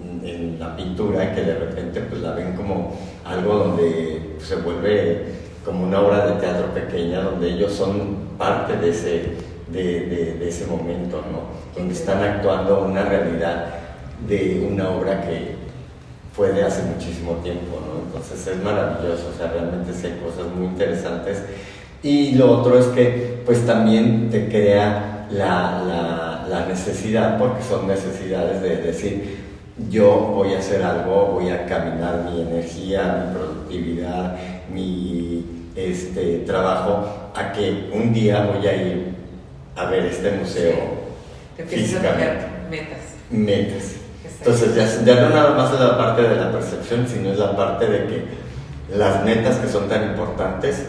la 0.58 0.76
pintura, 0.76 1.34
que 1.34 1.42
de 1.42 1.54
repente 1.54 2.00
pues 2.00 2.20
la 2.20 2.32
ven 2.32 2.54
como 2.54 2.96
algo 3.24 3.54
donde 3.54 4.36
se 4.40 4.56
vuelve 4.56 5.26
como 5.64 5.84
una 5.84 6.00
obra 6.00 6.26
de 6.26 6.40
teatro 6.40 6.74
pequeña, 6.74 7.22
donde 7.22 7.50
ellos 7.50 7.72
son 7.72 8.16
parte 8.36 8.76
de 8.76 8.90
ese, 8.90 9.24
de, 9.72 10.48
ese 10.48 10.66
momento, 10.66 11.22
¿no? 11.30 11.78
donde 11.78 11.94
están 11.94 12.22
actuando 12.22 12.84
una 12.84 13.04
realidad 13.04 13.66
de 14.26 14.66
una 14.70 14.90
obra 14.90 15.20
que 15.22 15.56
fue 16.32 16.52
de 16.52 16.64
hace 16.64 16.82
muchísimo 16.82 17.32
tiempo, 17.42 17.80
¿no? 17.84 18.06
Entonces 18.06 18.46
es 18.46 18.62
maravilloso, 18.62 19.30
o 19.34 19.36
sea, 19.36 19.50
realmente 19.52 19.92
sí 19.92 20.06
hay 20.06 20.20
cosas 20.24 20.52
muy 20.54 20.66
interesantes. 20.66 21.42
Y 22.02 22.36
lo 22.36 22.60
otro 22.60 22.78
es 22.78 22.86
que 22.86 23.42
pues 23.44 23.66
también 23.66 24.30
te 24.30 24.48
crea 24.48 25.26
la, 25.30 25.82
la, 25.84 26.46
la 26.48 26.66
necesidad, 26.66 27.38
porque 27.38 27.62
son 27.62 27.88
necesidades 27.88 28.62
de 28.62 28.76
decir, 28.76 29.38
yo 29.90 30.32
voy 30.34 30.54
a 30.54 30.58
hacer 30.58 30.82
algo, 30.82 31.32
voy 31.34 31.50
a 31.50 31.66
caminar 31.66 32.28
mi 32.30 32.40
energía, 32.40 33.26
mi 33.26 33.36
productividad, 33.36 34.36
mi 34.72 35.44
este, 35.76 36.38
trabajo, 36.40 37.30
a 37.34 37.52
que 37.52 37.90
un 37.92 38.12
día 38.12 38.50
voy 38.52 38.66
a 38.66 38.76
ir 38.76 39.17
a 39.78 39.84
ver 39.90 40.06
este 40.06 40.32
museo 40.32 40.74
físicamente. 41.66 42.46
metas. 42.70 42.98
Metas. 43.30 43.94
Entonces 44.38 44.74
ya, 44.74 45.04
ya, 45.04 45.20
no 45.22 45.30
nada 45.30 45.50
más 45.54 45.72
es 45.72 45.80
la 45.80 45.96
parte 45.96 46.22
de 46.22 46.36
la 46.36 46.52
percepción, 46.52 47.06
sino 47.08 47.32
es 47.32 47.38
la 47.38 47.56
parte 47.56 47.86
de 47.86 48.06
que 48.06 48.24
las 48.96 49.24
metas 49.24 49.56
que 49.56 49.68
son 49.68 49.88
tan 49.88 50.10
importantes 50.10 50.84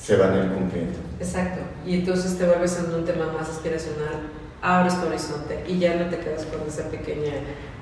se 0.00 0.16
van 0.16 0.32
a 0.34 0.36
ir 0.38 0.50
cumpliendo. 0.50 0.98
Exacto. 1.18 1.60
Y 1.86 1.94
entonces 1.94 2.36
te 2.38 2.46
vuelves 2.46 2.78
en 2.78 2.94
un 2.94 3.04
tema 3.04 3.26
más 3.32 3.48
aspiracional 3.48 4.28
abres 4.62 5.00
tu 5.00 5.06
horizonte 5.06 5.64
y 5.66 5.78
ya 5.78 5.94
no 5.96 6.06
te 6.06 6.18
quedas 6.18 6.44
con 6.46 6.66
esa 6.68 6.88
pequeña 6.88 7.32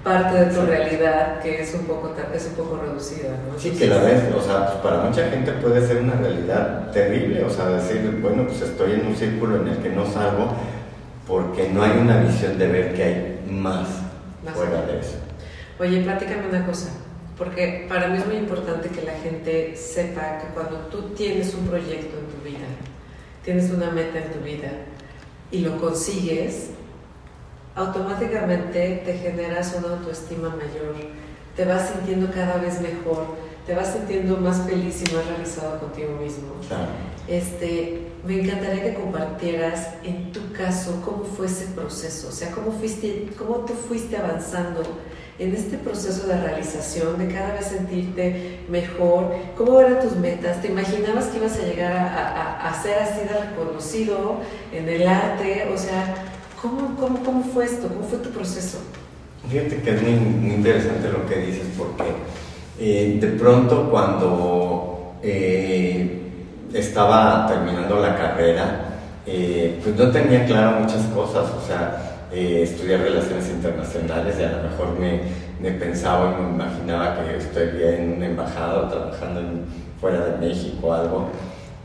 parte 0.05 0.39
de 0.39 0.47
tu 0.47 0.63
realidad 0.63 1.41
que 1.41 1.63
es 1.63 1.75
un 1.75 1.87
poco, 1.87 2.15
es 2.33 2.47
un 2.47 2.55
poco 2.55 2.81
reducida. 2.81 3.31
¿no? 3.31 3.59
Sí, 3.59 3.71
que 3.71 3.87
la 3.87 3.99
ves, 3.99 4.23
o 4.35 4.41
sea, 4.41 4.67
pues 4.67 4.79
para 4.79 5.03
mucha 5.03 5.29
gente 5.29 5.53
puede 5.53 5.87
ser 5.87 6.03
una 6.03 6.15
realidad 6.15 6.91
terrible, 6.93 7.45
o 7.45 7.51
sea, 7.51 7.67
decir, 7.67 8.19
bueno, 8.23 8.47
pues 8.47 8.63
estoy 8.63 8.93
en 8.93 9.07
un 9.07 9.17
círculo 9.17 9.57
en 9.57 9.69
el 9.69 9.79
que 9.79 9.91
no 9.91 10.07
salgo 10.07 10.53
porque 11.27 11.69
no 11.69 11.83
hay 11.83 11.99
una 11.99 12.19
visión 12.23 12.59
de 12.59 12.67
ver 12.69 12.95
que 12.95 13.03
hay 13.03 13.45
más, 13.51 13.89
fuera 14.55 14.83
de 14.83 15.01
eso. 15.01 15.17
Oye, 15.79 16.01
platícame 16.01 16.49
una 16.49 16.65
cosa, 16.65 16.89
porque 17.37 17.87
para 17.89 18.09
mí 18.09 18.19
es 18.19 18.27
muy 18.27 18.37
importante 18.37 18.89
que 18.89 19.03
la 19.03 19.13
gente 19.13 19.77
sepa 19.77 20.39
que 20.39 20.55
cuando 20.55 20.77
tú 20.91 21.11
tienes 21.15 21.55
un 21.55 21.67
proyecto 21.67 22.17
en 22.19 22.27
tu 22.27 22.45
vida, 22.45 22.67
tienes 23.45 23.71
una 23.71 23.91
meta 23.91 24.19
en 24.19 24.33
tu 24.33 24.41
vida 24.41 24.71
y 25.51 25.61
lo 25.61 25.81
consigues, 25.81 26.71
automáticamente 27.75 29.03
te 29.05 29.15
generas 29.15 29.75
una 29.79 29.95
autoestima 29.95 30.49
mayor, 30.51 30.95
te 31.57 31.65
vas 31.65 31.91
sintiendo 31.91 32.31
cada 32.33 32.59
vez 32.59 32.81
mejor, 32.81 33.27
te 33.67 33.75
vas 33.75 33.93
sintiendo 33.93 34.37
más 34.39 34.63
feliz 34.69 35.03
y 35.03 35.15
más 35.15 35.27
realizado 35.27 35.79
contigo 35.81 36.13
mismo. 36.21 36.49
Este, 37.27 38.09
me 38.27 38.41
encantaría 38.41 38.83
que 38.83 38.95
compartieras 38.95 39.95
en 40.03 40.33
tu 40.33 40.53
caso 40.53 41.03
cómo 41.05 41.25
fue 41.25 41.47
ese 41.47 41.67
proceso, 41.67 42.29
o 42.29 42.33
sea, 42.33 42.51
cómo, 42.51 42.73
fuiste, 42.73 43.29
cómo 43.39 43.57
tú 43.67 43.75
fuiste 43.75 44.17
avanzando 44.17 44.83
en 45.39 45.55
este 45.55 45.79
proceso 45.79 46.27
de 46.27 46.41
realización, 46.41 47.19
de 47.19 47.33
cada 47.33 47.55
vez 47.55 47.67
sentirte 47.67 48.61
mejor, 48.69 49.35
cómo 49.57 49.81
eran 49.81 50.01
tus 50.01 50.17
metas, 50.17 50.61
te 50.61 50.69
imaginabas 50.69 51.27
que 51.27 51.39
ibas 51.39 51.59
a 51.59 51.63
llegar 51.63 51.93
a, 51.93 52.83
ser 52.83 52.99
así 52.99 53.21
de 53.21 53.51
reconocido 53.51 54.37
en 54.73 54.89
el 54.89 55.07
arte, 55.07 55.69
o 55.73 55.79
sea, 55.79 56.15
¿Cómo, 56.61 56.97
cómo, 56.99 57.23
cómo 57.23 57.45
fue 57.45 57.67
esto? 57.67 57.87
¿Cómo 57.87 58.03
fue 58.03 58.19
tu 58.19 58.31
proceso? 58.31 58.79
Fíjate 59.49 59.81
que 59.81 59.91
es 59.95 60.03
muy, 60.03 60.55
interesante 60.55 61.09
lo 61.09 61.25
que 61.27 61.37
dices 61.37 61.67
porque 61.77 62.05
eh, 62.81 63.19
de 63.21 63.29
pronto 63.29 63.89
cuando 63.91 65.15
eh, 65.23 66.21
estaba 66.73 67.47
terminando 67.47 68.01
la 68.01 68.17
carrera, 68.17 68.99
eh, 69.25 69.79
pues 69.83 69.95
no 69.95 70.11
tenía 70.11 70.45
claro 70.47 70.81
muchas 70.81 71.03
cosas, 71.15 71.47
o 71.51 71.65
sea, 71.65 72.08
estudiar 72.33 73.01
relaciones 73.01 73.49
internacionales 73.49 74.37
y 74.39 74.43
a 74.45 74.53
lo 74.53 74.69
mejor 74.69 74.99
me, 74.99 75.21
me, 75.61 75.79
pensaba 75.79 76.37
y 76.39 76.43
me 76.43 76.51
imaginaba 76.51 77.17
que 77.17 77.37
estaría 77.37 77.99
en 77.99 78.15
una 78.15 78.27
embajada 78.27 78.83
o 78.83 78.89
trabajando 78.89 79.41
fuera 80.01 80.25
de 80.27 80.47
México 80.47 80.89
o 80.89 80.93
algo. 80.93 81.29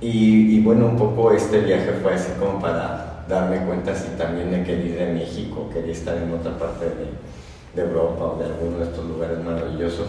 Y, 0.01 0.57
y 0.57 0.61
bueno, 0.61 0.87
un 0.87 0.97
poco 0.97 1.31
este 1.31 1.59
viaje 1.59 1.93
fue 2.01 2.13
así 2.13 2.31
como 2.39 2.59
para 2.59 3.23
darme 3.27 3.65
cuenta 3.65 3.95
si 3.95 4.09
también 4.17 4.51
me 4.51 4.63
quería 4.63 4.85
ir 4.85 4.97
de 4.97 5.13
México, 5.13 5.69
quería 5.73 5.93
estar 5.93 6.17
en 6.17 6.31
otra 6.31 6.57
parte 6.57 6.85
de, 6.85 7.81
de, 7.81 7.89
Europa 7.89 8.25
o 8.25 8.37
de 8.37 8.45
alguno 8.45 8.79
de 8.79 8.83
estos 8.85 9.05
lugares 9.05 9.39
maravillosos. 9.43 10.07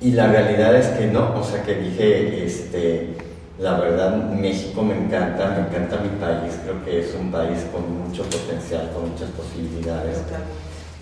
Y 0.00 0.12
la 0.12 0.26
realidad 0.26 0.76
es 0.76 0.88
que 0.88 1.06
no, 1.06 1.34
o 1.34 1.42
sea 1.42 1.62
que 1.62 1.76
dije, 1.76 2.44
este, 2.44 3.16
la 3.58 3.78
verdad 3.78 4.16
México 4.16 4.82
me 4.82 4.94
encanta, 4.94 5.50
me 5.50 5.68
encanta 5.68 6.02
mi 6.02 6.10
país, 6.20 6.58
creo 6.62 6.84
que 6.84 7.00
es 7.00 7.14
un 7.14 7.30
país 7.30 7.64
con 7.72 8.06
mucho 8.06 8.22
potencial, 8.24 8.90
con 8.92 9.10
muchas 9.10 9.30
posibilidades. 9.30 10.18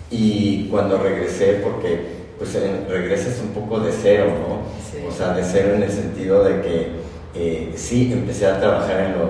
Y 0.09 0.67
cuando 0.69 0.97
regresé, 0.97 1.61
porque 1.63 2.25
pues 2.37 2.57
regresas 2.87 3.41
un 3.41 3.49
poco 3.49 3.79
de 3.79 3.91
cero, 3.91 4.25
¿no? 4.47 5.07
O 5.07 5.11
sea, 5.11 5.33
de 5.33 5.43
cero 5.43 5.75
en 5.75 5.83
el 5.83 5.91
sentido 5.91 6.43
de 6.43 6.61
que 6.61 6.91
eh, 7.33 7.73
sí, 7.75 8.11
empecé 8.13 8.45
a 8.45 8.59
trabajar 8.59 9.01
en 9.01 9.11
lo, 9.13 9.23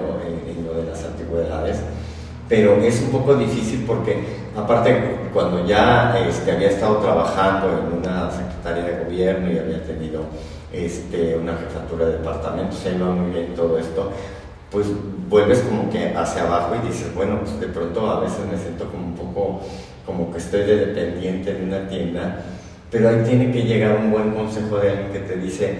en 0.47 0.65
lo 0.65 0.81
de 0.81 0.91
las 0.91 1.03
antigüedades, 1.03 1.77
pero 2.47 2.75
es 2.75 3.01
un 3.01 3.09
poco 3.09 3.35
difícil 3.35 3.83
porque 3.87 4.23
aparte 4.55 5.17
cuando 5.33 5.65
ya 5.65 6.15
este, 6.29 6.51
había 6.51 6.69
estado 6.69 6.97
trabajando 6.97 7.67
en 7.69 7.99
una 7.99 8.29
secretaria 8.31 8.83
de 8.83 9.03
gobierno 9.03 9.51
y 9.51 9.57
había 9.57 9.83
tenido 9.83 10.21
este, 10.75 11.37
una 11.37 11.53
jefatura 11.53 12.07
de 12.07 12.11
departamento, 12.13 12.75
se 12.75 12.95
iba 12.95 13.07
muy 13.07 13.31
bien 13.31 13.53
todo 13.55 13.77
esto, 13.77 14.11
pues 14.71 14.87
vuelves 15.29 15.59
como 15.59 15.89
que 15.89 16.13
hacia 16.15 16.43
abajo 16.43 16.75
y 16.75 16.87
dices, 16.87 17.13
bueno, 17.15 17.39
pues 17.41 17.59
de 17.59 17.67
pronto 17.67 18.09
a 18.09 18.19
veces 18.19 18.39
me 18.51 18.57
siento 18.57 18.85
como 18.91 19.05
un 19.05 19.15
poco 19.15 19.61
como 20.05 20.31
que 20.31 20.37
estoy 20.37 20.61
de 20.61 20.87
dependiente 20.87 21.53
de 21.53 21.63
una 21.63 21.87
tienda, 21.87 22.41
pero 22.91 23.09
ahí 23.09 23.23
tiene 23.25 23.51
que 23.51 23.63
llegar 23.63 23.97
un 23.97 24.11
buen 24.11 24.31
consejo 24.31 24.77
de 24.77 24.91
alguien 24.91 25.11
que 25.11 25.19
te 25.19 25.37
dice, 25.37 25.79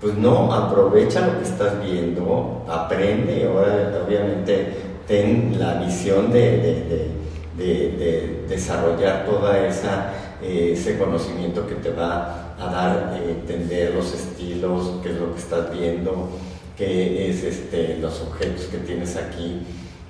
pues 0.00 0.14
no, 0.14 0.52
aprovecha 0.52 1.26
lo 1.26 1.38
que 1.38 1.44
estás 1.44 1.82
viendo, 1.82 2.64
aprende, 2.68 3.46
ahora 3.46 4.02
obviamente 4.06 4.68
ten 5.06 5.58
la 5.58 5.74
visión 5.80 6.30
de, 6.32 7.12
desarrollar 8.48 9.24
toda 9.24 9.66
esa 9.66 10.12
eh, 10.42 10.72
ese 10.72 10.98
conocimiento 10.98 11.66
que 11.66 11.76
te 11.76 11.90
va 11.90 12.43
a 12.58 12.66
dar 12.66 13.14
eh, 13.14 13.30
entender 13.30 13.94
los 13.94 14.14
estilos, 14.14 15.00
qué 15.02 15.10
es 15.10 15.16
lo 15.16 15.34
que 15.34 15.40
estás 15.40 15.72
viendo, 15.72 16.30
qué 16.76 17.30
es 17.30 17.42
este, 17.44 17.98
los 18.00 18.20
objetos 18.20 18.66
que 18.66 18.78
tienes 18.78 19.16
aquí. 19.16 19.62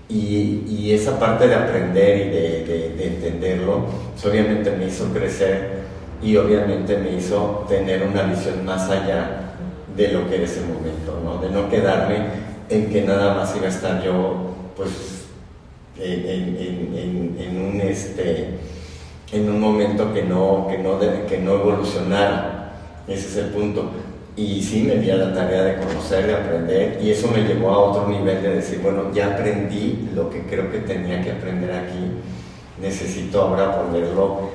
Y, 0.08 0.92
esa 0.92 1.18
parte 1.18 1.48
de 1.48 1.54
aprender 1.54 2.26
y 2.26 2.30
de, 2.30 3.06
entenderlo, 3.06 3.86
pues, 4.12 4.26
obviamente 4.26 4.70
me 4.70 4.86
hizo 4.86 5.06
crecer 5.12 5.82
y 6.22 6.36
obviamente 6.36 6.96
me 6.98 7.16
hizo 7.16 7.64
tener 7.68 8.02
una 8.04 8.22
visión 8.22 8.64
más 8.64 8.88
allá 8.90 9.54
de 9.96 10.08
lo 10.08 10.28
que 10.28 10.36
era 10.36 10.44
ese 10.44 10.60
momento, 10.60 11.20
¿no? 11.24 11.38
de 11.38 11.50
no 11.50 11.68
quedarme 11.68 12.16
en 12.68 12.90
que 12.90 13.02
nada 13.02 13.34
más 13.34 13.54
iba 13.56 13.66
a 13.66 13.70
estar 13.70 14.02
yo 14.02 14.54
pues 14.76 14.90
en, 15.98 17.56
un 17.56 17.80
este 17.80 18.50
en 19.34 19.50
un 19.50 19.60
momento 19.60 20.14
que 20.14 20.22
no, 20.22 20.68
que 20.70 20.78
no, 20.78 20.98
que 21.00 21.38
no 21.38 21.54
evolucionara. 21.54 22.72
Ese 23.08 23.28
es 23.28 23.36
el 23.36 23.46
punto. 23.46 23.90
Y 24.36 24.62
sí 24.62 24.82
me 24.82 24.96
di 24.96 25.10
a 25.10 25.16
la 25.16 25.34
tarea 25.34 25.64
de 25.64 25.76
conocer, 25.76 26.26
de 26.26 26.34
aprender, 26.34 26.98
y 27.02 27.10
eso 27.10 27.28
me 27.28 27.42
llevó 27.42 27.70
a 27.70 27.78
otro 27.78 28.08
nivel 28.08 28.42
de 28.42 28.56
decir, 28.56 28.80
bueno, 28.80 29.12
ya 29.12 29.34
aprendí 29.34 30.08
lo 30.14 30.30
que 30.30 30.42
creo 30.42 30.70
que 30.70 30.78
tenía 30.78 31.22
que 31.22 31.32
aprender 31.32 31.70
aquí, 31.70 32.10
necesito 32.80 33.42
ahora 33.42 33.80
ponerlo 33.80 34.50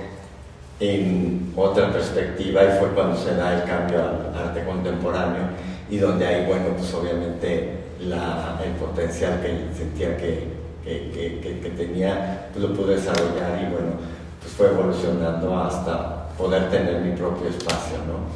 en 0.82 1.54
otra 1.56 1.94
perspectiva, 1.94 2.64
y 2.64 2.80
fue 2.80 2.90
cuando 2.90 3.16
se 3.16 3.36
da 3.36 3.62
el 3.62 3.64
cambio 3.64 4.00
al 4.00 4.48
arte 4.48 4.66
contemporáneo, 4.66 5.44
y 5.90 5.98
donde 5.98 6.28
hay, 6.28 6.46
bueno, 6.46 6.66
pues 6.78 6.94
obviamente 6.94 7.70
el 8.02 8.72
potencial 8.80 9.42
que 9.42 9.78
sentía 9.78 10.18
que, 10.18 10.60
que, 10.84 11.74
tenía, 11.78 12.50
pues 12.52 12.66
lo 12.66 12.74
pude 12.74 12.96
desarrollar 12.96 13.62
y 13.62 13.72
bueno, 13.72 14.19
fue 14.50 14.68
evolucionando 14.68 15.58
hasta 15.58 16.30
poder 16.38 16.70
tener 16.70 17.02
mi 17.02 17.16
propio 17.16 17.50
espacio, 17.50 17.98
¿no? 18.08 18.30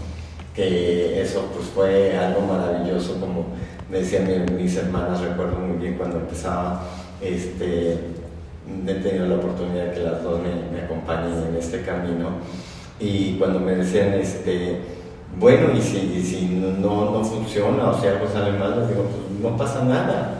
Que 0.53 1.21
eso 1.21 1.49
pues 1.53 1.67
fue 1.67 2.17
algo 2.17 2.41
maravilloso, 2.41 3.19
como 3.19 3.45
me 3.89 3.99
decían 3.99 4.27
mis 4.55 4.75
hermanas, 4.75 5.21
recuerdo 5.21 5.57
muy 5.57 5.77
bien 5.77 5.95
cuando 5.95 6.17
empezaba, 6.17 6.83
este, 7.21 7.93
he 8.87 8.93
tenido 8.95 9.27
la 9.27 9.35
oportunidad 9.35 9.85
de 9.85 9.93
que 9.93 9.99
las 10.01 10.23
dos 10.23 10.39
me, 10.41 10.77
me 10.77 10.85
acompañen 10.85 11.43
en 11.49 11.55
este 11.55 11.81
camino 11.81 12.29
y 12.99 13.37
cuando 13.37 13.59
me 13.59 13.75
decían, 13.75 14.13
este, 14.13 14.79
bueno, 15.37 15.71
y 15.75 15.81
si, 15.81 16.21
si 16.23 16.45
no, 16.45 17.11
no, 17.11 17.23
funciona 17.23 17.89
o 17.89 17.99
si 17.99 18.07
algo 18.07 18.27
sale 18.27 18.57
mal, 18.57 18.79
les 18.79 18.89
digo, 18.89 19.03
pues 19.03 19.41
no 19.41 19.57
pasa 19.57 19.83
nada. 19.83 20.39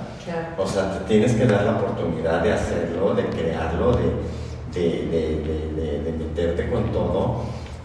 O 0.58 0.66
sea, 0.66 1.00
te 1.00 1.06
tienes 1.06 1.34
que 1.34 1.46
dar 1.46 1.66
la 1.66 1.72
oportunidad 1.78 2.42
de 2.42 2.54
hacerlo, 2.54 3.14
de 3.14 3.26
crearlo, 3.26 3.92
de, 3.94 4.04
de, 4.74 6.14
meterte 6.18 6.70
con 6.70 6.92
todo 6.92 7.44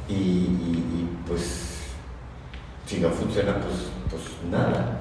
y, 0.08 1.06
pues 1.26 1.78
si 2.86 3.00
no 3.00 3.10
funciona, 3.10 3.54
pues, 3.54 3.90
pues 4.10 4.22
nada. 4.50 5.00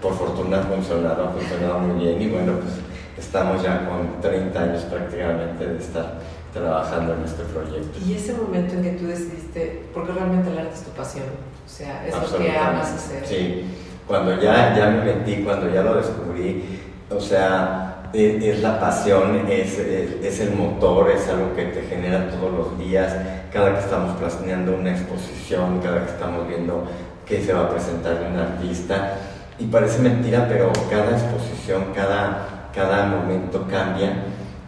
Por 0.00 0.14
fortuna 0.14 0.60
ha 0.60 0.62
funcionado, 0.62 1.28
ha 1.28 1.30
funcionado 1.30 1.78
muy 1.80 2.04
bien 2.04 2.20
y 2.20 2.28
bueno, 2.28 2.52
pues 2.60 2.74
estamos 3.18 3.62
ya 3.62 3.88
con 3.88 4.20
30 4.20 4.60
años 4.60 4.82
prácticamente 4.82 5.66
de 5.66 5.78
estar 5.78 6.18
trabajando 6.52 7.14
en 7.14 7.24
este 7.24 7.42
proyecto. 7.44 7.98
Y 8.06 8.14
ese 8.14 8.34
momento 8.34 8.74
en 8.74 8.82
que 8.82 8.90
tú 8.90 9.06
decidiste, 9.06 9.84
porque 9.94 10.12
realmente 10.12 10.50
el 10.50 10.58
arte 10.58 10.74
es 10.74 10.82
tu 10.82 10.90
pasión, 10.90 11.26
o 11.64 11.68
sea, 11.68 12.06
es 12.06 12.14
lo 12.14 12.38
que 12.38 12.50
amas 12.50 12.92
hacer. 12.92 13.26
Sí, 13.26 13.64
cuando 14.06 14.40
ya, 14.40 14.76
ya 14.76 14.90
me 14.90 15.04
metí, 15.04 15.42
cuando 15.42 15.72
ya 15.72 15.82
lo 15.82 15.94
descubrí, 15.94 16.80
o 17.10 17.20
sea, 17.20 17.91
es, 18.12 18.60
la 18.60 18.78
pasión, 18.80 19.46
es, 19.48 19.78
es, 19.78 20.40
el 20.40 20.54
motor, 20.54 21.10
es 21.10 21.28
algo 21.28 21.54
que 21.54 21.66
te 21.66 21.82
genera 21.82 22.30
todos 22.30 22.52
los 22.52 22.78
días, 22.78 23.14
cada 23.52 23.74
que 23.74 23.80
estamos 23.80 24.16
planeando 24.18 24.76
una 24.76 24.92
exposición, 24.92 25.80
cada 25.80 26.04
que 26.04 26.12
estamos 26.12 26.48
viendo 26.48 26.84
qué 27.26 27.42
se 27.42 27.52
va 27.52 27.64
a 27.64 27.70
presentar 27.70 28.18
de 28.18 28.26
un 28.26 28.38
artista. 28.38 29.18
Y 29.58 29.64
parece 29.66 30.00
mentira, 30.00 30.46
pero 30.48 30.72
cada 30.90 31.12
exposición, 31.12 31.86
cada, 31.94 32.70
cada 32.74 33.06
momento 33.06 33.66
cambia 33.70 34.24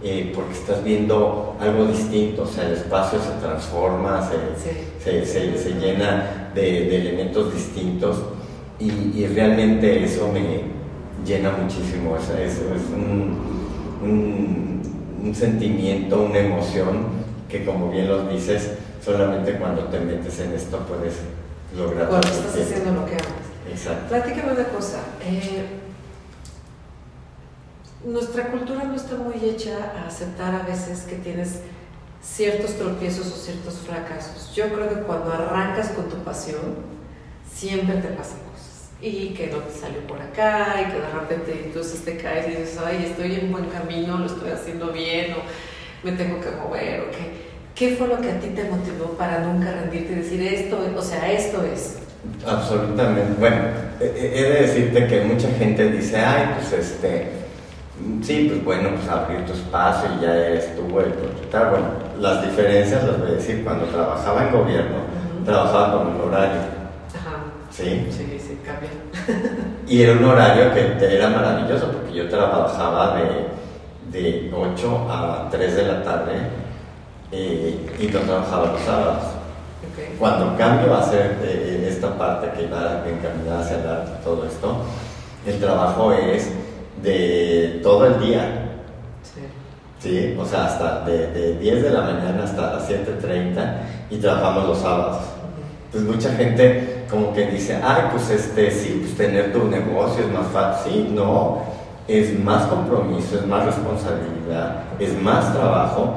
eh, 0.06 0.32
porque 0.34 0.52
estás 0.52 0.84
viendo 0.84 1.56
algo 1.58 1.86
distinto, 1.86 2.42
o 2.42 2.46
sea, 2.46 2.66
el 2.66 2.74
espacio 2.74 3.18
se 3.18 3.40
transforma, 3.40 4.20
se, 4.28 5.24
se, 5.24 5.24
se, 5.24 5.70
llena 5.80 6.50
de, 6.54 6.60
de, 6.60 6.96
elementos 6.96 7.54
distintos 7.54 8.22
y, 8.78 8.90
y, 8.90 9.26
realmente 9.34 10.04
eso 10.04 10.30
me 10.30 10.73
llena 11.24 11.50
muchísimo, 11.52 12.16
es, 12.16 12.28
es, 12.30 12.52
es 12.58 12.82
un, 12.92 13.38
un, 14.02 14.82
un 15.22 15.34
sentimiento, 15.34 16.22
una 16.22 16.38
emoción 16.38 17.06
que 17.48 17.64
como 17.64 17.90
bien 17.90 18.08
lo 18.08 18.28
dices, 18.28 18.72
solamente 19.04 19.58
cuando 19.58 19.84
te 19.84 20.00
metes 20.00 20.40
en 20.40 20.52
esto 20.52 20.78
puedes 20.80 21.14
lograr. 21.76 22.08
Cuando 22.08 22.28
estás 22.28 22.54
haciendo 22.54 23.00
lo 23.00 23.06
que 23.06 23.14
amas. 23.14 23.44
Exacto. 23.70 24.08
Platícame 24.08 24.52
una 24.52 24.64
cosa. 24.64 24.98
Eh, 25.24 25.66
nuestra 28.04 28.48
cultura 28.50 28.84
no 28.84 28.94
está 28.94 29.16
muy 29.16 29.34
hecha 29.42 29.92
a 29.96 30.06
aceptar 30.06 30.54
a 30.54 30.62
veces 30.62 31.02
que 31.02 31.16
tienes 31.16 31.60
ciertos 32.22 32.74
tropiezos 32.74 33.26
o 33.26 33.36
ciertos 33.36 33.74
fracasos. 33.78 34.54
Yo 34.54 34.72
creo 34.72 34.88
que 34.88 35.00
cuando 35.02 35.32
arrancas 35.32 35.90
con 35.90 36.08
tu 36.08 36.16
pasión, 36.16 36.76
siempre 37.52 37.96
te 37.96 38.14
cosas. 38.14 38.36
Y 39.00 39.28
que 39.30 39.48
no 39.48 39.58
te 39.58 39.78
salió 39.78 40.00
por 40.06 40.20
acá, 40.20 40.76
y 40.80 40.92
que 40.92 40.98
de 40.98 41.10
repente 41.10 41.62
entonces 41.66 42.04
te 42.04 42.16
caes 42.16 42.46
y 42.48 42.50
dices, 42.50 42.78
ay, 42.84 43.06
estoy 43.10 43.34
en 43.34 43.52
buen 43.52 43.66
camino, 43.66 44.18
lo 44.18 44.26
estoy 44.26 44.50
haciendo 44.50 44.92
bien, 44.92 45.34
o 45.34 46.06
me 46.06 46.12
tengo 46.12 46.40
que 46.40 46.50
mover, 46.50 47.00
o 47.00 47.10
qué. 47.10 47.44
¿Qué 47.74 47.96
fue 47.96 48.06
lo 48.06 48.20
que 48.20 48.30
a 48.30 48.38
ti 48.38 48.50
te 48.50 48.64
motivó 48.64 49.10
para 49.18 49.40
nunca 49.40 49.72
rendirte 49.72 50.12
y 50.12 50.16
decir 50.16 50.42
esto, 50.42 50.78
o 50.96 51.02
sea, 51.02 51.32
esto 51.32 51.64
es? 51.64 51.98
Absolutamente. 52.46 53.34
Bueno, 53.38 53.56
he 54.00 54.42
de 54.42 54.62
decirte 54.62 55.06
que 55.08 55.22
mucha 55.22 55.48
gente 55.58 55.90
dice, 55.90 56.16
ay, 56.18 56.54
pues 56.54 56.72
este, 56.72 57.30
sí, 58.22 58.46
pues 58.48 58.64
bueno, 58.64 58.90
pues 58.94 59.08
abrir 59.08 59.44
tu 59.44 59.54
espacio 59.54 60.08
y 60.16 60.22
ya 60.22 60.34
eres 60.34 60.76
tú 60.76 61.00
el 61.00 61.12
propietario. 61.12 61.70
Bueno, 61.70 61.86
las 62.20 62.42
diferencias 62.42 63.02
las 63.02 63.18
voy 63.18 63.30
a 63.30 63.34
decir, 63.34 63.64
cuando 63.64 63.86
trabajaba 63.86 64.46
en 64.46 64.52
gobierno, 64.52 64.96
trabajaba 65.44 65.98
con 65.98 66.14
un 66.14 66.20
horario. 66.20 66.60
Ajá. 67.10 67.42
Sí, 67.70 68.06
sí, 68.10 68.33
cambia. 68.64 68.90
y 69.88 70.02
era 70.02 70.12
un 70.12 70.24
horario 70.24 70.72
que 70.72 71.16
era 71.16 71.28
maravilloso 71.28 71.92
porque 71.92 72.14
yo 72.14 72.28
trabajaba 72.28 73.16
de, 73.16 74.20
de 74.20 74.50
8 74.52 75.06
a 75.10 75.48
3 75.50 75.76
de 75.76 75.82
la 75.82 76.02
tarde 76.02 76.32
eh, 77.32 77.86
y 77.98 78.06
no 78.06 78.20
trabajaba 78.20 78.72
los 78.72 78.80
sábados. 78.82 79.24
Cuando 80.18 80.56
cambio 80.56 80.94
a 80.94 81.00
hacer 81.00 81.38
eh, 81.42 81.86
esta 81.88 82.16
parte 82.16 82.48
que 82.56 82.66
va 82.68 83.04
encaminada 83.06 83.60
hacia 83.60 83.76
el 83.76 83.88
arte 83.88 84.12
y 84.20 84.24
todo 84.24 84.46
esto, 84.46 84.76
el 85.46 85.60
trabajo 85.60 86.12
es 86.12 86.50
de 87.02 87.80
todo 87.82 88.06
el 88.06 88.20
día. 88.20 88.60
Sí. 90.00 90.36
O 90.38 90.44
sea, 90.44 90.66
hasta 90.66 91.00
de, 91.04 91.58
10 91.58 91.82
de 91.82 91.90
la 91.90 92.02
mañana 92.02 92.44
hasta 92.44 92.74
las 92.74 92.90
7.30 92.90 93.74
y 94.10 94.18
trabajamos 94.18 94.68
los 94.68 94.78
sábados. 94.78 95.22
Pues 95.90 96.04
mucha 96.04 96.30
gente 96.34 96.93
como 97.14 97.32
que 97.32 97.46
dice, 97.46 97.78
ay, 97.80 98.08
pues 98.10 98.28
este, 98.30 98.72
sí, 98.72 98.98
pues 99.00 99.16
tener 99.16 99.52
tu 99.52 99.64
negocio 99.68 100.24
es 100.24 100.32
más 100.32 100.48
fácil. 100.48 100.92
Sí, 100.92 101.12
no, 101.14 101.62
es 102.08 102.38
más 102.40 102.66
compromiso, 102.66 103.36
es 103.36 103.46
más 103.46 103.64
responsabilidad, 103.64 104.82
es 104.98 105.22
más 105.22 105.52
trabajo 105.52 106.14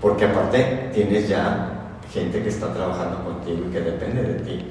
porque 0.00 0.24
aparte 0.24 0.90
tienes 0.94 1.28
ya 1.28 1.68
gente 2.10 2.42
que 2.42 2.48
está 2.48 2.72
trabajando 2.72 3.22
contigo 3.22 3.66
y 3.68 3.72
que 3.72 3.80
depende 3.80 4.22
de 4.22 4.34
ti. 4.40 4.66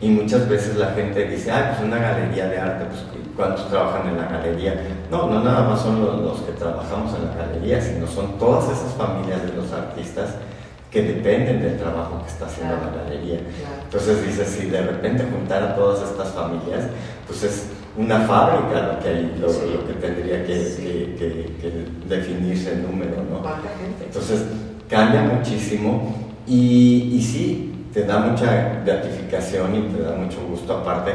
Y 0.00 0.08
muchas 0.08 0.48
veces 0.48 0.76
la 0.76 0.88
gente 0.88 1.24
dice, 1.28 1.50
ah, 1.52 1.70
pues 1.70 1.88
una 1.88 1.98
galería 1.98 2.48
de 2.48 2.58
arte, 2.58 2.84
pues 2.86 3.04
¿cuántos 3.36 3.70
trabajan 3.70 4.08
en 4.08 4.16
la 4.16 4.26
galería? 4.26 4.74
No, 5.10 5.28
no 5.28 5.42
nada 5.42 5.68
más 5.68 5.80
son 5.80 6.04
los, 6.04 6.40
que 6.40 6.52
trabajamos 6.52 7.14
en 7.14 7.28
la 7.28 7.46
galería, 7.46 7.80
sino 7.80 8.06
son 8.08 8.36
todas 8.38 8.64
esas 8.64 8.92
familias 8.94 9.42
de 9.42 9.52
los 9.56 9.72
artistas 9.72 10.34
que 10.94 11.02
dependen 11.02 11.60
del 11.60 11.76
trabajo 11.76 12.22
que 12.22 12.30
está 12.30 12.46
haciendo 12.46 12.76
la 12.76 13.02
galería. 13.02 13.40
Entonces 13.82 14.24
dices, 14.24 14.48
si 14.48 14.70
de 14.70 14.80
repente 14.80 15.24
juntar 15.24 15.60
a 15.60 15.74
todas 15.74 16.08
estas 16.08 16.28
familias, 16.28 16.84
pues 17.26 17.42
es 17.42 17.66
una 17.96 18.20
fábrica 18.20 18.92
lo 18.92 19.00
que, 19.00 19.08
hay, 19.08 19.36
lo, 19.40 19.48
que 19.88 19.94
tendría 19.94 20.46
que, 20.46 21.16
que, 21.18 21.86
definirse 22.08 22.74
el 22.74 22.82
número, 22.82 23.16
¿no? 23.28 23.42
Entonces 24.04 24.44
cambia 24.88 25.22
muchísimo 25.22 26.14
y, 26.46 27.10
y 27.14 27.20
sí, 27.20 27.88
te 27.92 28.04
da 28.04 28.20
mucha 28.20 28.80
gratificación 28.84 29.74
y 29.74 29.80
te 29.96 30.00
da 30.00 30.14
mucho 30.14 30.38
gusto, 30.48 30.74
aparte 30.74 31.10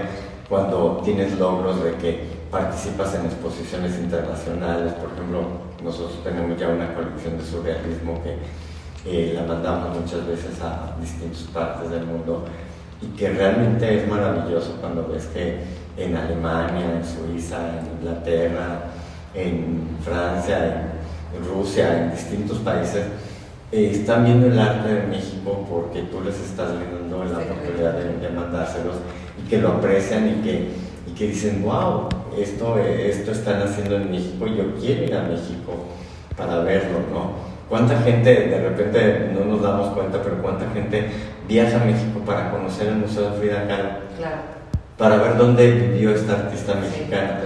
cuando 0.49 1.01
tienes 1.05 1.39
logros 1.39 1.81
de 1.85 1.93
que 1.93 2.23
participas 2.51 3.15
en 3.15 3.27
exposiciones 3.27 3.97
internacionales, 3.97 4.91
por 4.93 5.11
ejemplo, 5.13 5.43
nosotros 5.81 6.21
tenemos 6.23 6.59
ya 6.59 6.67
una 6.67 6.93
colección 6.93 7.37
de 7.37 7.45
surrealismo 7.45 8.21
que 8.23 8.35
eh, 9.05 9.33
la 9.35 9.43
mandamos 9.43 9.97
muchas 9.99 10.25
veces 10.27 10.61
a 10.61 10.95
distintas 10.99 11.43
partes 11.53 11.89
del 11.89 12.05
mundo 12.05 12.45
y 13.01 13.07
que 13.17 13.29
realmente 13.29 14.01
es 14.01 14.07
maravilloso 14.07 14.75
cuando 14.81 15.07
ves 15.07 15.27
que 15.27 15.59
en 15.97 16.15
Alemania, 16.15 16.97
en 16.97 17.03
Suiza, 17.05 17.79
en 17.79 17.97
Inglaterra, 17.97 18.83
en 19.33 19.97
Francia, 20.03 20.91
en 21.35 21.45
Rusia, 21.45 22.03
en 22.03 22.11
distintos 22.11 22.57
países, 22.59 23.05
eh, 23.71 23.91
están 23.93 24.25
viendo 24.25 24.47
el 24.47 24.59
arte 24.59 24.93
de 24.93 25.07
México 25.07 25.65
porque 25.69 26.03
tú 26.03 26.21
les 26.21 26.35
estás 26.39 26.69
dando 26.73 27.23
la 27.23 27.37
oportunidad 27.37 27.93
de, 27.93 28.29
mandárselos 28.29 28.95
y 29.37 29.47
que 29.47 29.59
lo 29.59 29.69
aprecian 29.69 30.27
y 30.27 30.41
que, 30.41 30.69
y 31.07 31.11
que 31.11 31.27
dicen, 31.27 31.63
wow, 31.63 32.09
esto, 32.37 32.77
esto 32.79 33.31
están 33.31 33.61
haciendo 33.61 33.97
en 33.97 34.11
México, 34.11 34.45
yo 34.47 34.75
quiero 34.75 35.03
ir 35.03 35.15
a 35.15 35.23
México 35.23 35.73
para 36.35 36.59
verlo, 36.59 36.99
¿no? 37.13 37.58
¿Cuánta 37.69 37.99
gente, 37.99 38.47
de 38.47 38.67
repente 38.67 39.29
no 39.31 39.45
nos 39.45 39.61
damos 39.61 39.89
cuenta, 39.89 40.19
pero 40.23 40.41
cuánta 40.41 40.65
gente 40.73 41.07
viaja 41.47 41.79
a 41.79 41.85
México 41.85 42.19
para 42.25 42.49
conocer 42.49 42.87
el 42.87 42.95
Museo 42.95 43.29
de 43.29 43.39
Frida 43.39 43.67
Kahlo? 43.67 43.89
Claro. 44.17 44.59
Para 44.97 45.17
ver 45.17 45.37
dónde 45.37 45.71
vivió 45.71 46.09
esta 46.09 46.33
artista 46.33 46.73
mexicana. 46.73 47.41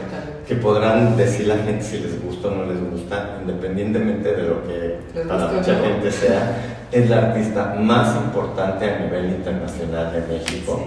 que 0.48 0.56
podrán 0.56 1.16
decir 1.16 1.48
la 1.48 1.56
gente 1.58 1.84
si 1.84 2.00
les 2.00 2.22
gusta 2.22 2.50
o 2.50 2.52
no 2.52 2.66
les 2.66 2.82
gusta, 2.92 3.38
independientemente 3.42 4.34
de 4.34 4.44
lo 4.44 4.64
que 4.66 5.00
para 5.26 5.48
mucha 5.48 5.76
gente 5.76 6.12
sea, 6.12 6.58
es 6.92 7.10
la 7.10 7.18
artista 7.18 7.76
más 7.80 8.16
importante 8.18 8.90
a 8.90 9.00
nivel 9.00 9.26
internacional 9.30 10.12
de 10.12 10.34
México. 10.34 10.86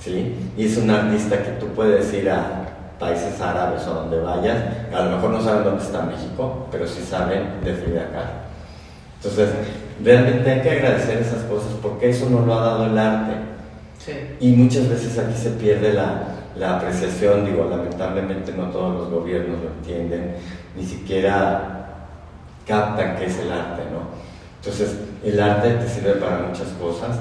¿sí? 0.00 0.36
Y 0.56 0.66
es 0.66 0.76
una 0.76 1.02
artista 1.02 1.42
que 1.42 1.50
tú 1.52 1.66
puedes 1.68 2.12
ir 2.14 2.30
a 2.30 2.94
países 2.98 3.40
árabes 3.40 3.84
o 3.88 3.94
donde 3.94 4.20
vayas, 4.20 4.58
a 4.92 5.02
lo 5.04 5.16
mejor 5.16 5.30
no 5.30 5.40
saben 5.40 5.64
dónde 5.64 5.82
está 5.82 6.02
México, 6.02 6.68
pero 6.70 6.86
sí 6.86 7.02
saben 7.02 7.60
de 7.64 7.74
Frida 7.74 8.06
Kahlo. 8.12 8.51
Entonces, 9.22 9.50
realmente 10.02 10.50
hay 10.50 10.60
que 10.62 10.70
agradecer 10.70 11.18
esas 11.18 11.44
cosas 11.44 11.70
porque 11.80 12.10
eso 12.10 12.28
nos 12.28 12.44
lo 12.44 12.54
ha 12.54 12.64
dado 12.64 12.86
el 12.86 12.98
arte. 12.98 13.34
Y 14.40 14.52
muchas 14.52 14.88
veces 14.88 15.16
aquí 15.16 15.38
se 15.38 15.50
pierde 15.50 15.92
la, 15.92 16.24
la, 16.56 16.78
apreciación, 16.78 17.44
digo, 17.44 17.68
lamentablemente 17.70 18.52
no 18.52 18.64
todos 18.64 18.96
los 18.96 19.10
gobiernos 19.10 19.62
lo 19.62 19.70
entienden, 19.70 20.34
ni 20.76 20.84
siquiera 20.84 22.08
captan 22.66 23.16
qué 23.16 23.26
es 23.26 23.38
el 23.38 23.52
arte, 23.52 23.82
¿no? 23.92 24.10
Entonces, 24.58 24.96
el 25.22 25.40
arte 25.40 25.74
te 25.74 25.88
sirve 25.88 26.14
para 26.14 26.38
muchas 26.38 26.68
cosas, 26.80 27.16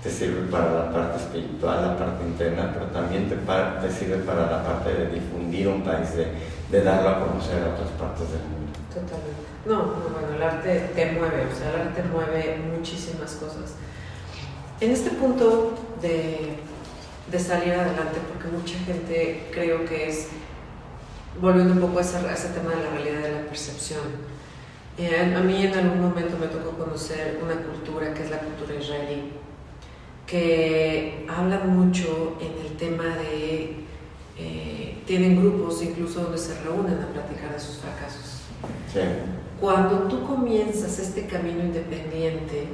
te 0.00 0.10
sirve 0.10 0.48
para 0.48 0.72
la 0.72 0.92
parte 0.92 1.18
espiritual, 1.18 1.82
la 1.82 1.98
parte 1.98 2.24
interna, 2.24 2.70
pero 2.72 2.86
también 2.86 3.28
te, 3.28 3.34
te 3.34 3.92
sirve 3.92 4.18
para 4.18 4.48
la 4.48 4.62
parte 4.62 4.94
de 4.94 5.06
difundir 5.08 5.66
un 5.66 5.82
país, 5.82 6.14
de, 6.14 6.28
de 6.70 6.84
darlo 6.84 7.08
a 7.08 7.18
conocer 7.26 7.64
a 7.64 7.74
otras 7.74 7.90
partes 7.98 8.30
del 8.30 8.42
mundo. 8.42 8.72
Totalmente. 8.94 9.41
No, 9.64 9.84
bueno, 9.84 10.34
el 10.34 10.42
arte 10.42 10.90
te 10.94 11.12
mueve, 11.12 11.46
o 11.46 11.56
sea, 11.56 11.70
el 11.70 11.88
arte 11.88 12.02
mueve 12.02 12.58
muchísimas 12.76 13.32
cosas. 13.34 13.74
En 14.80 14.90
este 14.90 15.10
punto 15.10 15.74
de, 16.00 16.58
salir 17.38 17.74
adelante, 17.74 18.18
porque 18.28 18.48
mucha 18.48 18.76
gente 18.80 19.48
creo 19.52 19.84
que 19.84 20.08
es, 20.08 20.28
volviendo 21.40 21.74
un 21.74 21.80
poco 21.80 21.98
a 21.98 22.02
ese, 22.02 22.18
ese 22.32 22.48
tema 22.48 22.70
de 22.70 22.82
la 22.82 22.90
realidad 22.90 23.22
de 23.22 23.42
la 23.42 23.48
percepción, 23.48 24.02
eh, 24.98 25.34
a 25.34 25.40
mí 25.40 25.64
en 25.64 25.74
algún 25.74 26.00
momento 26.00 26.36
me 26.36 26.48
tocó 26.48 26.76
conocer 26.76 27.38
una 27.42 27.54
cultura 27.54 28.12
que 28.12 28.24
es 28.24 28.30
la 28.30 28.38
cultura 28.38 28.74
israelí, 28.74 29.32
que 30.26 31.24
habla 31.28 31.60
mucho 31.60 32.36
en 32.40 32.66
el 32.66 32.76
tema 32.76 33.16
de, 33.16 33.76
eh, 34.36 35.02
tienen 35.06 35.40
grupos 35.40 35.80
incluso 35.82 36.22
donde 36.24 36.38
se 36.38 36.60
reúnen 36.62 36.98
a 37.00 37.06
platicar 37.06 37.52
de 37.52 37.60
sus 37.60 37.76
fracasos. 37.76 38.42
Sí. 38.92 39.00
Cuando 39.62 40.08
tú 40.08 40.26
comienzas 40.26 40.98
este 40.98 41.24
camino 41.26 41.60
independiente, 41.60 42.66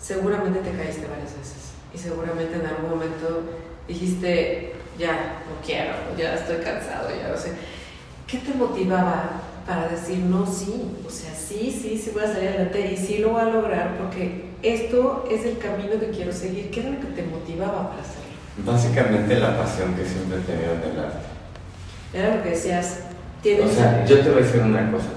seguramente 0.00 0.60
te 0.60 0.70
caíste 0.70 1.06
varias 1.06 1.36
veces 1.36 1.72
y 1.94 1.98
seguramente 1.98 2.54
en 2.54 2.64
algún 2.64 2.88
momento 2.88 3.42
dijiste, 3.86 4.72
ya, 4.98 5.42
no 5.46 5.62
quiero, 5.62 5.92
ya 6.16 6.36
estoy 6.36 6.64
cansado, 6.64 7.10
ya 7.10 7.28
no 7.28 7.36
sé. 7.36 7.52
¿Qué 8.26 8.38
te 8.38 8.54
motivaba 8.54 9.32
para 9.66 9.88
decir, 9.88 10.20
no, 10.20 10.46
sí, 10.46 10.96
o 11.06 11.10
sea, 11.10 11.34
sí, 11.34 11.70
sí, 11.70 12.00
sí 12.02 12.12
voy 12.14 12.24
a 12.24 12.32
salir 12.32 12.48
adelante 12.48 12.92
y 12.92 12.96
sí 12.96 13.18
lo 13.18 13.32
voy 13.32 13.42
a 13.42 13.50
lograr 13.50 13.98
porque 13.98 14.46
esto 14.62 15.28
es 15.30 15.44
el 15.44 15.58
camino 15.58 16.00
que 16.00 16.08
quiero 16.08 16.32
seguir? 16.32 16.70
¿Qué 16.70 16.80
era 16.80 16.88
lo 16.88 17.00
que 17.00 17.08
te 17.08 17.22
motivaba 17.22 17.90
para 17.90 18.00
hacerlo? 18.00 18.24
Básicamente 18.64 19.38
la 19.38 19.58
pasión 19.58 19.94
que 19.94 20.06
siempre 20.06 20.38
he 20.38 20.40
tenido 20.40 20.72
en 20.72 20.90
el 20.90 21.04
arte. 21.04 21.26
Era 22.14 22.36
lo 22.36 22.42
que 22.42 22.48
decías, 22.48 23.00
tienes... 23.42 23.72
O 23.72 23.74
sea, 23.74 24.06
yo 24.06 24.20
te 24.20 24.30
voy 24.30 24.40
a 24.40 24.46
decir 24.46 24.62
una 24.62 24.90
cosa 24.90 25.08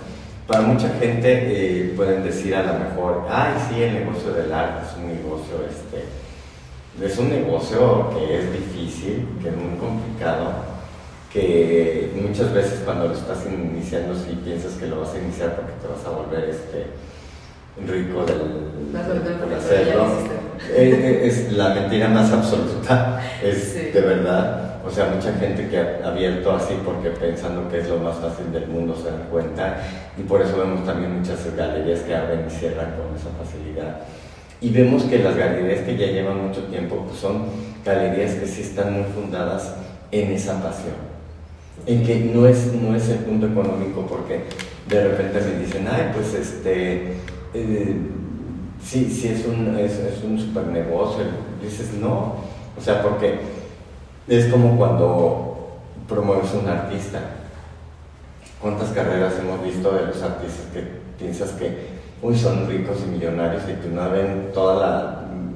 para 0.47 0.61
mucha 0.61 0.89
gente 0.99 1.27
eh, 1.27 1.93
pueden 1.95 2.23
decir 2.23 2.55
a 2.55 2.63
lo 2.63 2.79
mejor, 2.79 3.27
ay, 3.29 3.53
sí, 3.67 3.83
el 3.83 3.95
negocio 3.95 4.31
del 4.31 4.51
arte 4.53 4.87
es 4.87 4.97
un 4.97 5.07
negocio, 5.07 5.55
este, 5.69 7.05
es 7.05 7.17
un 7.17 7.29
negocio 7.29 8.09
que 8.11 8.39
es 8.39 8.53
difícil, 8.53 9.27
que 9.41 9.49
es 9.49 9.55
muy 9.55 9.77
complicado, 9.77 10.53
que 11.31 12.11
muchas 12.15 12.53
veces 12.53 12.81
cuando 12.85 13.09
lo 13.09 13.13
estás 13.13 13.45
iniciando, 13.45 14.15
si 14.15 14.35
piensas 14.35 14.73
que 14.73 14.87
lo 14.87 15.01
vas 15.01 15.13
a 15.13 15.19
iniciar 15.19 15.55
porque 15.55 15.73
te 15.81 15.87
vas 15.87 16.05
a 16.05 16.17
volver 16.17 16.49
este 16.49 16.85
rico 17.85 18.25
del, 18.25 19.55
hacerlo, 19.55 20.07
es, 20.75 21.51
la 21.51 21.75
mentira 21.75 22.07
más 22.07 22.31
absoluta, 22.31 23.21
es 23.43 23.93
de 23.93 24.01
verdad. 24.01 24.66
O 24.87 24.91
sea, 24.91 25.11
mucha 25.13 25.33
gente 25.33 25.67
que 25.67 25.77
ha 25.77 26.07
abierto 26.07 26.51
así 26.53 26.75
porque 26.85 27.09
pensando 27.09 27.69
que 27.69 27.79
es 27.79 27.89
lo 27.89 27.97
más 27.97 28.17
fácil 28.17 28.51
del 28.53 28.67
mundo 28.67 28.95
se 28.95 29.11
dan 29.11 29.27
cuenta. 29.29 29.81
Y 30.17 30.21
por 30.23 30.41
eso 30.41 30.57
vemos 30.57 30.85
también 30.85 31.19
muchas 31.19 31.39
galerías 31.55 31.99
que 32.01 32.15
abren 32.15 32.45
y 32.47 32.49
cierran 32.49 32.93
con 32.95 33.13
esa 33.15 33.29
facilidad. 33.37 33.99
Y 34.61 34.69
vemos 34.69 35.03
que 35.03 35.19
las 35.19 35.35
galerías 35.35 35.81
que 35.81 35.97
ya 35.97 36.07
llevan 36.07 36.47
mucho 36.47 36.63
tiempo 36.63 37.05
pues 37.05 37.19
son 37.19 37.45
galerías 37.85 38.35
que 38.35 38.47
sí 38.47 38.61
están 38.61 38.93
muy 38.93 39.03
fundadas 39.03 39.75
en 40.11 40.31
esa 40.31 40.61
pasión, 40.63 40.95
en 41.85 42.03
que 42.03 42.15
no 42.33 42.47
es, 42.47 42.73
no 42.73 42.95
es 42.95 43.09
el 43.09 43.19
punto 43.19 43.47
económico 43.47 44.05
porque 44.07 44.43
de 44.87 45.07
repente 45.07 45.41
me 45.41 45.63
dicen, 45.63 45.87
ay, 45.89 46.11
pues 46.13 46.33
este, 46.33 47.13
eh, 47.53 47.95
sí, 48.83 49.09
sí 49.11 49.27
es 49.27 49.45
un, 49.45 49.77
es, 49.77 49.99
es 49.99 50.23
un 50.23 50.39
super 50.39 50.65
negocio, 50.67 51.25
dices, 51.61 51.93
no, 51.93 52.35
o 52.77 52.81
sea, 52.81 53.03
porque 53.03 53.39
es 54.27 54.47
como 54.51 54.77
cuando 54.77 55.79
promueves 56.07 56.53
a 56.53 56.57
un 56.57 56.67
artista. 56.67 57.19
¿Cuántas 58.61 58.89
carreras 58.89 59.33
hemos 59.39 59.63
visto 59.63 59.91
de 59.91 60.07
los 60.07 60.21
artistas 60.21 60.65
que 60.73 60.83
piensas 61.17 61.51
que 61.51 61.97
uy, 62.21 62.37
son 62.37 62.67
ricos 62.67 62.97
y 63.05 63.11
millonarios 63.11 63.63
y 63.63 63.81
que 63.81 63.89
no 63.89 64.09
ven 64.09 64.49
todo 64.53 64.83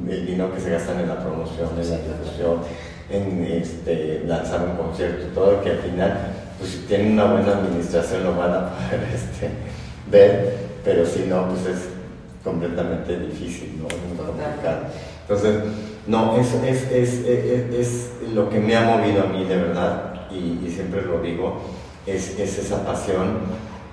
el 0.07 0.26
dinero 0.26 0.53
que 0.53 0.61
se 0.61 0.72
gastan 0.72 0.99
en 0.99 1.07
la 1.07 1.19
promoción, 1.19 1.69
en 1.80 1.89
la 1.89 1.97
difusión, 1.97 2.59
en 3.09 3.43
este, 3.43 4.24
lanzar 4.26 4.61
un 4.67 4.76
concierto 4.76 5.26
todo, 5.34 5.61
que 5.61 5.72
al 5.72 5.80
final, 5.80 6.17
pues 6.59 6.72
si 6.72 6.78
tienen 6.80 7.13
una 7.13 7.26
buena 7.26 7.51
administración 7.53 8.24
lo 8.24 8.36
van 8.36 8.51
a 8.51 8.69
poder 8.69 9.07
este, 9.13 9.49
ver, 10.09 10.57
pero 10.84 11.05
si 11.05 11.22
no, 11.22 11.47
pues 11.49 11.65
es 11.65 11.89
completamente 12.43 13.17
difícil, 13.19 13.78
¿no? 13.78 13.84
Muy 13.84 14.17
complicado. 14.17 14.82
Entonces, 15.22 15.63
no, 16.07 16.37
es, 16.37 16.53
es, 16.53 16.91
es, 16.91 17.25
es, 17.25 18.11
lo 18.33 18.49
que 18.49 18.59
me 18.59 18.75
ha 18.75 18.81
movido 18.81 19.23
a 19.23 19.27
mí 19.27 19.45
de 19.45 19.57
verdad, 19.57 20.27
y, 20.31 20.69
siempre 20.69 21.03
lo 21.03 21.21
digo, 21.21 21.61
es, 22.05 22.39
esa 22.39 22.83
pasión 22.85 23.39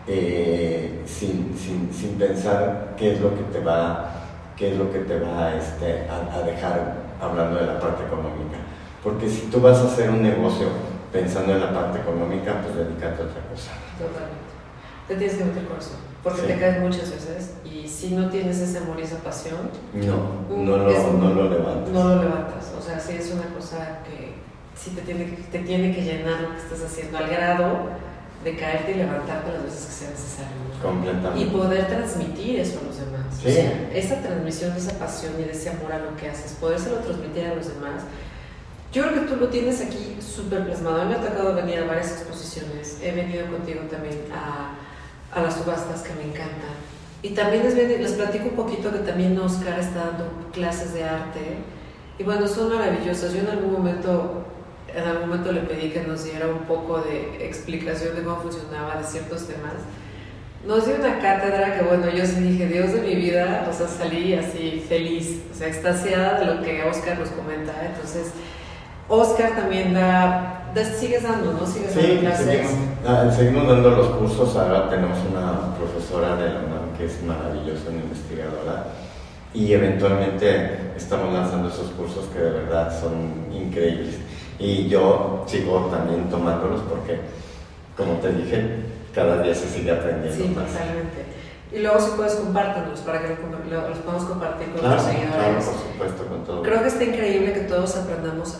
eh, 0.07 1.03
sin, 1.07 1.55
sin, 1.57 1.93
sin, 1.93 2.19
pensar 2.19 2.95
qué 2.97 3.13
es 3.13 3.21
lo 3.21 3.35
que 3.35 3.43
te 3.53 3.61
va, 3.61 4.11
qué 4.57 4.73
es 4.73 4.79
lo 4.79 4.91
que 4.91 5.01
te 5.01 5.19
va 5.19 5.55
este, 5.55 6.07
a, 6.09 6.41
dejar 6.43 6.95
hablando 7.21 7.61
de 7.61 7.67
la 7.67 7.79
parte 7.79 8.05
económica. 8.05 8.59
Porque 9.03 9.29
si 9.29 9.43
tú 9.47 9.61
vas 9.61 9.79
a 9.79 9.85
hacer 9.85 10.11
un 10.11 10.23
negocio 10.23 10.69
pensando 11.13 11.53
en 11.53 11.61
la 11.61 11.73
parte 11.73 12.01
económica, 12.01 12.63
pues 12.63 12.75
dedícate 12.75 13.23
a 13.23 13.27
otra 13.27 13.43
cosa. 13.51 13.73
Totalmente. 13.99 14.49
Te 15.09 15.17
tienes 15.17 15.37
que 15.37 15.45
meter 15.45 15.65
corazón, 15.65 15.99
porque 16.23 16.43
te 16.43 16.59
caes 16.59 16.81
muchas 16.81 17.11
veces 17.11 17.53
y 17.65 17.87
si 17.89 18.11
no 18.11 18.29
tienes 18.29 18.59
ese 18.59 18.79
amor 18.79 18.99
y 18.99 19.03
esa 19.03 19.19
pasión, 19.19 19.71
no, 19.95 20.57
no 20.57 20.77
lo, 20.77 21.13
no 21.13 21.35
lo 21.35 21.51
levantas. 21.51 21.93
No 21.93 22.05
lo 22.15 22.23
levantas. 22.23 22.73
O 22.79 22.83
sea, 22.83 22.99
sí 22.99 23.17
es 23.19 23.33
una 23.33 23.47
cosa 23.55 24.01
que 24.05 24.35
sí 24.77 24.91
te 24.91 25.03
tiene, 25.03 25.25
te 25.25 25.59
tiene 25.61 25.95
que 25.95 26.03
llenar 26.03 26.41
lo 26.43 26.51
que 26.53 26.59
estás 26.59 26.83
haciendo 26.83 27.19
al 27.19 27.29
grado 27.29 27.91
de 28.45 28.57
caerte 28.57 28.93
y 28.93 28.95
levantarte 28.95 29.53
las 29.53 29.65
veces 29.65 29.87
que 29.87 29.93
sea 29.93 30.11
necesario. 30.11 30.57
Completamente. 30.83 31.41
Y 31.41 31.47
poder 31.47 31.89
transmitir 31.89 32.61
eso 32.61 32.79
a 32.81 32.87
los 32.87 32.99
demás. 32.99 33.27
Sí. 33.43 33.49
O 33.49 33.53
sea, 33.53 33.91
esa 33.95 34.23
transmisión 34.23 34.73
de 34.73 34.79
esa 34.79 34.99
pasión 34.99 35.33
y 35.39 35.45
de 35.45 35.53
ese 35.53 35.71
amor 35.71 35.93
a 35.93 35.99
lo 35.99 36.17
que 36.17 36.29
haces, 36.29 36.57
podérselo 36.61 36.99
transmitir 36.99 37.47
a 37.47 37.55
los 37.55 37.69
demás. 37.69 38.03
Yo 38.93 39.07
creo 39.07 39.15
que 39.23 39.31
tú 39.33 39.37
lo 39.37 39.49
tienes 39.49 39.81
aquí 39.81 40.17
súper 40.21 40.65
plasmado. 40.65 41.03
A 41.03 41.05
mí 41.05 41.11
me 41.11 41.17
ha 41.17 41.21
tocado 41.21 41.55
venir 41.55 41.81
a 41.81 41.85
varias 41.85 42.13
exposiciones. 42.13 42.99
He 43.03 43.13
venido 43.13 43.47
contigo 43.47 43.81
también 43.91 44.19
a, 44.33 44.79
a 45.33 45.43
las 45.43 45.55
subastas 45.57 46.03
que 46.03 46.15
me 46.15 46.25
encantan. 46.25 46.77
Y 47.23 47.31
también 47.31 47.65
les, 47.65 47.75
les 47.75 48.13
platico 48.13 48.47
un 48.47 48.57
poquito 48.57 48.93
que 48.93 48.99
también 48.99 49.39
Oscar 49.39 49.79
está 49.79 50.07
dando 50.07 50.51
clases 50.53 50.95
de 50.95 51.05
arte. 51.05 51.59
Y 52.19 52.23
bueno, 52.23 52.47
son 52.47 52.75
maravillosas. 52.75 53.33
Yo 53.33 53.41
en 53.41 53.49
algún 53.49 53.73
momento 53.73 54.45
en 54.95 55.05
algún 55.05 55.29
momento 55.29 55.53
le 55.53 55.61
pedí 55.61 55.91
que 55.91 56.03
nos 56.03 56.25
diera 56.25 56.47
un 56.47 56.61
poco 56.61 57.01
de 57.01 57.45
explicación 57.47 58.17
de 58.17 58.23
cómo 58.23 58.41
funcionaba 58.41 58.97
de 58.97 59.05
ciertos 59.05 59.47
temas. 59.47 59.75
Nos 60.67 60.87
dio 60.87 60.97
una 60.97 61.21
cátedra 61.21 61.77
que, 61.77 61.85
bueno, 61.85 62.09
yo 62.11 62.27
sí 62.27 62.41
dije, 62.41 62.67
Dios 62.67 62.93
de 62.93 63.01
mi 63.01 63.15
vida, 63.15 63.67
o 63.71 63.73
sea, 63.73 63.87
salí 63.87 64.35
así 64.35 64.85
feliz, 64.89 65.43
o 65.53 65.55
sea, 65.55 65.69
extasiada 65.69 66.41
de 66.41 66.47
lo 66.47 66.63
que 66.63 66.83
Oscar 66.83 67.19
nos 67.19 67.29
comenta. 67.29 67.73
Entonces, 67.87 68.33
Oscar 69.09 69.57
también 69.57 69.95
da, 69.95 70.71
da 70.75 70.85
sigues 70.85 71.23
dando, 71.23 71.53
¿no? 71.53 71.67
Sigues 71.67 71.95
dando 71.95 72.21
clases. 72.21 72.47
Seguimos, 72.47 72.73
ah, 73.07 73.31
seguimos 73.35 73.69
dando 73.69 73.91
los 73.91 74.09
cursos, 74.09 74.57
ahora 74.57 74.91
tenemos 74.91 75.19
una 75.31 75.75
profesora 75.77 76.37
de 76.37 76.51
la 76.51 76.61
UNAM 76.61 76.97
que 76.97 77.07
es 77.07 77.23
maravillosa, 77.23 77.91
una 77.91 78.03
investigadora, 78.03 78.87
y 79.55 79.73
eventualmente 79.73 80.93
estamos 80.97 81.33
lanzando 81.33 81.69
esos 81.69 81.91
cursos 81.93 82.27
que 82.33 82.39
de 82.39 82.51
verdad 82.51 83.01
son 83.01 83.47
increíbles 83.53 84.17
y 84.59 84.89
yo 84.89 85.45
sigo 85.47 85.89
también 85.91 86.29
tomándolos 86.29 86.81
porque, 86.83 87.21
como 87.97 88.15
te 88.15 88.33
dije, 88.33 88.67
cada 89.15 89.43
día 89.43 89.55
se 89.55 89.69
sigue 89.69 89.93
aprendiendo 89.93 90.45
sí, 90.45 90.51
más. 90.51 90.67
totalmente. 90.67 91.38
Y 91.73 91.81
luego 91.81 92.01
si 92.01 92.11
puedes 92.13 92.35
compártenos 92.35 93.01
para 93.01 93.21
que 93.21 93.29
los 93.29 93.99
podamos 93.99 94.25
compartir 94.25 94.73
con 94.73 94.91
los 94.91 95.03
seguidores. 95.03 95.35
Claro, 95.35 95.55
por 95.55 95.75
supuesto, 95.75 96.27
con 96.27 96.45
todo. 96.45 96.63
Creo 96.63 96.83
que 96.83 96.89
está 96.89 97.05
increíble 97.05 97.53
que 97.53 97.61
todos 97.61 97.97
aprendamos 97.97 98.59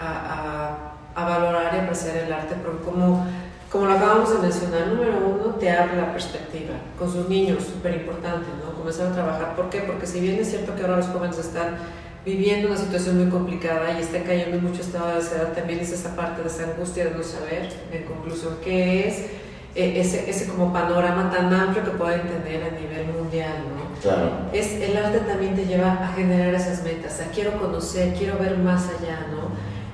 a, 0.00 0.04
a, 0.04 1.22
a 1.22 1.24
valorar 1.24 1.74
y 1.74 1.78
apreciar 1.78 2.16
el 2.16 2.32
arte, 2.32 2.56
porque 2.62 2.84
como, 2.84 3.26
como 3.70 3.86
lo 3.86 3.92
acabamos 3.92 4.32
de 4.32 4.38
mencionar, 4.40 4.88
número 4.88 5.18
uno, 5.18 5.54
te 5.54 5.70
abre 5.70 5.96
la 5.96 6.12
perspectiva. 6.12 6.74
Con 6.98 7.12
sus 7.12 7.28
niños, 7.28 7.62
súper 7.62 7.94
importante, 7.94 8.46
¿no? 8.64 8.72
Comenzar 8.76 9.08
a 9.08 9.12
trabajar. 9.12 9.54
¿Por 9.54 9.70
qué? 9.70 9.80
Porque 9.80 10.06
si 10.06 10.20
bien 10.20 10.40
es 10.40 10.50
cierto 10.50 10.74
que 10.74 10.82
ahora 10.82 10.96
los 10.96 11.06
jóvenes 11.06 11.38
están 11.38 11.76
viviendo 12.24 12.68
una 12.68 12.76
situación 12.76 13.18
muy 13.22 13.30
complicada 13.30 13.96
y 13.96 14.02
está 14.02 14.22
cayendo 14.22 14.56
en 14.58 14.64
mucho 14.64 14.82
estado 14.82 15.06
de 15.06 15.14
ansiedad, 15.14 15.52
también 15.54 15.78
es 15.78 15.92
esa 15.92 16.14
parte 16.14 16.42
de 16.42 16.48
esa 16.48 16.64
angustia 16.64 17.04
de 17.04 17.12
no 17.12 17.22
saber, 17.22 17.72
en 17.92 18.04
conclusión, 18.04 18.56
qué 18.62 19.08
es 19.08 19.18
eh, 19.18 19.30
ese, 19.78 20.28
ese 20.28 20.46
como 20.46 20.72
panorama 20.72 21.30
tan 21.30 21.52
amplio 21.52 21.84
que 21.84 21.90
pueden 21.92 22.22
tener 22.22 22.62
a 22.64 22.70
nivel 22.70 23.06
mundial, 23.16 23.54
¿no? 23.74 24.00
Claro. 24.00 24.30
Es, 24.52 24.72
el 24.72 24.96
arte 24.96 25.20
también 25.20 25.54
te 25.54 25.66
lleva 25.66 25.92
a 25.92 26.12
generar 26.14 26.54
esas 26.54 26.82
metas, 26.82 27.20
a 27.20 27.30
quiero 27.30 27.58
conocer, 27.60 28.14
quiero 28.14 28.38
ver 28.38 28.58
más 28.58 28.86
allá, 28.88 29.26
¿no? 29.30 29.48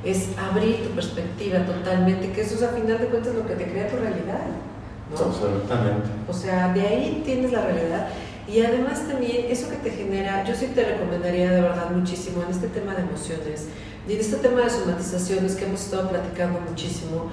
Es 0.08 0.28
abrir 0.38 0.84
tu 0.84 0.90
perspectiva 0.90 1.60
totalmente, 1.64 2.32
que 2.32 2.40
eso 2.40 2.54
es 2.54 2.62
a 2.62 2.68
final 2.68 2.98
de 2.98 3.06
cuentas 3.06 3.34
lo 3.34 3.46
que 3.46 3.54
te 3.54 3.64
crea 3.70 3.88
tu 3.88 3.96
realidad. 3.96 4.46
¿no? 5.10 5.26
Absolutamente. 5.26 6.08
O 6.28 6.32
sea, 6.32 6.72
de 6.72 6.80
ahí 6.80 7.22
tienes 7.24 7.52
la 7.52 7.62
realidad 7.62 8.08
y 8.46 8.60
además 8.60 9.06
también 9.08 9.46
eso 9.48 9.70
que 9.70 9.76
te 9.76 9.90
genera, 9.90 10.44
yo 10.44 10.54
sí 10.54 10.66
te 10.74 10.84
recomendaría 10.84 11.50
de 11.50 11.62
verdad 11.62 11.90
muchísimo 11.90 12.42
en 12.42 12.50
este 12.50 12.68
tema 12.68 12.94
de 12.94 13.02
emociones 13.02 13.68
y 14.06 14.12
en 14.12 14.20
este 14.20 14.36
tema 14.36 14.62
de 14.62 14.70
somatizaciones 14.70 15.54
que 15.54 15.64
hemos 15.64 15.82
estado 15.82 16.10
platicando 16.10 16.60
muchísimo, 16.60 17.30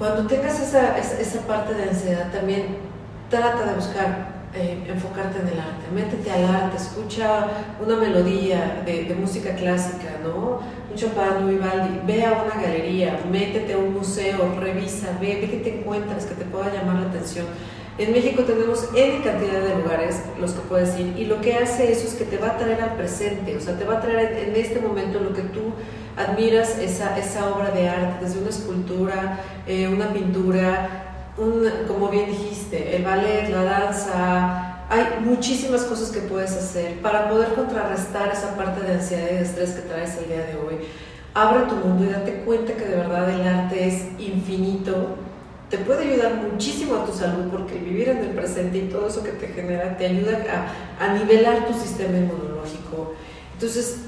cuando 0.00 0.26
tengas 0.26 0.58
esa, 0.58 0.96
esa, 0.96 1.40
parte 1.40 1.74
de 1.74 1.90
ansiedad 1.90 2.32
también 2.32 2.78
trata 3.28 3.66
de 3.66 3.74
buscar 3.74 4.40
eh, 4.54 4.82
enfocarte 4.88 5.40
en 5.40 5.48
el 5.48 5.60
arte, 5.60 5.84
métete 5.94 6.30
al 6.30 6.46
arte, 6.46 6.78
escucha 6.78 7.48
una 7.84 7.96
melodía 7.96 8.82
de, 8.86 9.04
de 9.04 9.14
música 9.14 9.54
clásica, 9.54 10.16
¿no? 10.24 10.60
Un 10.90 10.96
Chopin, 10.96 11.46
Vivaldi, 11.46 12.00
ve 12.06 12.24
a 12.24 12.32
una 12.32 12.62
galería, 12.62 13.20
métete 13.30 13.74
a 13.74 13.76
un 13.76 13.92
museo, 13.92 14.56
revisa, 14.58 15.18
ve, 15.20 15.38
ve 15.38 15.50
qué 15.50 15.58
te 15.58 15.80
encuentras 15.80 16.24
que 16.24 16.34
te 16.34 16.46
pueda 16.46 16.72
llamar 16.72 17.02
la 17.02 17.08
atención 17.10 17.44
en 18.00 18.12
México 18.12 18.44
tenemos 18.44 18.88
N 18.94 19.22
cantidad 19.22 19.60
de 19.60 19.76
lugares 19.76 20.22
los 20.40 20.52
que 20.52 20.60
puedes 20.60 20.98
ir 20.98 21.14
y 21.18 21.26
lo 21.26 21.42
que 21.42 21.56
hace 21.56 21.92
eso 21.92 22.06
es 22.06 22.14
que 22.14 22.24
te 22.24 22.38
va 22.38 22.52
a 22.52 22.56
traer 22.56 22.80
al 22.80 22.96
presente, 22.96 23.54
o 23.54 23.60
sea, 23.60 23.78
te 23.78 23.84
va 23.84 23.98
a 23.98 24.00
traer 24.00 24.48
en 24.48 24.56
este 24.56 24.80
momento 24.80 25.20
lo 25.20 25.34
que 25.34 25.42
tú 25.42 25.74
admiras, 26.16 26.78
esa, 26.78 27.16
esa 27.18 27.48
obra 27.48 27.70
de 27.70 27.88
arte, 27.88 28.24
desde 28.24 28.40
una 28.40 28.50
escultura, 28.50 29.40
eh, 29.66 29.88
una 29.88 30.12
pintura, 30.12 31.32
un, 31.38 31.68
como 31.86 32.08
bien 32.08 32.26
dijiste, 32.26 32.96
el 32.96 33.04
ballet, 33.04 33.48
la 33.50 33.64
danza, 33.64 34.86
hay 34.88 35.20
muchísimas 35.24 35.82
cosas 35.82 36.10
que 36.10 36.20
puedes 36.20 36.52
hacer 36.52 37.00
para 37.00 37.30
poder 37.30 37.54
contrarrestar 37.54 38.30
esa 38.32 38.56
parte 38.56 38.84
de 38.84 38.94
ansiedad 38.94 39.28
y 39.30 39.34
de 39.36 39.42
estrés 39.42 39.70
que 39.70 39.82
traes 39.82 40.16
el 40.18 40.28
día 40.28 40.46
de 40.46 40.56
hoy. 40.56 40.84
Abre 41.32 41.66
tu 41.66 41.76
mundo 41.76 42.04
y 42.04 42.12
date 42.12 42.42
cuenta 42.44 42.74
que 42.74 42.84
de 42.84 42.96
verdad 42.96 43.30
el 43.30 43.46
arte 43.46 43.86
es 43.86 44.02
infinito 44.18 45.16
te 45.70 45.78
puede 45.78 46.12
ayudar 46.12 46.34
muchísimo 46.34 46.96
a 46.96 47.06
tu 47.06 47.12
salud 47.12 47.48
porque 47.50 47.78
vivir 47.78 48.08
en 48.08 48.18
el 48.18 48.30
presente 48.30 48.76
y 48.78 48.88
todo 48.88 49.06
eso 49.06 49.22
que 49.22 49.30
te 49.30 49.46
genera 49.46 49.96
te 49.96 50.06
ayuda 50.06 50.38
a, 50.98 51.04
a 51.04 51.14
nivelar 51.14 51.68
tu 51.68 51.74
sistema 51.74 52.18
inmunológico. 52.18 53.14
Entonces, 53.54 54.00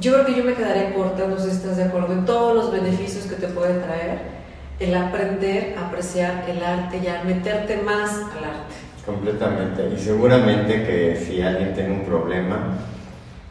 yo 0.00 0.12
creo 0.12 0.26
que 0.26 0.34
yo 0.34 0.44
me 0.44 0.54
quedaría 0.54 0.94
corta, 0.94 1.26
no 1.26 1.38
sé 1.38 1.50
si 1.50 1.56
estás 1.56 1.76
de 1.76 1.84
acuerdo, 1.84 2.12
en 2.12 2.24
todos 2.24 2.54
los 2.54 2.72
beneficios 2.72 3.26
que 3.26 3.36
te 3.36 3.48
puede 3.48 3.78
traer 3.80 4.38
el 4.80 4.94
aprender 4.94 5.76
a 5.76 5.88
apreciar 5.88 6.44
el 6.48 6.62
arte 6.62 7.00
y 7.02 7.06
a 7.08 7.24
meterte 7.24 7.78
más 7.78 8.10
al 8.12 8.44
arte. 8.44 8.74
Completamente. 9.04 9.90
Y 9.94 9.98
seguramente 9.98 10.84
que 10.84 11.16
si 11.16 11.42
alguien 11.42 11.74
tiene 11.74 11.92
un 11.92 12.04
problema 12.04 12.76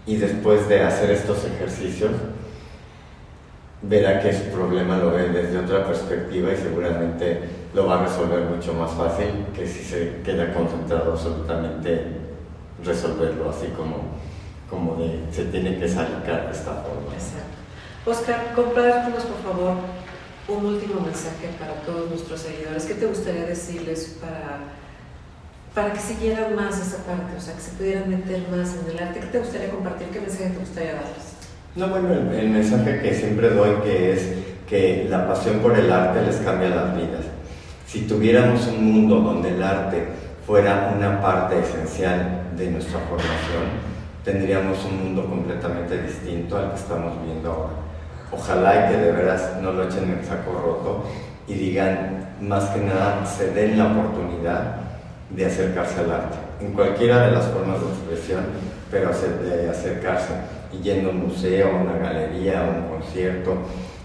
y 0.05 0.15
después 0.15 0.69
de 0.69 0.83
hacer 0.83 1.11
estos 1.11 1.43
ejercicios, 1.45 2.11
verá 3.81 4.19
que 4.21 4.33
su 4.33 4.45
problema 4.45 4.97
lo 4.97 5.11
ve 5.11 5.29
desde 5.29 5.57
otra 5.59 5.85
perspectiva 5.85 6.51
y 6.51 6.57
seguramente 6.57 7.41
lo 7.73 7.85
va 7.85 7.99
a 7.99 8.05
resolver 8.05 8.41
mucho 8.41 8.73
más 8.73 8.91
fácil 8.91 9.27
que 9.55 9.67
si 9.67 9.83
se 9.83 10.21
queda 10.23 10.53
concentrado 10.53 11.13
absolutamente 11.13 11.93
en 11.93 12.85
resolverlo 12.85 13.49
así 13.49 13.67
como, 13.75 13.97
como 14.69 14.95
de, 14.95 15.19
se 15.31 15.45
tiene 15.45 15.77
que 15.79 15.87
sacar 15.87 16.47
de 16.47 16.51
esta 16.51 16.73
forma. 16.73 17.13
Exacto. 17.13 17.57
Oscar, 18.05 18.53
compártenos 18.55 19.23
por 19.23 19.53
favor 19.53 19.75
un 20.47 20.65
último 20.65 21.01
mensaje 21.01 21.49
para 21.59 21.73
todos 21.81 22.09
nuestros 22.09 22.39
seguidores. 22.41 22.85
¿Qué 22.85 22.93
te 22.93 23.05
gustaría 23.05 23.45
decirles 23.45 24.17
para, 24.21 24.59
para 25.75 25.93
que 25.93 25.99
siguieran 25.99 26.55
más 26.55 26.79
esa 26.79 27.03
parte, 27.03 27.35
o 27.37 27.41
sea, 27.41 27.53
que 27.53 27.61
se 27.61 27.71
pudieran 27.71 28.09
meter 28.09 28.43
más 28.49 28.75
en 28.75 28.91
el 28.91 29.03
arte? 29.03 29.19
¿Qué 29.19 29.27
te 29.27 29.39
gustaría 29.39 29.69
compartir? 29.69 30.07
¿Qué 30.07 30.21
mensaje 30.21 30.51
te 30.51 30.59
gustaría 30.59 30.93
darles? 30.93 31.35
No, 31.75 31.89
bueno, 31.89 32.13
el, 32.13 32.39
el 32.39 32.49
mensaje 32.49 33.01
que 33.01 33.13
siempre 33.13 33.49
doy 33.49 33.75
que 33.83 34.13
es 34.13 34.21
que 34.69 35.07
la 35.09 35.27
pasión 35.27 35.59
por 35.59 35.77
el 35.77 35.91
arte 35.91 36.21
les 36.21 36.37
cambia 36.37 36.69
las 36.69 36.95
vidas. 36.95 37.25
Si 37.85 38.01
tuviéramos 38.01 38.67
un 38.67 38.83
mundo 38.91 39.19
donde 39.19 39.49
el 39.49 39.63
arte 39.63 40.07
fuera 40.45 40.93
una 40.97 41.21
parte 41.21 41.59
esencial 41.59 42.51
de 42.57 42.71
nuestra 42.71 42.99
formación, 43.01 43.96
tendríamos 44.27 44.83
un 44.83 45.05
mundo 45.05 45.25
completamente 45.25 46.03
distinto 46.03 46.57
al 46.57 46.71
que 46.71 46.75
estamos 46.75 47.13
viendo 47.23 47.49
ahora. 47.49 47.73
Ojalá 48.29 48.75
y 48.75 48.91
que 48.91 48.97
de 49.01 49.11
veras 49.13 49.53
no 49.61 49.71
lo 49.71 49.85
echen 49.85 50.03
en 50.03 50.25
saco 50.25 50.51
roto 50.51 51.05
y 51.47 51.53
digan, 51.53 52.35
más 52.41 52.65
que 52.71 52.81
nada, 52.81 53.25
se 53.25 53.51
den 53.53 53.77
la 53.77 53.85
oportunidad 53.85 54.81
de 55.29 55.45
acercarse 55.45 56.01
al 56.01 56.11
arte, 56.11 56.35
en 56.59 56.73
cualquiera 56.73 57.27
de 57.27 57.31
las 57.31 57.45
formas 57.45 57.79
de 57.79 57.87
expresión, 57.87 58.43
pero 58.91 59.11
de 59.11 59.69
acercarse, 59.69 60.33
y 60.73 60.83
yendo 60.83 61.09
a 61.09 61.11
un 61.13 61.27
museo, 61.27 61.69
a 61.69 61.81
una 61.81 61.97
galería, 61.97 62.65
a 62.65 62.69
un 62.69 62.99
concierto, 62.99 63.59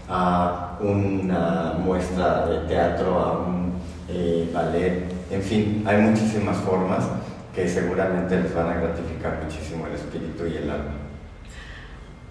a 0.07 0.77
una 0.79 1.73
muestra 1.83 2.45
de 2.47 2.59
teatro, 2.69 3.19
a 3.19 3.31
un 3.39 3.73
eh, 4.07 4.49
ballet, 4.53 5.03
en 5.29 5.41
fin, 5.41 5.83
hay 5.85 5.97
muchísimas 5.97 6.55
formas 6.57 7.03
que 7.53 7.67
seguramente 7.69 8.39
les 8.39 8.53
van 8.53 8.67
a 8.67 8.73
gratificar 8.75 9.41
muchísimo 9.43 9.87
el 9.87 9.93
espíritu 9.93 10.45
y 10.47 10.57
el 10.57 10.69
alma. 10.69 10.93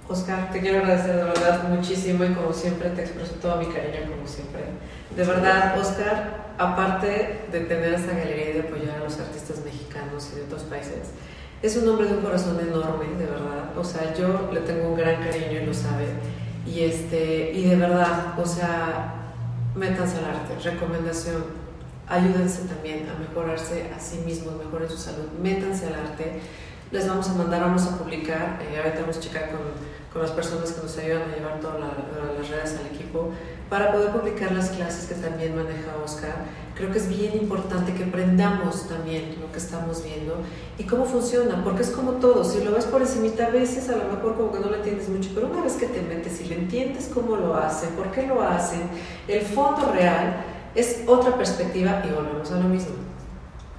Oscar, 0.08 0.50
te 0.50 0.60
quiero 0.60 0.78
agradecer 0.78 1.16
de 1.16 1.22
verdad 1.22 1.68
muchísimo 1.68 2.24
y 2.24 2.34
como 2.34 2.52
siempre 2.52 2.90
te 2.90 3.02
expreso 3.02 3.34
todo 3.34 3.56
mi 3.56 3.66
cariño 3.66 4.10
como 4.10 4.26
siempre. 4.26 4.62
De 5.16 5.24
verdad, 5.24 5.78
Oscar, 5.78 6.54
aparte 6.58 7.46
de 7.50 7.60
tener 7.60 7.94
esta 7.94 8.12
galería 8.12 8.50
y 8.50 8.52
de 8.54 8.60
apoyar 8.60 8.96
a 8.96 9.04
los 9.04 9.18
artistas 9.20 9.64
mexicanos 9.64 10.30
y 10.32 10.36
de 10.36 10.42
otros 10.42 10.62
países, 10.62 11.12
es 11.62 11.76
un 11.76 11.88
hombre 11.88 12.08
de 12.08 12.14
un 12.14 12.22
corazón 12.22 12.58
enorme, 12.60 13.06
de 13.16 13.26
verdad. 13.26 13.76
O 13.76 13.84
sea, 13.84 14.12
yo 14.14 14.50
le 14.52 14.60
tengo 14.60 14.88
un 14.88 14.96
gran 14.96 15.22
cariño 15.22 15.60
y 15.62 15.66
lo 15.66 15.72
sabe. 15.72 16.06
Y, 16.66 16.80
este, 16.80 17.52
y 17.52 17.68
de 17.68 17.76
verdad, 17.76 18.38
o 18.38 18.44
sea, 18.44 19.14
métanse 19.76 20.18
al 20.18 20.24
arte, 20.24 20.58
recomendación, 20.70 21.61
ayúdense 22.12 22.62
también 22.68 23.08
a 23.08 23.18
mejorarse 23.18 23.90
a 23.96 23.98
sí 23.98 24.18
mismos, 24.18 24.54
mejoren 24.56 24.88
su 24.88 24.98
salud, 24.98 25.28
métanse 25.40 25.86
al 25.86 25.94
arte. 25.94 26.40
Les 26.90 27.08
vamos 27.08 27.28
a 27.30 27.32
mandar, 27.34 27.62
vamos 27.62 27.86
a 27.86 27.96
publicar, 27.96 28.60
eh, 28.60 28.76
ahorita 28.76 29.00
vamos 29.00 29.16
a 29.16 29.20
checar 29.20 29.50
con, 29.50 29.60
con, 30.12 30.20
las 30.20 30.30
personas 30.32 30.72
que 30.72 30.82
nos 30.82 30.98
ayudan 30.98 31.22
a 31.22 31.34
llevar 31.34 31.58
todas 31.60 31.80
la, 31.80 31.86
las 32.38 32.50
redes 32.50 32.78
al 32.78 32.94
equipo, 32.94 33.30
para 33.70 33.90
poder 33.90 34.10
publicar 34.10 34.52
las 34.52 34.68
clases 34.68 35.06
que 35.06 35.14
también 35.14 35.56
maneja 35.56 35.96
Oscar. 36.04 36.34
Creo 36.74 36.92
que 36.92 36.98
es 36.98 37.08
bien 37.08 37.34
importante 37.34 37.94
que 37.94 38.04
aprendamos 38.04 38.86
también 38.88 39.36
lo 39.40 39.50
que 39.50 39.56
estamos 39.56 40.04
viendo 40.04 40.36
y 40.76 40.84
cómo 40.84 41.06
funciona, 41.06 41.64
porque 41.64 41.80
es 41.80 41.90
como 41.90 42.12
todo, 42.12 42.44
si 42.44 42.62
lo 42.62 42.72
ves 42.72 42.84
por 42.84 43.00
encimita 43.00 43.46
a 43.46 43.50
veces 43.50 43.88
a 43.88 43.96
lo 43.96 44.04
mejor 44.12 44.36
como 44.36 44.52
que 44.52 44.60
no 44.60 44.68
lo 44.68 44.76
entiendes 44.76 45.08
mucho, 45.08 45.30
pero 45.34 45.46
una 45.46 45.62
vez 45.62 45.74
que 45.74 45.86
te 45.86 46.02
metes 46.02 46.42
y 46.42 46.44
le 46.44 46.56
entiendes 46.56 47.10
cómo 47.12 47.36
lo 47.36 47.56
hacen, 47.56 47.90
por 47.90 48.10
qué 48.10 48.26
lo 48.26 48.42
hacen, 48.42 48.82
el 49.28 49.40
fondo 49.40 49.90
real, 49.92 50.51
es 50.74 51.02
otra 51.06 51.36
perspectiva 51.36 52.02
y 52.04 52.12
volvemos 52.12 52.50
a 52.50 52.56
lo 52.56 52.68
mismo. 52.68 52.94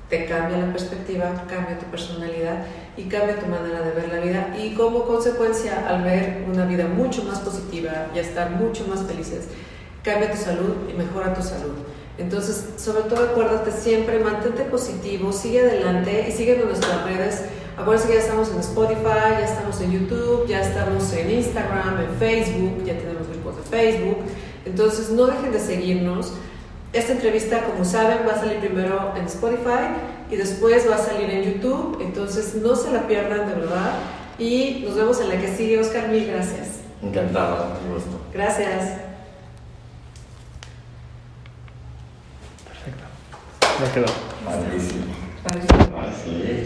Te 0.10 0.26
cambia 0.26 0.58
la 0.58 0.72
perspectiva, 0.72 1.46
cambia 1.48 1.80
tu 1.80 1.86
personalidad 1.86 2.66
y 2.98 3.04
cambia 3.04 3.40
tu 3.40 3.48
manera 3.48 3.82
de 3.82 3.92
ver 3.92 4.10
la 4.14 4.20
vida 4.20 4.56
y 4.58 4.76
como 4.76 5.06
consecuencia 5.06 5.88
al 5.88 6.04
ver 6.04 6.46
una 6.52 6.66
vida 6.66 6.88
mucho 6.88 7.24
más 7.24 7.40
positiva 7.40 8.08
y 8.14 8.20
estar 8.20 8.52
mucho 8.52 8.86
más 8.88 9.02
felices, 9.04 9.48
cambia 10.04 10.32
tu 10.32 10.38
salud 10.38 10.76
y 10.90 10.94
mejora 10.94 11.34
tu 11.34 11.42
salud. 11.42 11.74
Entonces, 12.20 12.74
sobre 12.78 13.04
todo 13.04 13.24
acuérdate 13.24 13.72
siempre, 13.72 14.20
mantente 14.20 14.64
positivo, 14.66 15.34
sigue 15.34 15.62
adelante 15.62 16.28
y 16.30 16.32
sigue 16.32 16.62
en 16.62 16.68
nuestras 16.68 17.04
redes. 17.06 17.46
Acuérdense 17.76 18.08
que 18.08 18.14
ya 18.16 18.20
estamos 18.20 18.52
en 18.52 18.60
Spotify, 18.60 19.32
ya 19.40 19.46
estamos 19.46 19.82
en 19.82 19.92
YouTube, 19.94 20.46
ya 20.48 20.62
estamos 20.62 21.12
en 21.14 21.32
Instagram, 21.32 22.02
en 22.02 22.16
Facebook, 22.20 22.84
ya 22.86 22.96
tenemos 23.00 23.28
grupos 23.28 23.58
de 23.58 23.64
Facebook. 23.64 24.18
Entonces, 24.64 25.10
no 25.10 25.26
dejen 25.26 25.52
de 25.52 25.60
seguirnos. 25.60 26.34
Esta 26.94 27.14
entrevista, 27.14 27.64
como 27.64 27.84
saben, 27.84 28.20
va 28.28 28.34
a 28.34 28.40
salir 28.40 28.60
primero 28.60 29.14
en 29.18 29.26
Spotify 29.26 29.96
y 30.30 30.36
después 30.36 30.88
va 30.88 30.96
a 30.96 31.00
salir 31.00 31.28
en 31.28 31.42
YouTube. 31.42 31.98
Entonces, 32.02 32.54
no 32.54 32.76
se 32.76 32.92
la 32.92 33.08
pierdan 33.08 33.50
de 33.50 33.56
verdad. 33.56 33.96
Y 34.38 34.84
nos 34.86 34.96
vemos 34.96 35.20
en 35.20 35.30
la 35.30 35.40
que 35.40 35.48
sigue. 35.48 35.80
Oscar, 35.80 36.08
mil 36.10 36.28
gracias. 36.28 36.82
Encantado, 37.02 37.68
un 37.84 37.94
gusto. 37.96 38.22
Gracias. 38.32 39.00
Perfecto. 42.68 43.04
Ya 43.82 43.94
quedó. 43.94 44.06
Malísimo. 44.46 45.14
Así 45.46 46.54